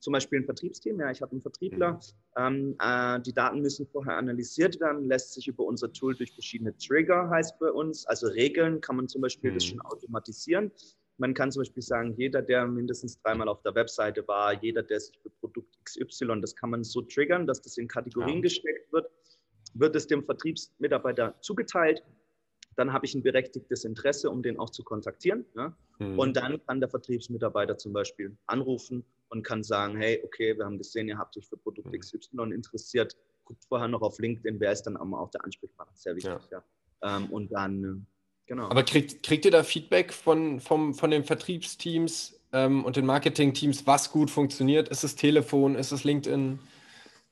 zum 0.00 0.12
Beispiel 0.12 0.40
ein 0.40 0.44
Vertriebsteam, 0.44 1.00
ja, 1.00 1.10
ich 1.10 1.22
habe 1.22 1.32
einen 1.32 1.42
Vertriebler. 1.42 1.92
Mhm. 1.92 1.98
Ähm, 2.36 2.76
äh, 2.80 3.20
die 3.20 3.32
Daten 3.32 3.60
müssen 3.60 3.86
vorher 3.86 4.16
analysiert 4.16 4.80
werden, 4.80 5.08
lässt 5.08 5.34
sich 5.34 5.48
über 5.48 5.64
unser 5.64 5.92
Tool 5.92 6.14
durch 6.14 6.32
verschiedene 6.32 6.76
Trigger, 6.76 7.28
heißt 7.30 7.58
bei 7.58 7.70
uns, 7.70 8.06
also 8.06 8.28
Regeln, 8.28 8.80
kann 8.80 8.96
man 8.96 9.08
zum 9.08 9.22
Beispiel 9.22 9.50
mhm. 9.50 9.54
das 9.54 9.64
schon 9.64 9.80
automatisieren. 9.80 10.70
Man 11.20 11.34
kann 11.34 11.50
zum 11.50 11.62
Beispiel 11.62 11.82
sagen, 11.82 12.14
jeder, 12.16 12.42
der 12.42 12.66
mindestens 12.66 13.20
dreimal 13.20 13.48
auf 13.48 13.60
der 13.62 13.74
Webseite 13.74 14.26
war, 14.28 14.62
jeder, 14.62 14.84
der 14.84 15.00
sich 15.00 15.18
für 15.20 15.30
Produkt 15.30 15.76
XY, 15.84 16.40
das 16.40 16.54
kann 16.54 16.70
man 16.70 16.84
so 16.84 17.02
triggern, 17.02 17.46
dass 17.46 17.60
das 17.60 17.76
in 17.76 17.88
Kategorien 17.88 18.36
ja. 18.36 18.42
gesteckt 18.42 18.92
wird, 18.92 19.10
wird 19.74 19.96
es 19.96 20.06
dem 20.06 20.24
Vertriebsmitarbeiter 20.24 21.34
zugeteilt 21.40 22.04
dann 22.78 22.92
habe 22.92 23.06
ich 23.06 23.14
ein 23.14 23.24
berechtigtes 23.24 23.84
Interesse, 23.84 24.30
um 24.30 24.40
den 24.40 24.56
auch 24.58 24.70
zu 24.70 24.84
kontaktieren. 24.84 25.44
Ja? 25.56 25.76
Mhm. 25.98 26.18
Und 26.18 26.36
dann 26.36 26.64
kann 26.64 26.78
der 26.78 26.88
Vertriebsmitarbeiter 26.88 27.76
zum 27.76 27.92
Beispiel 27.92 28.36
anrufen 28.46 29.04
und 29.30 29.42
kann 29.42 29.62
sagen, 29.62 29.96
hey, 29.96 30.20
okay, 30.24 30.56
wir 30.56 30.64
haben 30.64 30.78
gesehen, 30.78 31.08
ihr 31.08 31.18
habt 31.18 31.36
euch 31.36 31.46
für 31.46 31.56
Produkt 31.56 31.92
mhm. 31.92 31.98
XY 31.98 32.52
interessiert, 32.52 33.16
guckt 33.44 33.64
vorher 33.64 33.88
noch 33.88 34.02
auf 34.02 34.18
LinkedIn, 34.18 34.60
wer 34.60 34.72
ist 34.72 34.82
dann 34.82 34.96
auch 34.96 35.30
der 35.30 35.44
Ansprechpartner, 35.44 35.96
sehr 35.96 36.16
wichtig. 36.16 36.32
Ja. 36.50 36.62
ja. 37.02 37.16
Ähm, 37.16 37.30
und 37.30 37.52
dann, 37.52 37.84
äh, 37.84 38.46
genau. 38.46 38.68
Aber 38.68 38.82
kriegt, 38.82 39.22
kriegt 39.22 39.44
ihr 39.44 39.50
da 39.50 39.62
Feedback 39.62 40.12
von, 40.12 40.60
vom, 40.60 40.94
von 40.94 41.10
den 41.10 41.24
Vertriebsteams 41.24 42.40
ähm, 42.52 42.84
und 42.84 42.96
den 42.96 43.06
Marketingteams, 43.06 43.86
was 43.86 44.10
gut 44.10 44.30
funktioniert? 44.30 44.88
Ist 44.88 45.04
es 45.04 45.16
Telefon, 45.16 45.76
ist 45.76 45.92
es 45.92 46.04
LinkedIn? 46.04 46.58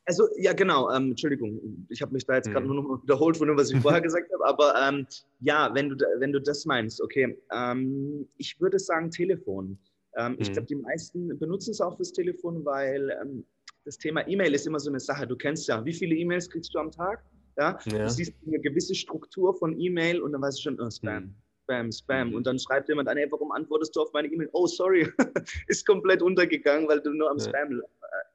Also 0.07 0.29
ja, 0.39 0.53
genau. 0.53 0.91
Ähm, 0.93 1.11
Entschuldigung, 1.11 1.87
ich 1.89 2.01
habe 2.01 2.13
mich 2.13 2.25
da 2.25 2.37
jetzt 2.37 2.49
gerade 2.49 2.65
mhm. 2.65 2.75
nur 2.75 2.83
noch 2.83 2.89
mal 2.89 3.03
wiederholt 3.03 3.37
von 3.37 3.49
dem, 3.49 3.57
was 3.57 3.73
ich 3.73 3.81
vorher 3.81 4.01
gesagt 4.01 4.33
habe. 4.33 4.47
Aber 4.47 4.75
ähm, 4.81 5.07
ja, 5.41 5.75
wenn 5.75 5.89
du, 5.89 5.97
wenn 6.19 6.33
du 6.33 6.41
das 6.41 6.65
meinst, 6.65 7.01
okay. 7.03 7.37
Ähm, 7.53 8.29
ich 8.37 8.61
würde 8.61 8.79
sagen 8.79 9.11
Telefon. 9.11 9.79
Mhm. 10.17 10.37
Ich 10.39 10.53
glaube, 10.53 10.67
die 10.67 10.77
meisten 10.77 11.39
benutzen 11.39 11.71
es 11.71 11.81
auch 11.81 11.97
fürs 11.97 12.13
Telefon, 12.13 12.65
weil 12.65 13.11
ähm, 13.23 13.45
das 13.85 13.99
Thema 13.99 14.27
E-Mail 14.27 14.55
ist 14.55 14.67
immer 14.67 14.81
so 14.81 14.91
eine 14.91 15.01
Sache. 15.01 15.27
Du 15.27 15.37
kennst 15.37 15.69
ja, 15.69 15.85
wie 15.85 15.93
viele 15.93 16.17
E-Mails 16.17 16.49
kriegst 16.51 16.75
du 16.75 16.79
am 16.79 16.91
Tag? 16.91 17.25
Ja? 17.57 17.79
ja. 17.87 18.05
Du 18.05 18.11
siehst 18.11 18.35
eine 18.47 18.59
gewisse 18.59 18.95
Struktur 18.95 19.55
von 19.55 19.79
E-Mail 19.79 20.21
und 20.21 20.33
dann 20.33 20.43
weißt 20.43 20.59
du 20.59 20.63
schon, 20.63 20.81
oh, 20.81 20.91
Spam. 20.91 21.25
Mhm. 21.25 21.35
Spam, 21.63 21.93
Spam. 21.93 22.29
Mhm. 22.29 22.35
Und 22.35 22.47
dann 22.47 22.59
schreibt 22.59 22.89
jemand 22.89 23.09
an, 23.09 23.17
hey, 23.17 23.27
warum 23.31 23.53
antwortest 23.53 23.95
du 23.97 24.03
auf 24.03 24.13
meine 24.13 24.29
E-Mail? 24.29 24.49
Oh, 24.53 24.67
sorry, 24.67 25.09
ist 25.69 25.87
komplett 25.87 26.23
untergegangen, 26.23 26.89
weil 26.89 27.01
du 27.01 27.11
nur 27.11 27.31
am 27.31 27.39
ja. 27.39 27.45
Spam. 27.45 27.73
Äh, 27.73 27.83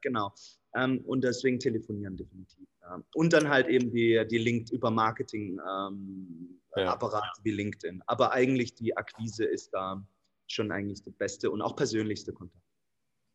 genau. 0.02 0.32
Ähm, 0.76 1.02
und 1.06 1.24
deswegen 1.24 1.60
telefonieren 1.60 2.16
definitiv. 2.16 2.68
Ja. 2.82 3.04
Und 3.16 3.34
dann 3.34 3.50
halt 3.50 3.68
eben 3.68 3.92
die, 3.92 4.26
die 4.30 4.38
Linked 4.38 4.72
über 4.72 4.90
Marketing-Apparat 4.90 5.94
ähm, 5.94 6.60
ja. 6.78 7.44
wie 7.44 7.52
LinkedIn. 7.52 8.02
Aber 8.08 8.32
eigentlich 8.32 8.76
die 8.76 8.96
Akquise 8.96 9.44
ist 9.46 9.72
da 9.72 10.02
schon 10.52 10.72
eigentlich 10.72 11.04
der 11.04 11.12
beste 11.12 11.50
und 11.52 11.62
auch 11.62 11.76
persönlichste 11.76 12.34
Kontakt. 12.34 12.64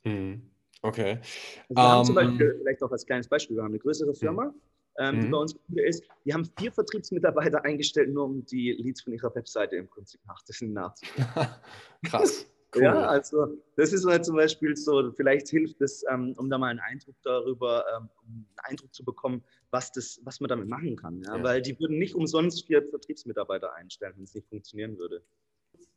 Mhm. 0.05 0.51
Okay. 0.83 1.19
Also 1.19 1.25
wir 1.69 1.77
um, 1.77 1.83
haben 1.83 2.05
zum 2.05 2.19
ähm, 2.19 2.29
Beispiel, 2.29 2.57
vielleicht 2.59 2.83
auch 2.83 2.93
als 2.93 3.07
kleines 3.07 3.29
Beispiel, 3.29 3.57
wir 3.57 3.63
haben 3.63 3.71
eine 3.71 3.79
größere 3.79 4.15
Firma, 4.15 4.55
ähm, 4.99 5.21
die 5.21 5.27
mhm. 5.27 5.31
bei 5.31 5.39
uns 5.39 5.57
ist. 5.75 6.05
Die 6.25 6.33
haben 6.33 6.45
vier 6.59 6.73
Vertriebsmitarbeiter 6.73 7.65
eingestellt, 7.65 8.11
nur 8.11 8.25
um 8.25 8.47
die 8.47 8.73
Leads 8.73 9.03
von 9.03 9.13
ihrer 9.13 9.35
Webseite 9.35 9.77
im 9.77 9.89
Prinzip 9.89 10.21
nachzuziehen. 10.27 10.77
Krass. 12.05 12.47
Cool. 12.75 12.83
Ja, 12.83 13.07
also 13.07 13.57
das 13.77 13.93
ist 13.93 14.05
halt 14.05 14.25
zum 14.25 14.37
Beispiel 14.37 14.77
so, 14.77 15.11
vielleicht 15.13 15.49
hilft 15.49 15.81
es, 15.81 16.05
ähm, 16.11 16.35
um 16.37 16.51
da 16.51 16.59
mal 16.59 16.69
einen 16.69 16.81
Eindruck 16.81 17.15
darüber, 17.23 17.85
ähm, 17.97 18.11
einen 18.27 18.47
Eindruck 18.65 18.93
zu 18.93 19.05
bekommen, 19.05 19.43
was, 19.71 19.93
das, 19.93 20.21
was 20.25 20.41
man 20.41 20.49
damit 20.49 20.69
machen 20.69 20.97
kann. 20.97 21.23
Ja? 21.23 21.37
Ja. 21.37 21.43
Weil 21.43 21.63
die 21.63 21.79
würden 21.79 21.99
nicht 21.99 22.15
umsonst 22.15 22.67
vier 22.67 22.83
Vertriebsmitarbeiter 22.83 23.73
einstellen, 23.75 24.15
wenn 24.17 24.25
es 24.25 24.35
nicht 24.35 24.49
funktionieren 24.49 24.99
würde. 24.99 25.23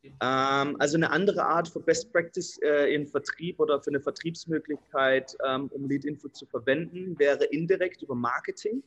Ähm, 0.03 0.75
also 0.79 0.97
eine 0.97 1.11
andere 1.11 1.43
Art 1.43 1.67
für 1.67 1.79
Best 1.79 2.11
Practice 2.11 2.57
äh, 2.61 2.93
in 2.93 3.07
Vertrieb 3.07 3.59
oder 3.59 3.81
für 3.81 3.89
eine 3.89 3.99
Vertriebsmöglichkeit, 3.99 5.35
ähm, 5.45 5.67
um 5.73 5.87
Lead-Info 5.87 6.29
zu 6.29 6.45
verwenden, 6.45 7.17
wäre 7.19 7.45
indirekt 7.45 8.01
über 8.01 8.15
Marketing 8.15 8.81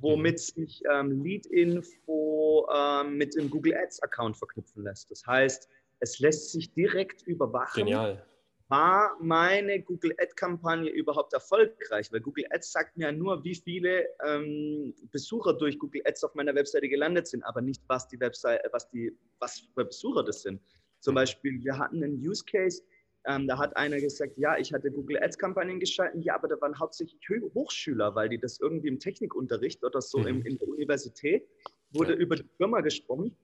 womit 0.00 0.34
mhm. 0.34 0.38
sich 0.38 0.82
ähm, 0.92 1.22
Lead-Info 1.22 2.68
ähm, 2.74 3.16
mit 3.16 3.34
dem 3.34 3.50
Google 3.50 3.74
Ads-Account 3.74 4.36
verknüpfen 4.36 4.84
lässt. 4.84 5.10
Das 5.10 5.26
heißt, 5.26 5.68
es 6.00 6.18
lässt 6.18 6.52
sich 6.52 6.72
direkt 6.72 7.22
überwachen. 7.22 7.84
Genial. 7.84 8.24
War 8.68 9.16
meine 9.18 9.80
Google 9.80 10.14
Ad-Kampagne 10.18 10.90
überhaupt 10.90 11.32
erfolgreich? 11.32 12.12
Weil 12.12 12.20
Google 12.20 12.44
Ads 12.50 12.70
sagt 12.70 12.96
mir 12.98 13.06
ja 13.06 13.12
nur, 13.12 13.42
wie 13.42 13.54
viele 13.54 14.06
ähm, 14.26 14.94
Besucher 15.10 15.54
durch 15.54 15.78
Google 15.78 16.02
Ads 16.04 16.24
auf 16.24 16.34
meiner 16.34 16.54
Webseite 16.54 16.86
gelandet 16.88 17.28
sind, 17.28 17.42
aber 17.44 17.62
nicht, 17.62 17.82
was 17.88 18.08
die 18.08 18.20
Website, 18.20 18.62
äh, 18.64 18.68
was 18.70 18.90
die, 18.90 19.16
was 19.38 19.60
für 19.74 19.86
Besucher 19.86 20.22
das 20.22 20.42
sind. 20.42 20.60
Zum 21.00 21.14
mhm. 21.14 21.16
Beispiel, 21.16 21.64
wir 21.64 21.78
hatten 21.78 22.04
einen 22.04 22.16
Use 22.16 22.44
Case, 22.44 22.82
ähm, 23.26 23.48
da 23.48 23.56
hat 23.56 23.74
einer 23.76 23.98
gesagt, 24.00 24.36
ja, 24.36 24.58
ich 24.58 24.72
hatte 24.72 24.90
Google 24.90 25.22
Ads-Kampagnen 25.22 25.80
geschalten, 25.80 26.20
ja, 26.20 26.34
aber 26.34 26.48
da 26.48 26.60
waren 26.60 26.78
hauptsächlich 26.78 27.20
Hochschüler, 27.54 28.14
weil 28.14 28.28
die 28.28 28.38
das 28.38 28.60
irgendwie 28.60 28.88
im 28.88 28.98
Technikunterricht 28.98 29.82
oder 29.82 30.02
so 30.02 30.18
mhm. 30.18 30.26
in, 30.26 30.42
in 30.42 30.58
der 30.58 30.68
Universität 30.68 31.48
wurde 31.92 32.12
ja. 32.12 32.18
über 32.18 32.36
die 32.36 32.48
Firma 32.58 32.82
gesprochen 32.82 33.34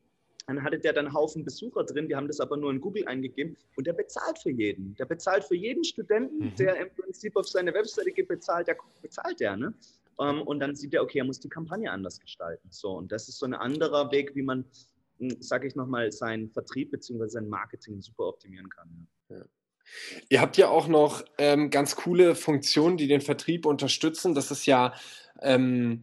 dann 0.46 0.62
hatte 0.62 0.78
der 0.78 0.92
dann 0.92 1.12
Haufen 1.12 1.44
Besucher 1.44 1.84
drin, 1.84 2.08
die 2.08 2.16
haben 2.16 2.28
das 2.28 2.40
aber 2.40 2.56
nur 2.56 2.70
in 2.70 2.80
Google 2.80 3.06
eingegeben 3.06 3.56
und 3.76 3.86
der 3.86 3.94
bezahlt 3.94 4.38
für 4.38 4.50
jeden. 4.50 4.94
Der 4.96 5.06
bezahlt 5.06 5.44
für 5.44 5.56
jeden 5.56 5.84
Studenten, 5.84 6.46
mhm. 6.46 6.54
der 6.56 6.76
im 6.76 6.90
Prinzip 6.90 7.36
auf 7.36 7.48
seine 7.48 7.72
Webseite 7.72 8.12
geht, 8.12 8.28
bezahlt, 8.28 8.68
der 8.68 8.76
bezahlt 9.00 9.40
der. 9.40 9.56
Ne? 9.56 9.74
Um, 10.16 10.28
ähm, 10.28 10.42
und 10.42 10.60
dann 10.60 10.76
sieht 10.76 10.94
er, 10.94 11.02
okay, 11.02 11.18
er 11.18 11.24
muss 11.24 11.40
die 11.40 11.48
Kampagne 11.48 11.90
anders 11.90 12.20
gestalten. 12.20 12.68
So, 12.70 12.92
und 12.92 13.10
das 13.10 13.28
ist 13.28 13.38
so 13.38 13.46
ein 13.46 13.54
anderer 13.54 14.12
Weg, 14.12 14.36
wie 14.36 14.42
man, 14.42 14.64
hm, 15.18 15.40
sage 15.40 15.66
ich 15.66 15.74
nochmal, 15.74 16.12
seinen 16.12 16.50
Vertrieb 16.50 16.90
bzw. 16.90 17.26
sein 17.26 17.48
Marketing 17.48 18.00
super 18.00 18.28
optimieren 18.28 18.68
kann. 18.68 19.08
Ja. 19.28 19.36
Ja. 19.36 19.44
Ihr 20.28 20.40
habt 20.40 20.56
ja 20.56 20.68
auch 20.68 20.88
noch 20.88 21.24
ähm, 21.36 21.70
ganz 21.70 21.96
coole 21.96 22.34
Funktionen, 22.34 22.96
die 22.96 23.06
den 23.06 23.20
Vertrieb 23.20 23.66
unterstützen. 23.66 24.34
Das 24.34 24.50
ist 24.50 24.66
ja 24.66 24.94
ähm, 25.40 26.02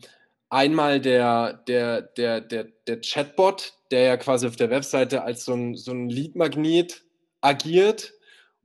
einmal 0.51 0.99
der, 0.99 1.53
der, 1.67 2.01
der, 2.01 2.41
der, 2.41 2.65
der 2.85 3.01
Chatbot, 3.01 3.73
der 3.89 4.01
ja 4.01 4.17
quasi 4.17 4.47
auf 4.47 4.55
der 4.55 4.69
Webseite 4.69 5.23
als 5.23 5.45
so 5.45 5.53
ein, 5.53 5.75
so 5.75 5.91
ein 5.91 6.09
Leadmagnet 6.09 7.03
agiert 7.39 8.13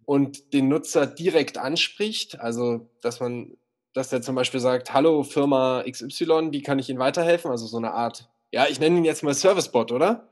und 0.05 0.53
den 0.53 0.69
Nutzer 0.69 1.07
direkt 1.07 1.57
anspricht. 1.57 2.39
Also, 2.41 2.91
dass 3.01 3.21
man, 3.21 3.57
dass 3.95 4.11
der 4.11 4.21
zum 4.21 4.35
Beispiel 4.35 4.61
sagt, 4.61 4.93
hallo 4.93 5.23
Firma 5.23 5.85
XY, 5.89 6.49
wie 6.51 6.63
kann 6.63 6.79
ich 6.79 6.91
Ihnen 6.91 6.99
weiterhelfen? 6.99 7.51
Also 7.51 7.67
so 7.67 7.79
eine 7.79 7.93
Art, 7.93 8.29
ja, 8.53 8.67
ich 8.69 8.81
nenne 8.81 8.99
ihn 8.99 9.05
jetzt 9.05 9.23
mal 9.23 9.35
Servicebot, 9.35 9.93
oder? 9.93 10.29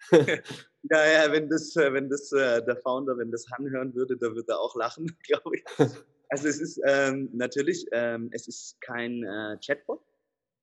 ja, 0.12 1.06
ja, 1.06 1.32
wenn 1.32 1.48
das, 1.48 1.74
äh, 1.76 1.92
wenn 1.92 2.10
das 2.10 2.30
äh, 2.32 2.62
der 2.64 2.76
Founder, 2.76 3.16
wenn 3.16 3.30
das 3.30 3.46
anhören 3.52 3.94
würde, 3.94 4.16
da 4.16 4.34
würde 4.34 4.52
er 4.52 4.60
auch 4.60 4.76
lachen, 4.76 5.16
glaube 5.26 5.56
ich. 5.56 5.64
Also 6.28 6.48
es 6.48 6.60
ist 6.60 6.80
ähm, 6.84 7.30
natürlich, 7.32 7.86
ähm, 7.92 8.28
es 8.32 8.48
ist 8.48 8.80
kein 8.80 9.22
äh, 9.22 9.56
Chatbot, 9.64 10.02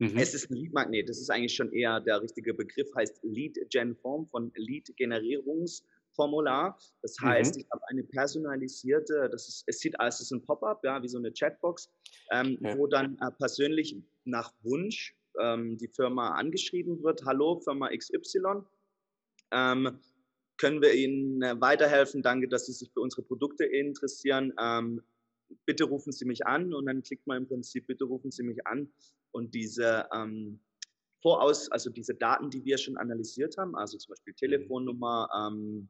Mhm. 0.03 0.17
Es 0.17 0.33
ist 0.33 0.51
ein 0.51 0.55
Lead-Magnet. 0.55 1.07
Das 1.07 1.19
ist 1.19 1.29
eigentlich 1.29 1.55
schon 1.55 1.71
eher 1.71 2.01
der 2.01 2.21
richtige 2.21 2.53
Begriff, 2.53 2.93
heißt 2.93 3.23
Lead-Gen-Form 3.23 4.27
von 4.27 4.51
Lead-Generierungsformular. 4.55 6.77
Das 7.01 7.15
heißt, 7.21 7.55
mhm. 7.55 7.61
ich 7.61 7.67
habe 7.71 7.81
eine 7.87 8.03
personalisierte, 8.03 9.29
das 9.31 9.47
ist, 9.47 9.63
es 9.67 9.79
sieht 9.79 9.97
aus, 10.01 10.15
es 10.15 10.23
ist 10.23 10.31
ein 10.31 10.43
Pop-up, 10.43 10.83
ja, 10.83 11.01
wie 11.01 11.07
so 11.07 11.17
eine 11.17 11.31
Chatbox, 11.31 11.89
ähm, 12.31 12.57
ja. 12.59 12.77
wo 12.77 12.87
dann 12.87 13.17
äh, 13.21 13.31
persönlich 13.37 13.95
nach 14.25 14.51
Wunsch 14.63 15.15
ähm, 15.39 15.77
die 15.77 15.87
Firma 15.87 16.31
angeschrieben 16.31 17.01
wird. 17.01 17.23
Hallo, 17.25 17.61
Firma 17.61 17.87
XY. 17.95 18.63
Ähm, 19.51 20.01
können 20.57 20.81
wir 20.81 20.93
Ihnen 20.93 21.41
äh, 21.41 21.61
weiterhelfen? 21.61 22.21
Danke, 22.21 22.49
dass 22.49 22.65
Sie 22.65 22.73
sich 22.73 22.91
für 22.91 22.99
unsere 22.99 23.21
Produkte 23.21 23.63
interessieren. 23.63 24.51
Bitte 25.65 25.85
rufen 25.85 26.11
Sie 26.11 26.25
mich 26.25 26.45
an 26.45 26.73
und 26.73 26.85
dann 26.85 27.03
klickt 27.03 27.27
man 27.27 27.37
im 27.37 27.47
Prinzip, 27.47 27.87
bitte 27.87 28.05
rufen 28.05 28.31
Sie 28.31 28.43
mich 28.43 28.65
an 28.67 28.91
und 29.31 29.53
diese 29.53 30.07
ähm, 30.13 30.59
voraus, 31.21 31.71
also 31.71 31.89
diese 31.89 32.13
Daten, 32.13 32.49
die 32.49 32.63
wir 32.65 32.77
schon 32.77 32.97
analysiert 32.97 33.57
haben, 33.57 33.75
also 33.75 33.97
zum 33.97 34.11
Beispiel 34.11 34.33
Telefonnummer, 34.33 35.29
ähm, 35.35 35.89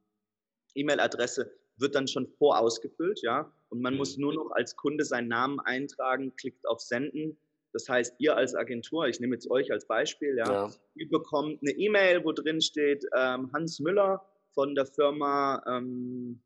E-Mail-Adresse, 0.75 1.51
wird 1.77 1.95
dann 1.95 2.07
schon 2.07 2.27
vorausgefüllt, 2.27 3.21
ja. 3.23 3.51
Und 3.69 3.81
man 3.81 3.95
muss 3.95 4.17
nur 4.17 4.33
noch 4.33 4.51
als 4.51 4.75
Kunde 4.75 5.03
seinen 5.03 5.27
Namen 5.27 5.59
eintragen, 5.59 6.35
klickt 6.35 6.67
auf 6.67 6.79
Senden. 6.79 7.37
Das 7.73 7.89
heißt, 7.89 8.15
ihr 8.19 8.37
als 8.37 8.53
Agentur, 8.53 9.07
ich 9.07 9.19
nehme 9.19 9.33
jetzt 9.33 9.49
euch 9.49 9.71
als 9.71 9.87
Beispiel, 9.87 10.37
ja, 10.37 10.45
ja. 10.45 10.71
ihr 10.95 11.09
bekommt 11.09 11.59
eine 11.61 11.71
E-Mail, 11.71 12.23
wo 12.23 12.31
drin 12.31 12.61
steht, 12.61 13.03
ähm, 13.17 13.51
Hans 13.51 13.79
Müller 13.79 14.23
von 14.53 14.75
der 14.75 14.85
Firma 14.85 15.63
ähm, 15.65 16.39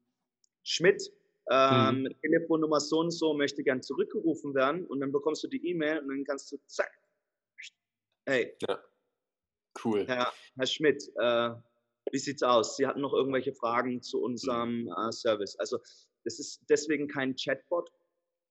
Schmidt, 0.64 1.12
ähm, 1.52 2.04
mhm. 2.04 2.10
Telefonnummer 2.22 2.80
so 2.80 3.00
und 3.00 3.12
so 3.12 3.34
möchte 3.34 3.64
gern 3.64 3.82
zurückgerufen 3.82 4.54
werden 4.54 4.86
und 4.86 5.00
dann 5.00 5.12
bekommst 5.12 5.44
du 5.44 5.48
die 5.48 5.66
E-Mail 5.70 6.00
und 6.00 6.10
dann 6.10 6.24
kannst 6.26 6.52
du 6.52 6.58
zack, 6.68 6.92
hey, 8.26 8.54
ja. 8.68 8.80
cool. 9.84 10.06
Herr, 10.08 10.32
Herr 10.58 10.68
Schmidt, 10.68 11.04
äh, 11.20 11.50
wie 12.12 12.20
sieht's 12.20 12.44
aus? 12.44 12.78
Sie 12.78 12.86
hatten 12.86 13.02
noch 13.02 13.14
irgendwelche 13.14 13.54
Fragen 13.54 14.02
zu 14.02 14.22
unserem 14.22 14.84
mhm. 14.84 14.94
äh, 14.98 15.12
Service. 15.12 15.58
Also 15.58 15.80
das 16.24 16.40
ist 16.40 16.62
deswegen 16.70 17.08
kein 17.08 17.36
Chatbot, 17.36 17.90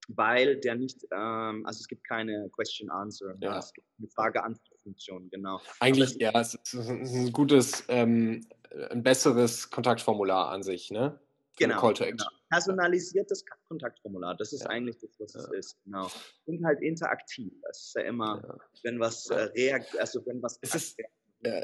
weil 0.09 0.59
der 0.61 0.77
nicht, 0.77 1.05
ähm, 1.13 1.67
also 1.67 1.81
es 1.81 1.89
gibt 1.89 2.05
keine 2.05 2.49
Question-Answer, 2.51 3.35
ja. 3.41 3.59
es 3.59 3.73
gibt 3.73 3.87
eine 3.99 4.09
Frage-Antwort-Funktion, 4.09 5.29
genau. 5.31 5.61
Eigentlich, 5.81 6.17
ja, 6.19 6.33
es 6.41 6.55
ist 6.55 6.75
ein 6.75 7.33
gutes, 7.33 7.85
ähm, 7.89 8.47
ein 8.91 9.03
besseres 9.03 9.71
Kontaktformular 9.71 10.51
an 10.51 10.63
sich, 10.63 10.91
ne? 10.91 11.21
Genau, 11.57 11.81
Call 11.81 11.95
to 11.95 12.05
Action. 12.05 12.19
genau. 12.19 12.31
Personalisiertes 12.51 13.45
Kontaktformular, 13.69 14.37
das 14.37 14.53
ist 14.53 14.63
ja. 14.63 14.71
eigentlich 14.71 14.99
das, 14.99 15.11
was 15.19 15.35
ja. 15.35 15.41
es 15.41 15.51
ist, 15.53 15.85
genau. 15.85 16.11
Und 16.45 16.65
halt 16.65 16.81
interaktiv, 16.83 17.53
das 17.67 17.79
ist 17.79 17.95
ja 17.97 18.03
immer, 18.03 18.43
ja. 18.47 18.57
wenn 18.85 19.01
was 19.01 19.29
äh, 19.31 19.35
reagiert, 19.35 19.99
also 19.99 20.25
wenn 20.27 20.43
was 20.43 20.59
es 20.61 20.75
ist, 20.75 20.97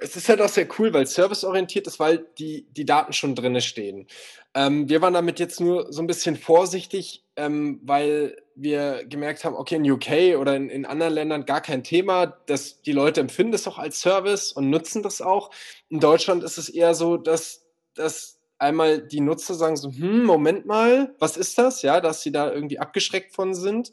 es 0.01 0.16
ist 0.16 0.28
halt 0.28 0.40
auch 0.40 0.49
sehr 0.49 0.68
cool, 0.78 0.93
weil 0.93 1.07
serviceorientiert 1.07 1.86
ist, 1.86 1.99
weil 1.99 2.26
die, 2.38 2.66
die 2.72 2.84
Daten 2.84 3.12
schon 3.12 3.34
drin 3.34 3.61
stehen. 3.61 4.07
Ähm, 4.55 4.88
wir 4.88 5.01
waren 5.01 5.14
damit 5.14 5.40
jetzt 5.40 5.61
nur 5.61 5.93
so 5.93 6.03
ein 6.03 6.07
bisschen 6.07 6.36
vorsichtig, 6.36 7.24
ähm, 7.36 7.80
weil 7.82 8.36
wir 8.55 9.05
gemerkt 9.07 9.45
haben, 9.45 9.57
okay, 9.57 9.76
in 9.76 9.90
UK 9.90 10.38
oder 10.38 10.55
in, 10.55 10.68
in 10.68 10.84
anderen 10.84 11.14
Ländern 11.14 11.47
gar 11.47 11.62
kein 11.62 11.82
Thema, 11.82 12.26
dass 12.26 12.82
die 12.82 12.93
Leute 12.93 13.20
empfinden 13.20 13.55
es 13.55 13.66
auch 13.66 13.78
als 13.78 14.01
Service 14.01 14.53
und 14.53 14.68
nutzen 14.68 15.03
das 15.03 15.22
auch. 15.22 15.51
In 15.88 16.01
Deutschland 16.01 16.45
ist 16.45 16.59
es 16.59 16.68
eher 16.68 16.95
so, 16.95 17.16
dass, 17.16 17.66
dass 17.95 18.41
einmal 18.63 19.03
die 19.03 19.21
Nutzer 19.21 19.55
sagen 19.55 19.77
so, 19.77 19.91
hm, 19.91 20.25
Moment 20.25 20.65
mal, 20.65 21.15
was 21.19 21.37
ist 21.37 21.59
das? 21.59 21.83
Ja, 21.83 22.01
dass 22.01 22.23
sie 22.23 22.33
da 22.33 22.53
irgendwie 22.53 22.79
abgeschreckt 22.79 23.35
von 23.35 23.55
sind. 23.55 23.93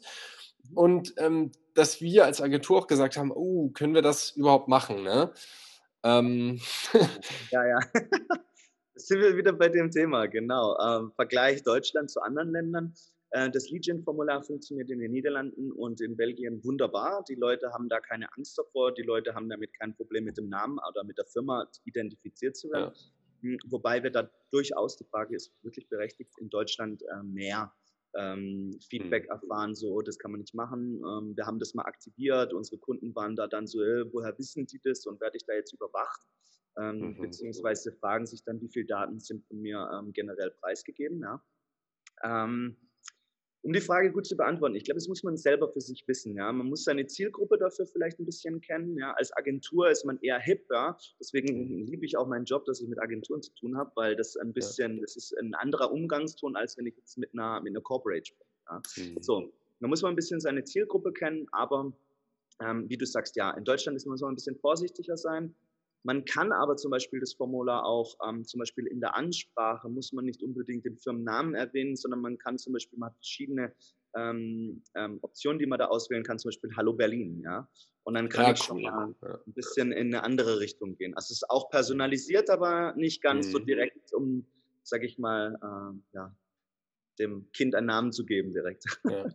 Und 0.74 1.14
ähm, 1.18 1.52
dass 1.74 2.00
wir 2.00 2.24
als 2.24 2.40
Agentur 2.40 2.78
auch 2.78 2.86
gesagt 2.86 3.16
haben, 3.16 3.32
oh, 3.32 3.70
können 3.70 3.94
wir 3.94 4.02
das 4.02 4.30
überhaupt 4.30 4.68
machen? 4.68 5.02
Ne? 5.02 5.32
Ähm. 6.02 6.60
ja, 7.50 7.66
ja. 7.66 7.78
Sind 8.94 9.20
wir 9.20 9.36
wieder 9.36 9.52
bei 9.52 9.68
dem 9.68 9.90
Thema, 9.90 10.26
genau. 10.26 10.76
Ähm, 10.78 11.12
Vergleich 11.16 11.62
Deutschland 11.62 12.10
zu 12.10 12.20
anderen 12.20 12.52
Ländern. 12.52 12.94
Äh, 13.30 13.50
das 13.50 13.70
Legion-Formular 13.70 14.42
funktioniert 14.42 14.90
in 14.90 14.98
den 14.98 15.10
Niederlanden 15.10 15.72
und 15.72 16.00
in 16.00 16.16
Belgien 16.16 16.62
wunderbar. 16.64 17.24
Die 17.28 17.34
Leute 17.34 17.72
haben 17.72 17.88
da 17.88 18.00
keine 18.00 18.28
Angst 18.36 18.58
davor. 18.58 18.92
Die 18.92 19.02
Leute 19.02 19.34
haben 19.34 19.48
damit 19.48 19.72
kein 19.78 19.94
Problem 19.94 20.24
mit 20.24 20.36
dem 20.36 20.48
Namen 20.48 20.78
oder 20.90 21.02
mit 21.04 21.16
der 21.16 21.26
Firma 21.26 21.66
identifiziert 21.84 22.56
zu 22.56 22.70
werden. 22.70 22.92
Ja. 22.94 23.19
Hm, 23.42 23.58
wobei 23.66 24.02
wir 24.02 24.10
da 24.10 24.30
durchaus, 24.50 24.96
die 24.96 25.04
Frage 25.04 25.36
ist 25.36 25.52
wirklich 25.62 25.88
berechtigt, 25.88 26.32
in 26.38 26.50
Deutschland 26.50 27.02
äh, 27.02 27.22
mehr 27.22 27.72
ähm, 28.16 28.78
Feedback 28.88 29.24
mhm. 29.24 29.30
erfahren, 29.30 29.74
so, 29.74 30.00
das 30.00 30.18
kann 30.18 30.32
man 30.32 30.40
nicht 30.40 30.54
machen. 30.54 30.96
Ähm, 30.96 31.36
wir 31.36 31.46
haben 31.46 31.58
das 31.58 31.74
mal 31.74 31.84
aktiviert, 31.84 32.52
unsere 32.52 32.78
Kunden 32.78 33.14
waren 33.14 33.36
da 33.36 33.46
dann 33.46 33.66
so, 33.66 33.82
äh, 33.82 34.12
woher 34.12 34.36
wissen 34.38 34.66
die 34.66 34.80
das 34.82 35.06
und 35.06 35.20
werde 35.20 35.36
ich 35.36 35.44
da 35.46 35.54
jetzt 35.54 35.72
überwacht? 35.72 36.20
Ähm, 36.78 37.00
mhm. 37.00 37.20
Beziehungsweise 37.20 37.92
fragen 37.92 38.26
sich 38.26 38.42
dann, 38.44 38.60
wie 38.60 38.68
viele 38.68 38.86
Daten 38.86 39.20
sind 39.20 39.44
von 39.46 39.60
mir 39.60 39.88
ähm, 39.92 40.12
generell 40.12 40.50
preisgegeben. 40.50 41.20
Ja? 41.20 41.42
Um 43.62 43.74
die 43.74 43.80
Frage 43.80 44.10
gut 44.10 44.26
zu 44.26 44.36
beantworten, 44.36 44.74
ich 44.74 44.84
glaube, 44.84 44.98
das 44.98 45.08
muss 45.08 45.22
man 45.22 45.36
selber 45.36 45.68
für 45.68 45.82
sich 45.82 46.06
wissen. 46.08 46.34
Ja? 46.34 46.50
Man 46.50 46.68
muss 46.68 46.84
seine 46.84 47.06
Zielgruppe 47.06 47.58
dafür 47.58 47.86
vielleicht 47.86 48.18
ein 48.18 48.24
bisschen 48.24 48.60
kennen. 48.60 48.96
Ja? 48.96 49.12
Als 49.12 49.36
Agentur 49.36 49.90
ist 49.90 50.04
man 50.04 50.18
eher 50.22 50.38
hip. 50.38 50.66
Ja? 50.70 50.96
Deswegen 51.20 51.86
liebe 51.86 52.06
ich 52.06 52.16
auch 52.16 52.26
meinen 52.26 52.46
Job, 52.46 52.64
dass 52.64 52.80
ich 52.80 52.88
mit 52.88 53.00
Agenturen 53.00 53.42
zu 53.42 53.52
tun 53.54 53.76
habe, 53.76 53.92
weil 53.96 54.16
das 54.16 54.36
ein 54.36 54.52
bisschen, 54.54 54.96
ja. 54.96 55.00
das 55.02 55.16
ist 55.16 55.36
ein 55.38 55.54
anderer 55.54 55.92
Umgangston, 55.92 56.56
als 56.56 56.78
wenn 56.78 56.86
ich 56.86 56.96
jetzt 56.96 57.18
mit 57.18 57.34
einer, 57.34 57.60
mit 57.60 57.72
einer 57.72 57.82
Corporate 57.82 58.24
spreche. 58.24 58.50
Ja? 58.70 58.82
Mhm. 58.96 59.22
So, 59.22 59.52
da 59.80 59.88
muss 59.88 60.00
man 60.02 60.12
ein 60.12 60.16
bisschen 60.16 60.40
seine 60.40 60.64
Zielgruppe 60.64 61.12
kennen, 61.12 61.46
aber 61.52 61.92
ähm, 62.60 62.88
wie 62.88 62.96
du 62.96 63.06
sagst, 63.06 63.36
ja, 63.36 63.50
in 63.52 63.64
Deutschland 63.64 63.96
ist 63.96 64.06
man 64.06 64.16
so 64.16 64.26
ein 64.26 64.34
bisschen 64.34 64.56
vorsichtiger 64.56 65.16
sein. 65.16 65.54
Man 66.02 66.24
kann 66.24 66.52
aber 66.52 66.76
zum 66.76 66.90
Beispiel 66.90 67.20
das 67.20 67.34
Formular 67.34 67.84
auch, 67.84 68.16
ähm, 68.26 68.44
zum 68.44 68.58
Beispiel 68.58 68.86
in 68.86 69.00
der 69.00 69.14
Ansprache, 69.14 69.88
muss 69.88 70.12
man 70.12 70.24
nicht 70.24 70.42
unbedingt 70.42 70.84
den 70.84 70.96
Firmennamen 70.96 71.54
erwähnen, 71.54 71.96
sondern 71.96 72.20
man 72.20 72.38
kann 72.38 72.58
zum 72.58 72.72
Beispiel, 72.72 72.98
man 72.98 73.10
hat 73.10 73.16
verschiedene 73.16 73.74
ähm, 74.16 74.82
ähm, 74.94 75.18
Optionen, 75.22 75.58
die 75.58 75.66
man 75.66 75.78
da 75.78 75.86
auswählen 75.86 76.24
kann, 76.24 76.38
zum 76.38 76.48
Beispiel 76.48 76.70
Hallo 76.76 76.94
Berlin, 76.94 77.40
ja. 77.44 77.68
Und 78.02 78.14
dann 78.14 78.28
kann 78.28 78.46
ja, 78.46 78.52
ich 78.52 78.62
schon 78.62 78.82
mal 78.82 79.14
ein 79.22 79.52
bisschen 79.52 79.92
in 79.92 80.08
eine 80.08 80.24
andere 80.24 80.58
Richtung 80.58 80.96
gehen. 80.96 81.14
Also 81.14 81.26
es 81.32 81.42
ist 81.42 81.50
auch 81.50 81.70
personalisiert, 81.70 82.48
aber 82.48 82.94
nicht 82.96 83.22
ganz 83.22 83.48
mhm. 83.48 83.50
so 83.50 83.58
direkt, 83.58 84.12
um, 84.14 84.46
sag 84.82 85.04
ich 85.04 85.18
mal, 85.18 85.54
äh, 85.62 86.16
ja, 86.16 86.34
dem 87.18 87.50
Kind 87.52 87.74
einen 87.74 87.86
Namen 87.86 88.12
zu 88.12 88.24
geben 88.24 88.54
direkt. 88.54 88.84
Ja. 89.04 89.26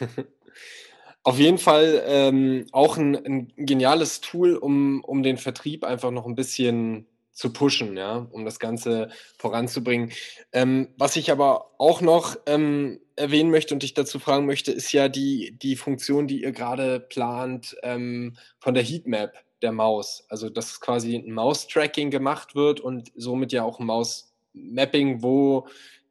Auf 1.24 1.38
jeden 1.38 1.58
Fall 1.58 2.02
ähm, 2.06 2.66
auch 2.72 2.96
ein, 2.96 3.14
ein, 3.14 3.52
geniales 3.56 4.20
Tool, 4.20 4.56
um, 4.56 5.04
um 5.04 5.22
den 5.22 5.36
Vertrieb 5.36 5.84
einfach 5.84 6.10
noch 6.10 6.26
ein 6.26 6.34
bisschen 6.34 7.06
zu 7.32 7.52
pushen, 7.52 7.96
ja, 7.96 8.26
um 8.30 8.44
das 8.44 8.58
Ganze 8.58 9.08
voranzubringen. 9.38 10.12
Ähm, 10.52 10.88
was 10.98 11.16
ich 11.16 11.30
aber 11.30 11.70
auch 11.78 12.00
noch 12.00 12.36
ähm, 12.46 13.00
erwähnen 13.16 13.50
möchte 13.50 13.72
und 13.72 13.82
dich 13.82 13.94
dazu 13.94 14.18
fragen 14.18 14.46
möchte, 14.46 14.72
ist 14.72 14.92
ja 14.92 15.08
die, 15.08 15.56
die 15.62 15.76
Funktion, 15.76 16.26
die 16.26 16.42
ihr 16.42 16.52
gerade 16.52 17.00
plant 17.00 17.76
ähm, 17.82 18.36
von 18.58 18.74
der 18.74 18.82
Heatmap 18.82 19.32
der 19.62 19.72
Maus. 19.72 20.24
Also, 20.28 20.50
dass 20.50 20.80
quasi 20.80 21.16
ein 21.16 21.32
Maustracking 21.32 22.10
gemacht 22.10 22.54
wird 22.54 22.80
und 22.80 23.12
somit 23.14 23.52
ja 23.52 23.62
auch 23.62 23.78
ein 23.78 23.86
Mausmapping, 23.86 25.22
wo 25.22 25.66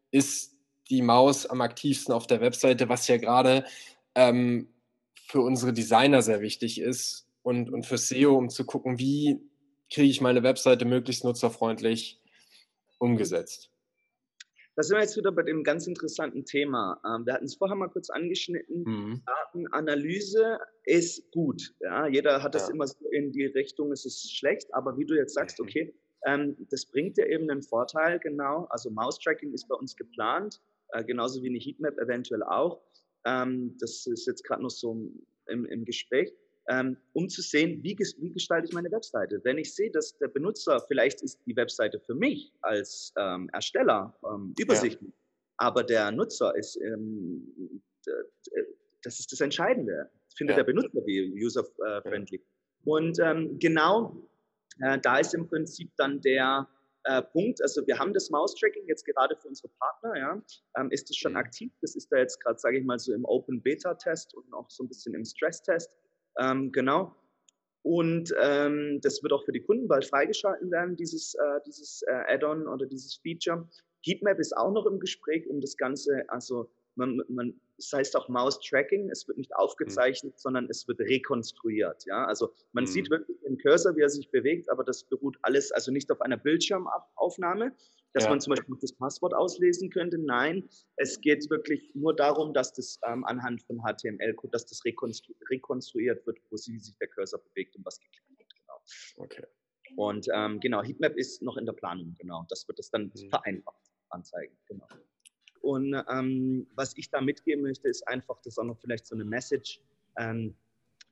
ist 0.09 0.55
die 0.89 1.01
Maus 1.01 1.45
am 1.45 1.61
aktivsten 1.61 2.13
auf 2.13 2.27
der 2.27 2.41
Webseite, 2.41 2.89
was 2.89 3.07
ja 3.07 3.17
gerade 3.17 3.65
ähm, 4.15 4.67
für 5.31 5.41
unsere 5.41 5.71
Designer 5.71 6.21
sehr 6.21 6.41
wichtig 6.41 6.81
ist 6.81 7.25
und, 7.41 7.71
und 7.71 7.85
für 7.85 7.97
SEO, 7.97 8.37
um 8.37 8.49
zu 8.49 8.65
gucken, 8.65 8.99
wie 8.99 9.39
kriege 9.89 10.09
ich 10.09 10.19
meine 10.19 10.43
Webseite 10.43 10.83
möglichst 10.83 11.23
nutzerfreundlich 11.23 12.21
umgesetzt. 12.99 13.71
Da 14.75 14.83
sind 14.83 14.97
wir 14.97 15.01
jetzt 15.01 15.15
wieder 15.15 15.31
bei 15.31 15.43
dem 15.43 15.63
ganz 15.63 15.87
interessanten 15.87 16.43
Thema. 16.43 17.01
Ähm, 17.05 17.25
wir 17.25 17.33
hatten 17.33 17.45
es 17.45 17.55
vorher 17.55 17.77
mal 17.77 17.87
kurz 17.87 18.09
angeschnitten. 18.09 18.83
Mhm. 18.83 19.21
Datenanalyse 19.25 20.59
ist 20.83 21.31
gut. 21.31 21.73
Ja, 21.79 22.07
jeder 22.07 22.43
hat 22.43 22.53
das 22.53 22.67
ja. 22.67 22.73
immer 22.73 22.87
so 22.87 23.07
in 23.11 23.31
die 23.31 23.45
Richtung, 23.45 23.91
es 23.93 24.05
ist 24.05 24.35
schlecht, 24.35 24.73
aber 24.73 24.97
wie 24.97 25.05
du 25.05 25.15
jetzt 25.15 25.33
sagst, 25.33 25.59
mhm. 25.59 25.65
okay, 25.65 25.95
ähm, 26.25 26.57
das 26.69 26.85
bringt 26.85 27.17
dir 27.17 27.27
eben 27.27 27.49
einen 27.49 27.63
Vorteil, 27.63 28.19
genau. 28.19 28.65
Also 28.69 28.89
Mouse-Tracking 28.91 29.53
ist 29.53 29.67
bei 29.69 29.75
uns 29.75 29.95
geplant, 29.95 30.61
äh, 30.89 31.05
genauso 31.05 31.41
wie 31.41 31.49
eine 31.49 31.59
Heatmap 31.59 31.97
eventuell 31.99 32.43
auch. 32.43 32.81
Ähm, 33.25 33.75
das 33.79 34.05
ist 34.07 34.25
jetzt 34.27 34.43
gerade 34.43 34.63
noch 34.63 34.69
so 34.69 35.11
im, 35.47 35.65
im 35.65 35.85
Gespräch, 35.85 36.33
ähm, 36.69 36.97
um 37.13 37.29
zu 37.29 37.41
sehen, 37.41 37.83
wie, 37.83 37.97
wie, 37.97 38.31
gestalte 38.31 38.67
ich 38.67 38.73
meine 38.73 38.91
Webseite. 38.91 39.41
Wenn 39.43 39.57
ich 39.57 39.73
sehe, 39.73 39.91
dass 39.91 40.17
der 40.17 40.27
Benutzer, 40.27 40.83
vielleicht 40.87 41.21
ist 41.21 41.39
die 41.45 41.55
Webseite 41.55 41.99
für 41.99 42.15
mich 42.15 42.53
als 42.61 43.13
ähm, 43.17 43.49
Ersteller 43.53 44.17
ähm, 44.25 44.53
übersichtlich, 44.57 45.11
ja. 45.11 45.17
aber 45.57 45.83
der 45.83 46.11
Nutzer 46.11 46.55
ist, 46.55 46.79
ähm, 46.81 47.81
das 49.03 49.19
ist 49.19 49.31
das 49.31 49.41
Entscheidende. 49.41 50.09
Findet 50.35 50.57
ja. 50.57 50.63
der 50.63 50.71
Benutzer 50.71 51.01
die 51.01 51.33
user-friendly? 51.43 52.37
Ja. 52.37 52.45
Und 52.85 53.19
ähm, 53.19 53.59
genau 53.59 54.27
äh, 54.79 54.99
da 54.99 55.17
ist 55.17 55.33
im 55.33 55.47
Prinzip 55.47 55.91
dann 55.97 56.21
der, 56.21 56.67
äh, 57.03 57.21
Punkt. 57.21 57.61
Also 57.61 57.85
wir 57.87 57.97
haben 57.97 58.13
das 58.13 58.29
Mouse-Tracking 58.29 58.87
jetzt 58.87 59.05
gerade 59.05 59.35
für 59.35 59.47
unsere 59.47 59.69
Partner, 59.79 60.17
ja. 60.17 60.41
Ähm, 60.77 60.91
ist 60.91 61.09
es 61.09 61.17
schon 61.17 61.33
mhm. 61.33 61.39
aktiv? 61.39 61.71
Das 61.81 61.95
ist 61.95 62.11
da 62.11 62.17
jetzt 62.17 62.39
gerade, 62.43 62.59
sage 62.59 62.79
ich 62.79 62.85
mal, 62.85 62.99
so 62.99 63.13
im 63.13 63.25
Open-Beta-Test 63.25 64.33
und 64.35 64.53
auch 64.53 64.69
so 64.69 64.83
ein 64.83 64.87
bisschen 64.87 65.13
im 65.13 65.25
Stress-Test. 65.25 65.91
Ähm, 66.39 66.71
genau. 66.71 67.15
Und 67.83 68.33
ähm, 68.39 68.99
das 69.01 69.23
wird 69.23 69.33
auch 69.33 69.43
für 69.43 69.51
die 69.51 69.63
Kunden 69.63 69.87
bald 69.87 70.05
freigeschalten 70.05 70.69
werden, 70.69 70.95
dieses, 70.95 71.33
äh, 71.33 71.59
dieses 71.65 72.03
äh, 72.03 72.33
Add-on 72.33 72.67
oder 72.67 72.85
dieses 72.85 73.15
Feature. 73.15 73.67
Heatmap 74.03 74.39
ist 74.39 74.55
auch 74.55 74.71
noch 74.71 74.85
im 74.85 74.99
Gespräch, 74.99 75.47
um 75.47 75.61
das 75.61 75.77
Ganze, 75.77 76.23
also 76.27 76.69
man, 76.95 77.21
man, 77.29 77.59
das 77.81 77.91
heißt 77.93 78.15
auch 78.15 78.29
Mouse-Tracking, 78.29 79.09
es 79.09 79.27
wird 79.27 79.37
nicht 79.37 79.55
aufgezeichnet, 79.55 80.33
mhm. 80.33 80.37
sondern 80.37 80.67
es 80.69 80.87
wird 80.87 80.99
rekonstruiert. 80.99 82.05
Ja? 82.05 82.25
Also 82.25 82.53
man 82.73 82.83
mhm. 82.83 82.87
sieht 82.87 83.09
wirklich 83.09 83.39
den 83.41 83.57
Cursor, 83.57 83.95
wie 83.95 84.01
er 84.01 84.09
sich 84.09 84.29
bewegt, 84.29 84.69
aber 84.69 84.83
das 84.83 85.03
beruht 85.03 85.37
alles, 85.41 85.71
also 85.71 85.91
nicht 85.91 86.11
auf 86.11 86.21
einer 86.21 86.37
Bildschirmaufnahme, 86.37 87.75
dass 88.13 88.25
ja. 88.25 88.29
man 88.29 88.39
zum 88.39 88.51
Beispiel 88.51 88.75
das 88.79 88.93
Passwort 88.93 89.33
auslesen 89.33 89.89
könnte. 89.89 90.17
Nein, 90.19 90.69
es 90.97 91.19
geht 91.21 91.49
wirklich 91.49 91.91
nur 91.95 92.15
darum, 92.15 92.53
dass 92.53 92.73
das 92.73 92.99
ähm, 93.07 93.25
anhand 93.25 93.63
von 93.63 93.79
HTML-Code, 93.79 94.51
dass 94.51 94.65
das 94.67 94.85
rekonstru 94.85 95.33
rekonstruiert 95.49 96.25
wird, 96.27 96.37
wo 96.49 96.57
sich 96.57 96.97
der 96.99 97.07
Cursor 97.07 97.39
bewegt 97.39 97.75
und 97.75 97.85
was 97.85 97.99
geklickt 97.99 98.37
wird. 98.37 98.53
Genau. 98.53 99.25
Okay. 99.25 99.45
Und 99.97 100.27
ähm, 100.33 100.59
genau, 100.59 100.83
Heatmap 100.83 101.15
ist 101.17 101.41
noch 101.41 101.57
in 101.57 101.65
der 101.65 101.73
Planung, 101.73 102.15
genau. 102.19 102.45
Das 102.49 102.67
wird 102.67 102.79
es 102.79 102.89
dann 102.91 103.11
mhm. 103.13 103.29
vereinfacht 103.29 103.81
anzeigen, 104.09 104.57
genau. 104.67 104.87
Und 105.61 105.95
ähm, 106.09 106.67
was 106.75 106.97
ich 106.97 107.09
da 107.09 107.21
mitgeben 107.21 107.63
möchte, 107.63 107.87
ist 107.87 108.07
einfach, 108.07 108.37
das 108.37 108.53
ist 108.53 108.57
auch 108.57 108.65
noch 108.65 108.79
vielleicht 108.79 109.05
so 109.05 109.15
eine 109.15 109.25
Message. 109.25 109.79
Ähm, 110.17 110.55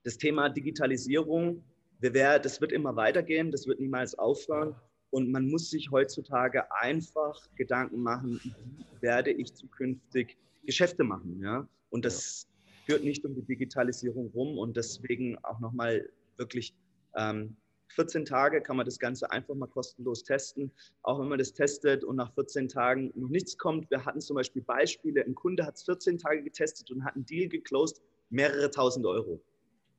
das 0.04 0.18
Thema 0.18 0.50
Digitalisierung, 0.50 1.64
wär, 2.00 2.40
das 2.40 2.62
wird 2.62 2.72
immer 2.72 2.96
weitergehen, 2.96 3.52
das 3.52 3.68
wird 3.68 3.80
niemals 3.80 4.18
aufhören. 4.18 4.76
Und 5.12 5.32
man 5.32 5.50
muss 5.50 5.70
sich 5.70 5.90
heutzutage 5.92 6.72
einfach 6.72 7.48
Gedanken 7.56 8.02
machen, 8.02 8.40
wie 8.44 9.02
werde 9.02 9.32
ich 9.32 9.54
zukünftig 9.54 10.38
Geschäfte 10.66 11.04
machen. 11.04 11.40
Ja? 11.42 11.68
Und 11.90 12.06
das 12.06 12.48
ja. 12.48 12.72
führt 12.86 13.04
nicht 13.04 13.26
um 13.26 13.36
die 13.36 13.44
Digitalisierung 13.46 14.28
rum. 14.34 14.58
Und 14.58 14.78
deswegen 14.78 15.38
auch 15.44 15.60
nochmal 15.60 16.10
wirklich 16.38 16.76
ähm, 17.16 17.56
14 17.90 18.26
Tage 18.26 18.62
kann 18.62 18.78
man 18.78 18.86
das 18.86 19.00
Ganze 19.00 19.30
einfach 19.32 19.56
mal 19.56 19.68
kostenlos 19.68 20.24
testen. 20.24 20.72
Auch 21.04 21.20
wenn 21.20 21.28
man 21.28 21.40
das 21.40 21.54
testet 21.54 22.04
und 22.04 22.16
nach 22.16 22.34
14 22.34 22.68
Tagen 22.68 23.12
noch 23.16 23.30
nichts 23.30 23.58
kommt. 23.58 23.90
Wir 23.90 24.06
hatten 24.06 24.22
zum 24.22 24.36
Beispiel 24.36 24.62
Beispiele, 24.62 25.24
ein 25.26 25.36
Kunde 25.36 25.66
hat 25.66 25.76
es 25.76 25.84
14 25.84 26.18
Tage 26.18 26.44
getestet 26.44 26.92
und 26.92 27.04
hat 27.04 27.16
einen 27.16 27.26
Deal 27.26 27.50
geclosed, 27.50 28.02
mehrere 28.30 28.70
tausend 28.70 29.06
Euro. 29.06 29.42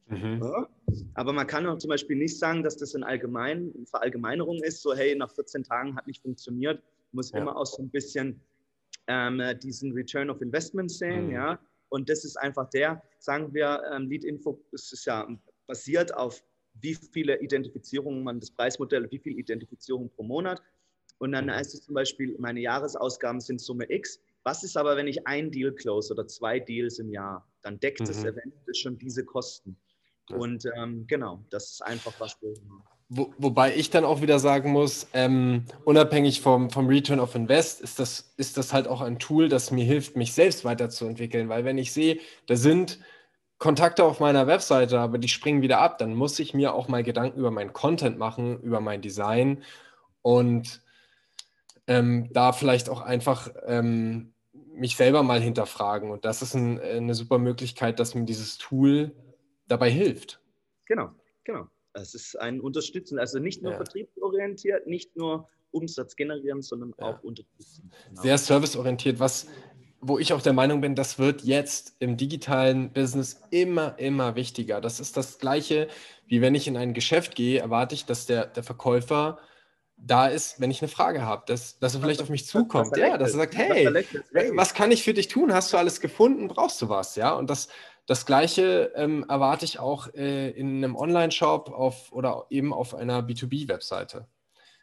Mhm. 0.07 0.41
Ja? 0.43 0.69
Aber 1.15 1.33
man 1.33 1.47
kann 1.47 1.67
auch 1.67 1.79
zum 1.79 1.89
Beispiel 1.89 2.17
nicht 2.17 2.39
sagen, 2.39 2.63
dass 2.63 2.77
das 2.77 2.95
in 2.95 3.03
allgemein, 3.03 3.73
eine 3.75 3.87
Verallgemeinerung 3.87 4.63
ist, 4.63 4.83
so 4.83 4.95
hey, 4.95 5.15
nach 5.15 5.31
14 5.31 5.65
Tagen 5.65 5.97
hat 5.97 6.07
nicht 6.07 6.23
funktioniert. 6.23 6.83
Man 7.13 7.17
muss 7.19 7.33
ja. 7.33 7.41
immer 7.41 7.57
auch 7.57 7.67
so 7.67 7.83
ein 7.83 7.91
bisschen 7.91 8.41
ähm, 9.07 9.43
diesen 9.63 9.93
Return 9.93 10.31
of 10.31 10.41
Investment 10.41 10.91
sehen, 10.91 11.27
mhm. 11.27 11.33
ja. 11.33 11.59
Und 11.89 12.09
das 12.09 12.25
ist 12.25 12.37
einfach 12.37 12.71
der, 12.71 13.03
sagen 13.19 13.53
wir, 13.53 13.83
ähm, 13.93 14.09
Lead 14.09 14.25
Info, 14.25 14.61
das 14.71 14.93
ist 14.93 15.07
ja 15.07 15.27
basiert 15.67 16.15
auf 16.15 16.43
wie 16.75 16.95
viele 16.95 17.41
Identifizierungen 17.41 18.23
man, 18.23 18.41
das 18.41 18.51
Preismodell, 18.51 19.11
wie 19.11 19.19
viel 19.19 19.39
Identifizierung 19.39 20.11
pro 20.11 20.23
Monat. 20.23 20.63
Und 21.19 21.33
dann 21.33 21.51
heißt 21.51 21.75
es 21.75 21.83
zum 21.83 21.95
Beispiel, 21.95 22.35
meine 22.39 22.61
Jahresausgaben 22.61 23.41
sind 23.41 23.61
Summe 23.61 23.91
X. 23.91 24.21
Was 24.43 24.65
ist 24.65 24.77
aber, 24.77 24.97
wenn 24.97 25.07
ich 25.07 25.27
ein 25.27 25.51
Deal 25.51 25.73
close 25.73 26.13
oder 26.13 26.27
zwei 26.27 26.59
Deals 26.59 26.99
im 26.99 27.11
Jahr? 27.11 27.47
Dann 27.63 27.79
deckt 27.79 28.01
mhm. 28.01 28.07
es 28.07 28.25
eventuell 28.25 28.75
schon 28.75 28.97
diese 28.97 29.25
Kosten. 29.25 29.77
Und 30.31 30.65
ähm, 30.77 31.07
genau, 31.07 31.45
das 31.51 31.73
ist 31.73 31.83
einfach 31.83 32.13
was 32.19 32.41
wir. 32.41 32.55
Wo, 33.09 33.35
wobei 33.39 33.75
ich 33.75 33.91
dann 33.91 34.05
auch 34.05 34.23
wieder 34.23 34.39
sagen 34.39 34.71
muss, 34.71 35.09
ähm, 35.13 35.65
unabhängig 35.85 36.41
vom, 36.41 36.71
vom 36.71 36.87
Return 36.87 37.19
of 37.19 37.35
Invest, 37.35 37.81
ist 37.81 37.99
das, 37.99 38.33
ist 38.37 38.57
das 38.57 38.73
halt 38.73 38.87
auch 38.87 39.01
ein 39.01 39.19
Tool, 39.19 39.49
das 39.49 39.73
mir 39.73 39.85
hilft, 39.85 40.17
mich 40.17 40.33
selbst 40.33 40.65
weiterzuentwickeln. 40.65 41.49
Weil 41.49 41.65
wenn 41.65 41.77
ich 41.77 41.93
sehe, 41.93 42.21
da 42.47 42.55
sind 42.57 43.01
Kontakte 43.61 44.05
auf 44.05 44.21
meiner 44.21 44.47
Webseite, 44.47 44.99
aber 44.99 45.19
die 45.19 45.29
springen 45.29 45.61
wieder 45.61 45.81
ab, 45.81 45.99
dann 45.99 46.15
muss 46.15 46.39
ich 46.39 46.55
mir 46.55 46.75
auch 46.75 46.89
mal 46.89 47.03
Gedanken 47.05 47.39
über 47.39 47.51
meinen 47.51 47.75
Content 47.75 48.19
machen, 48.19 48.59
über 48.63 48.81
mein 48.81 49.03
Design 49.03 49.63
und 50.23 50.83
ähm, 51.87 52.33
da 52.33 52.53
vielleicht 52.53 52.89
auch 52.89 53.03
einfach 53.03 53.51
ähm, 53.67 54.33
mich 54.73 54.97
selber 54.97 55.23
mal 55.23 55.41
hinterfragen. 55.41 56.11
Und 56.11 56.25
das 56.25 56.41
ist 56.41 56.55
ein, 56.55 56.81
eine 56.81 57.15
super 57.15 57.37
Möglichkeit, 57.37 58.01
dass 58.01 58.15
mir 58.15 58.25
dieses 58.25 58.57
Tool 58.57 59.15
dabei 59.69 59.91
hilft. 59.91 60.41
Genau, 60.87 61.11
genau. 61.45 61.67
Es 61.93 62.15
ist 62.15 62.37
ein 62.41 62.61
Unterstützen, 62.63 63.19
also 63.19 63.41
nicht 63.41 63.63
nur 63.63 63.73
ja. 63.73 63.77
vertriebsorientiert, 63.77 64.87
nicht 64.87 65.17
nur 65.17 65.49
Umsatz 65.71 66.17
generieren, 66.17 66.63
sondern 66.63 66.95
ja. 66.99 67.07
auch 67.07 67.23
unterstützen. 67.23 67.91
Genau. 68.09 68.23
Sehr 68.23 68.39
serviceorientiert, 68.39 69.21
was 69.21 69.49
wo 70.01 70.19
ich 70.19 70.33
auch 70.33 70.43
der 70.43 70.53
Meinung 70.53 70.81
bin, 70.81 70.95
das 70.95 71.19
wird 71.19 71.43
jetzt 71.43 71.95
im 71.99 72.17
digitalen 72.17 72.93
Business 72.93 73.43
immer, 73.51 73.99
immer 73.99 74.35
wichtiger. 74.35 74.81
Das 74.81 74.99
ist 74.99 75.17
das 75.17 75.39
Gleiche, 75.39 75.89
wie 76.27 76.41
wenn 76.41 76.55
ich 76.55 76.67
in 76.67 76.77
ein 76.77 76.95
Geschäft 76.95 77.35
gehe, 77.35 77.61
erwarte 77.61 77.95
ich, 77.95 78.07
dass 78.07 78.27
der, 78.27 78.47
der 78.47 78.63
Verkäufer 78.63 79.39
da 79.97 80.27
ist, 80.27 80.61
wenn 80.61 80.71
ich 80.71 80.81
eine 80.81 80.89
Frage 80.89 81.23
habe, 81.23 81.43
dass, 81.47 81.79
dass 81.79 81.95
er 81.95 82.01
vielleicht 82.01 82.23
auf 82.23 82.31
mich 82.31 82.47
zukommt. 82.47 82.97
Ja, 82.97 83.19
dass 83.19 83.33
er 83.33 83.39
sagt, 83.39 83.57
hey, 83.57 83.87
was 84.55 84.73
kann 84.73 84.91
ich 84.93 85.03
für 85.03 85.13
dich 85.13 85.29
tun? 85.29 85.53
Hast 85.53 85.73
du 85.73 85.77
alles 85.77 86.01
gefunden? 86.01 86.49
Brauchst 86.49 86.81
du 86.81 86.89
was? 86.89 87.17
Ja, 87.17 87.33
und 87.33 87.51
das, 87.51 87.69
das 88.07 88.25
Gleiche 88.25 88.93
ähm, 88.97 89.27
erwarte 89.29 89.67
ich 89.67 89.79
auch 89.79 90.09
äh, 90.15 90.51
in 90.51 90.79
einem 90.79 90.97
Online-Shop 90.97 91.71
auf, 91.71 92.11
oder 92.13 92.47
eben 92.49 92.73
auf 92.73 92.95
einer 92.95 93.21
B2B-Webseite. 93.21 94.27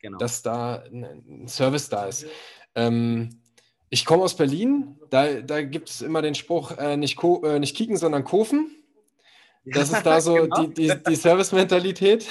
Genau. 0.01 0.19
Dass 0.19 0.43
da 0.43 0.83
ein, 0.83 1.47
Service 1.47 1.89
da 1.89 2.05
ist. 2.05 2.27
Ähm, 2.75 3.41
ich 3.89 4.05
komme 4.05 4.23
aus 4.23 4.35
Berlin, 4.35 4.97
da, 5.09 5.41
da 5.41 5.61
gibt 5.61 5.89
es 5.89 6.01
immer 6.01 6.21
den 6.21 6.35
Spruch, 6.35 6.77
äh, 6.77 6.97
nicht, 6.97 7.17
äh, 7.23 7.59
nicht 7.59 7.75
kicken, 7.75 7.97
sondern 7.97 8.23
kaufen. 8.23 8.71
Das 9.65 9.91
ist 9.91 10.03
da 10.03 10.21
so 10.21 10.35
genau. 10.35 10.63
die, 10.63 10.73
die, 10.73 10.93
die 11.07 11.15
Service-Mentalität. 11.15 12.25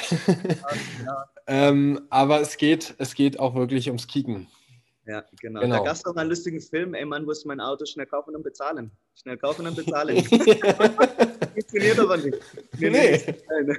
Ja, 1.05 1.29
ähm, 1.47 2.07
aber 2.11 2.41
es 2.41 2.57
geht, 2.57 2.95
es 2.99 3.15
geht 3.15 3.39
auch 3.39 3.55
wirklich 3.55 3.87
ums 3.89 4.07
Kicken. 4.07 4.49
Ja, 5.07 5.25
genau. 5.41 5.61
genau. 5.61 5.77
Da 5.77 5.85
gab 5.85 5.95
es 5.95 6.05
noch 6.05 6.17
einen 6.17 6.31
lustigen 6.31 6.61
Film, 6.61 6.95
ey 6.95 7.05
Mann, 7.05 7.25
muss 7.25 7.45
mein 7.45 7.61
Auto 7.61 7.85
schnell 7.85 8.07
kaufen 8.07 8.35
und 8.35 8.43
bezahlen. 8.43 8.91
Schnell 9.15 9.37
kaufen 9.37 9.67
und 9.67 9.77
bezahlen. 9.77 10.25
Funktioniert 11.55 11.99
aber 12.01 12.17
nicht. 12.17 12.37
Nee. 12.79 12.91
nee. 12.91 13.77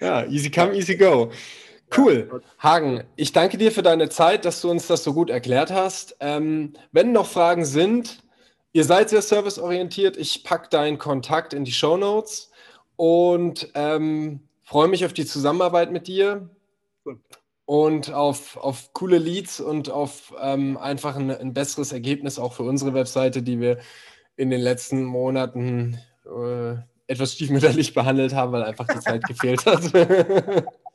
ja, 0.00 0.26
easy 0.26 0.50
come, 0.50 0.76
easy 0.76 0.94
go. 0.94 1.30
Cool. 1.94 2.42
Hagen, 2.58 3.04
ich 3.16 3.32
danke 3.32 3.58
dir 3.58 3.70
für 3.70 3.82
deine 3.82 4.08
Zeit, 4.08 4.44
dass 4.44 4.60
du 4.60 4.70
uns 4.70 4.86
das 4.86 5.04
so 5.04 5.14
gut 5.14 5.30
erklärt 5.30 5.70
hast. 5.70 6.16
Ähm, 6.20 6.72
wenn 6.92 7.12
noch 7.12 7.26
Fragen 7.26 7.64
sind, 7.64 8.22
ihr 8.72 8.84
seid 8.84 9.10
sehr 9.10 9.22
serviceorientiert. 9.22 10.16
Ich 10.16 10.42
packe 10.44 10.68
deinen 10.68 10.98
Kontakt 10.98 11.54
in 11.54 11.64
die 11.64 11.72
Show 11.72 11.96
Notes 11.96 12.50
und 12.96 13.70
ähm, 13.74 14.40
freue 14.64 14.88
mich 14.88 15.04
auf 15.04 15.12
die 15.12 15.26
Zusammenarbeit 15.26 15.92
mit 15.92 16.08
dir 16.08 16.50
cool. 17.04 17.20
und 17.66 18.12
auf, 18.12 18.56
auf 18.56 18.92
coole 18.92 19.18
Leads 19.18 19.60
und 19.60 19.90
auf 19.90 20.34
ähm, 20.40 20.76
einfach 20.76 21.16
ein, 21.16 21.30
ein, 21.30 21.54
besseres 21.54 21.92
Ergebnis 21.92 22.38
auch 22.38 22.54
für 22.54 22.64
unsere 22.64 22.94
Webseite, 22.94 23.42
die 23.42 23.60
wir 23.60 23.78
in 24.36 24.50
den 24.50 24.60
letzten 24.60 25.04
Monaten 25.04 25.98
äh, 26.24 26.74
etwas 27.06 27.34
stiefmütterlich 27.34 27.94
behandelt 27.94 28.34
haben, 28.34 28.52
weil 28.52 28.64
einfach 28.64 28.86
die 28.88 28.98
Zeit 28.98 29.22
gefehlt 29.28 29.64
hat. 29.66 29.92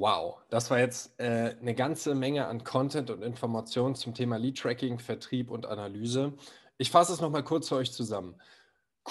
Wow, 0.00 0.38
das 0.48 0.70
war 0.70 0.78
jetzt 0.78 1.20
äh, 1.20 1.54
eine 1.60 1.74
ganze 1.74 2.14
Menge 2.14 2.46
an 2.46 2.64
Content 2.64 3.10
und 3.10 3.20
Informationen 3.20 3.94
zum 3.94 4.14
Thema 4.14 4.38
Lead 4.38 4.56
Tracking, 4.56 4.98
Vertrieb 4.98 5.50
und 5.50 5.66
Analyse. 5.66 6.32
Ich 6.78 6.90
fasse 6.90 7.12
es 7.12 7.20
nochmal 7.20 7.44
kurz 7.44 7.68
für 7.68 7.76
euch 7.76 7.92
zusammen. 7.92 8.34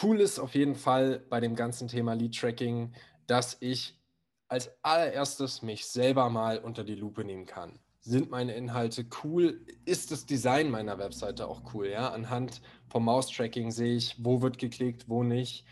Cool 0.02 0.20
ist 0.20 0.40
auf 0.40 0.56
jeden 0.56 0.74
Fall 0.74 1.20
bei 1.30 1.42
dem 1.42 1.56
ganzen 1.56 1.90
Thema 1.90 2.14
Lead 2.14 2.36
Tracking, 2.36 2.96
dass 3.28 3.58
ich 3.60 4.00
als 4.48 4.72
allererstes 4.82 5.62
mich 5.62 5.86
selber 5.86 6.28
mal 6.32 6.58
unter 6.58 6.84
die 6.84 6.96
Lupe 6.96 7.24
nehmen 7.24 7.46
kann. 7.46 7.78
Sind 8.00 8.32
meine 8.32 8.56
Inhalte 8.56 9.06
cool? 9.24 9.64
Ist 9.86 10.10
das 10.10 10.26
Design 10.26 10.72
meiner 10.72 10.98
Webseite 10.98 11.48
auch 11.48 11.72
cool? 11.76 11.90
Ja, 11.90 12.10
anhand 12.10 12.64
vom 12.88 13.06
Maustracking 13.06 13.70
sehe 13.70 13.96
ich, 13.96 14.16
wo 14.26 14.42
wird 14.42 14.58
geklickt, 14.58 15.08
wo 15.08 15.22
nicht. 15.22 15.66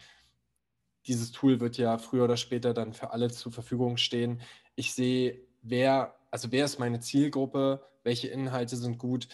Dieses 1.08 1.32
Tool 1.32 1.60
wird 1.60 1.78
ja 1.78 1.98
früher 1.98 2.26
oder 2.26 2.38
später 2.38 2.76
dann 2.76 2.94
für 2.94 3.12
alle 3.12 3.32
zur 3.32 3.52
Verfügung 3.52 3.98
stehen 3.98 4.42
ich 4.78 4.94
sehe, 4.94 5.42
wer, 5.64 6.16
also 6.32 6.52
wer 6.52 6.64
ist 6.64 6.80
meine 6.80 7.02
Zielgruppe, 7.02 7.84
welche 8.04 8.30
Inhalte 8.30 8.78
sind 8.78 9.00
gut, 9.00 9.28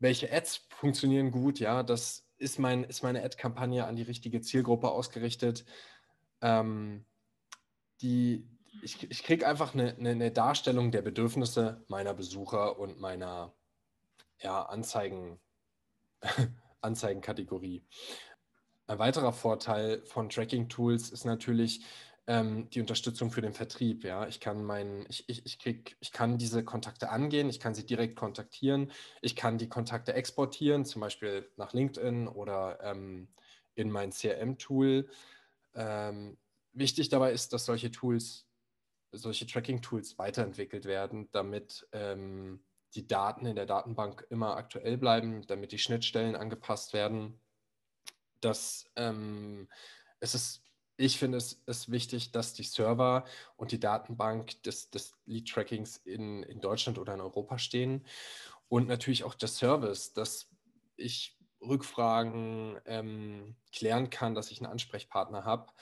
welche 0.00 0.30
Ads 0.30 0.66
funktionieren 0.68 1.30
gut, 1.30 1.60
ja, 1.60 1.82
das 1.82 2.28
ist, 2.36 2.58
mein, 2.58 2.82
ist 2.84 3.04
meine 3.04 3.22
Ad-Kampagne 3.22 3.86
an 3.86 3.94
die 3.94 4.02
richtige 4.02 4.40
Zielgruppe 4.40 4.90
ausgerichtet. 4.90 5.64
Ähm, 6.40 7.06
die, 8.00 8.48
ich, 8.82 9.08
ich 9.08 9.22
kriege 9.22 9.46
einfach 9.46 9.74
eine, 9.74 9.94
eine, 9.96 10.10
eine, 10.10 10.32
Darstellung 10.32 10.90
der 10.90 11.02
Bedürfnisse 11.02 11.84
meiner 11.86 12.14
Besucher 12.14 12.80
und 12.80 12.98
meiner 12.98 13.54
ja, 14.40 14.62
Anzeigen, 14.64 15.38
Anzeigenkategorie. 16.80 17.86
Ein 18.88 18.98
weiterer 18.98 19.32
Vorteil 19.32 20.04
von 20.04 20.28
Tracking-Tools 20.28 21.10
ist 21.10 21.24
natürlich, 21.24 21.84
ähm, 22.26 22.70
die 22.70 22.80
Unterstützung 22.80 23.30
für 23.30 23.42
den 23.42 23.52
Vertrieb. 23.52 24.04
Ja, 24.04 24.26
ich 24.26 24.40
kann 24.40 24.64
meinen, 24.64 25.04
ich, 25.08 25.28
ich, 25.28 25.44
ich 25.44 25.58
krieg, 25.58 25.96
ich 26.00 26.12
kann 26.12 26.38
diese 26.38 26.64
Kontakte 26.64 27.10
angehen, 27.10 27.48
ich 27.48 27.60
kann 27.60 27.74
sie 27.74 27.84
direkt 27.84 28.16
kontaktieren, 28.16 28.92
ich 29.20 29.34
kann 29.36 29.58
die 29.58 29.68
Kontakte 29.68 30.14
exportieren, 30.14 30.84
zum 30.84 31.00
Beispiel 31.00 31.50
nach 31.56 31.72
LinkedIn 31.72 32.28
oder 32.28 32.78
ähm, 32.82 33.28
in 33.74 33.90
mein 33.90 34.10
CRM-Tool. 34.10 35.08
Ähm, 35.74 36.38
wichtig 36.72 37.08
dabei 37.08 37.32
ist, 37.32 37.52
dass 37.52 37.64
solche 37.64 37.90
Tools, 37.90 38.46
solche 39.10 39.46
Tracking-Tools 39.46 40.18
weiterentwickelt 40.18 40.84
werden, 40.84 41.28
damit 41.32 41.88
ähm, 41.92 42.62
die 42.94 43.06
Daten 43.06 43.46
in 43.46 43.56
der 43.56 43.66
Datenbank 43.66 44.26
immer 44.30 44.56
aktuell 44.56 44.98
bleiben, 44.98 45.46
damit 45.46 45.72
die 45.72 45.78
Schnittstellen 45.78 46.36
angepasst 46.36 46.92
werden. 46.92 47.40
Das 48.40 48.84
ähm, 48.96 49.68
es 50.20 50.36
ist 50.36 50.62
ich 50.96 51.18
finde 51.18 51.38
es 51.38 51.62
ist 51.66 51.90
wichtig, 51.90 52.32
dass 52.32 52.52
die 52.52 52.62
Server 52.62 53.24
und 53.56 53.72
die 53.72 53.80
Datenbank 53.80 54.62
des, 54.62 54.90
des 54.90 55.14
Lead-Trackings 55.26 55.96
in, 55.98 56.42
in 56.42 56.60
Deutschland 56.60 56.98
oder 56.98 57.14
in 57.14 57.20
Europa 57.20 57.58
stehen. 57.58 58.04
Und 58.68 58.88
natürlich 58.88 59.24
auch 59.24 59.34
der 59.34 59.48
Service, 59.48 60.12
dass 60.12 60.48
ich 60.96 61.38
Rückfragen 61.60 62.78
ähm, 62.86 63.56
klären 63.72 64.10
kann, 64.10 64.34
dass 64.34 64.50
ich 64.50 64.60
einen 64.60 64.70
Ansprechpartner 64.72 65.44
habe. 65.44 65.72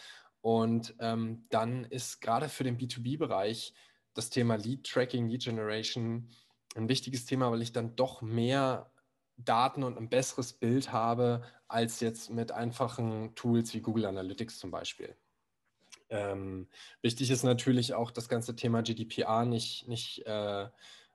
Und 0.41 0.95
ähm, 1.01 1.47
dann 1.51 1.85
ist 1.85 2.21
gerade 2.21 2.49
für 2.49 2.65
den 2.65 2.79
B2B-Bereich 2.79 3.75
das 4.15 4.31
Thema 4.31 4.57
Lead 4.57 4.87
Tracking, 4.87 5.29
Lead 5.29 5.43
Generation 5.43 6.31
ein 6.75 6.89
wichtiges 6.89 7.25
Thema, 7.25 7.51
weil 7.51 7.63
ich 7.63 7.73
dann 7.73 7.97
doch 7.97 8.23
mehr 8.23 8.90
Daten 9.45 9.83
und 9.83 9.97
ein 9.97 10.09
besseres 10.09 10.53
Bild 10.53 10.93
habe 10.93 11.43
als 11.69 12.01
jetzt 12.01 12.31
mit 12.31 12.53
einfachen 12.53 13.35
Tools 13.35 13.75
wie 13.75 13.81
Google 13.81 14.07
Analytics 14.07 14.59
zum 14.59 14.71
Beispiel. 14.71 15.15
Ähm, 16.09 16.69
wichtig 17.03 17.31
ist 17.31 17.45
natürlich 17.45 17.95
auch 17.95 18.11
das 18.11 18.29
ganze 18.29 18.57
Thema 18.57 18.83
GDPR 18.83 19.45
nicht, 19.45 19.87
nicht 19.87 20.27
äh, 20.27 20.69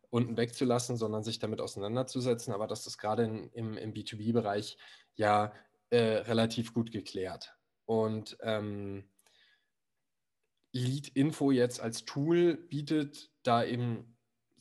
unten 0.09 0.37
wegzulassen, 0.37 0.95
sondern 0.95 1.23
sich 1.23 1.39
damit 1.39 1.59
auseinanderzusetzen. 1.59 2.53
Aber 2.53 2.67
das 2.67 2.87
ist 2.87 2.97
gerade 2.97 3.23
in, 3.23 3.49
im, 3.51 3.77
im 3.77 3.93
B2B-Bereich 3.93 4.77
ja 5.15 5.51
äh, 5.89 5.97
relativ 5.97 6.73
gut 6.73 6.91
geklärt. 6.91 7.55
Und 7.85 8.37
ähm, 8.41 9.03
Lead 10.71 11.09
Info 11.09 11.51
jetzt 11.51 11.79
als 11.79 12.05
Tool 12.05 12.55
bietet 12.55 13.29
da 13.43 13.63
eben 13.63 14.14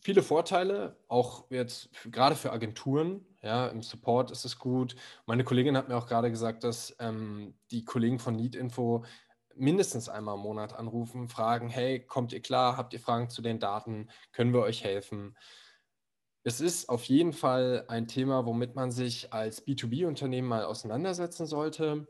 viele 0.05 0.23
Vorteile, 0.23 0.97
auch 1.09 1.51
jetzt 1.51 1.89
gerade 2.11 2.37
für 2.37 2.53
Agenturen. 2.53 3.27
Ja, 3.43 3.67
im 3.69 3.83
Support 3.83 4.31
ist 4.31 4.45
es 4.45 4.59
gut. 4.59 4.95
Meine 5.27 5.45
Kollegin 5.45 5.77
hat 5.77 5.89
mir 5.89 5.97
auch 5.97 6.07
gerade 6.07 6.31
gesagt, 6.31 6.63
dass 6.63 6.95
ähm, 7.01 7.55
die 7.71 7.85
Kollegen 7.85 8.19
von 8.19 8.35
Lead 8.35 8.57
mindestens 9.57 10.09
einmal 10.09 10.35
im 10.35 10.43
Monat 10.43 10.75
anrufen, 10.75 11.29
fragen, 11.29 11.69
hey, 11.69 12.01
kommt 12.01 12.33
ihr 12.33 12.43
klar? 12.43 12.77
Habt 12.77 12.93
ihr 12.93 13.01
Fragen 13.01 13.31
zu 13.31 13.41
den 13.41 13.59
Daten? 13.59 14.09
Können 14.33 14.53
wir 14.53 14.61
euch 14.61 14.85
helfen? 14.85 15.37
Es 16.43 16.61
ist 16.61 16.91
auf 16.91 17.05
jeden 17.05 17.33
Fall 17.33 17.85
ein 17.89 18.07
Thema, 18.07 18.45
womit 18.45 18.75
man 18.75 18.91
sich 18.91 19.33
als 19.33 19.67
B2B-Unternehmen 19.67 20.49
mal 20.49 20.65
auseinandersetzen 20.65 21.47
sollte. 21.47 22.07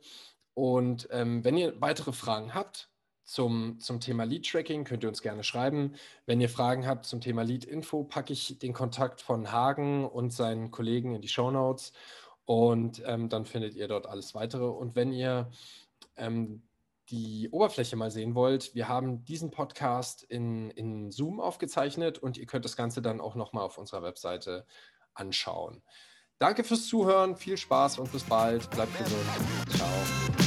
Und 0.54 1.08
ähm, 1.12 1.44
wenn 1.44 1.56
ihr 1.56 1.80
weitere 1.80 2.12
Fragen 2.12 2.54
habt 2.54 2.90
zum, 3.24 3.80
zum 3.80 4.00
Thema 4.00 4.24
Lead-Tracking, 4.24 4.84
könnt 4.84 5.02
ihr 5.02 5.08
uns 5.08 5.22
gerne 5.22 5.44
schreiben. 5.44 5.94
Wenn 6.26 6.40
ihr 6.40 6.48
Fragen 6.48 6.86
habt 6.86 7.06
zum 7.06 7.20
Thema 7.20 7.42
Lead-Info, 7.42 8.04
packe 8.04 8.32
ich 8.32 8.58
den 8.58 8.72
Kontakt 8.72 9.20
von 9.20 9.50
Hagen 9.50 10.06
und 10.06 10.32
seinen 10.32 10.70
Kollegen 10.70 11.14
in 11.14 11.22
die 11.22 11.28
Show 11.28 11.50
Notes 11.50 11.92
und 12.44 13.02
ähm, 13.06 13.28
dann 13.28 13.46
findet 13.46 13.74
ihr 13.74 13.88
dort 13.88 14.06
alles 14.06 14.34
weitere. 14.34 14.66
Und 14.66 14.94
wenn 14.96 15.12
ihr 15.12 15.50
ähm, 16.16 16.62
die 17.10 17.48
Oberfläche 17.50 17.96
mal 17.96 18.10
sehen 18.10 18.34
wollt, 18.34 18.74
wir 18.74 18.88
haben 18.88 19.24
diesen 19.24 19.50
Podcast 19.50 20.22
in, 20.22 20.70
in 20.70 21.10
Zoom 21.10 21.40
aufgezeichnet 21.40 22.18
und 22.18 22.38
ihr 22.38 22.46
könnt 22.46 22.64
das 22.64 22.76
Ganze 22.76 23.02
dann 23.02 23.20
auch 23.20 23.34
nochmal 23.34 23.64
auf 23.64 23.78
unserer 23.78 24.02
Webseite 24.02 24.66
anschauen. 25.14 25.82
Danke 26.38 26.64
fürs 26.64 26.86
Zuhören, 26.86 27.36
viel 27.36 27.56
Spaß 27.56 27.98
und 27.98 28.10
bis 28.10 28.24
bald. 28.24 28.68
Bleibt 28.70 28.98
gesund. 28.98 29.24
Ciao. 29.70 30.43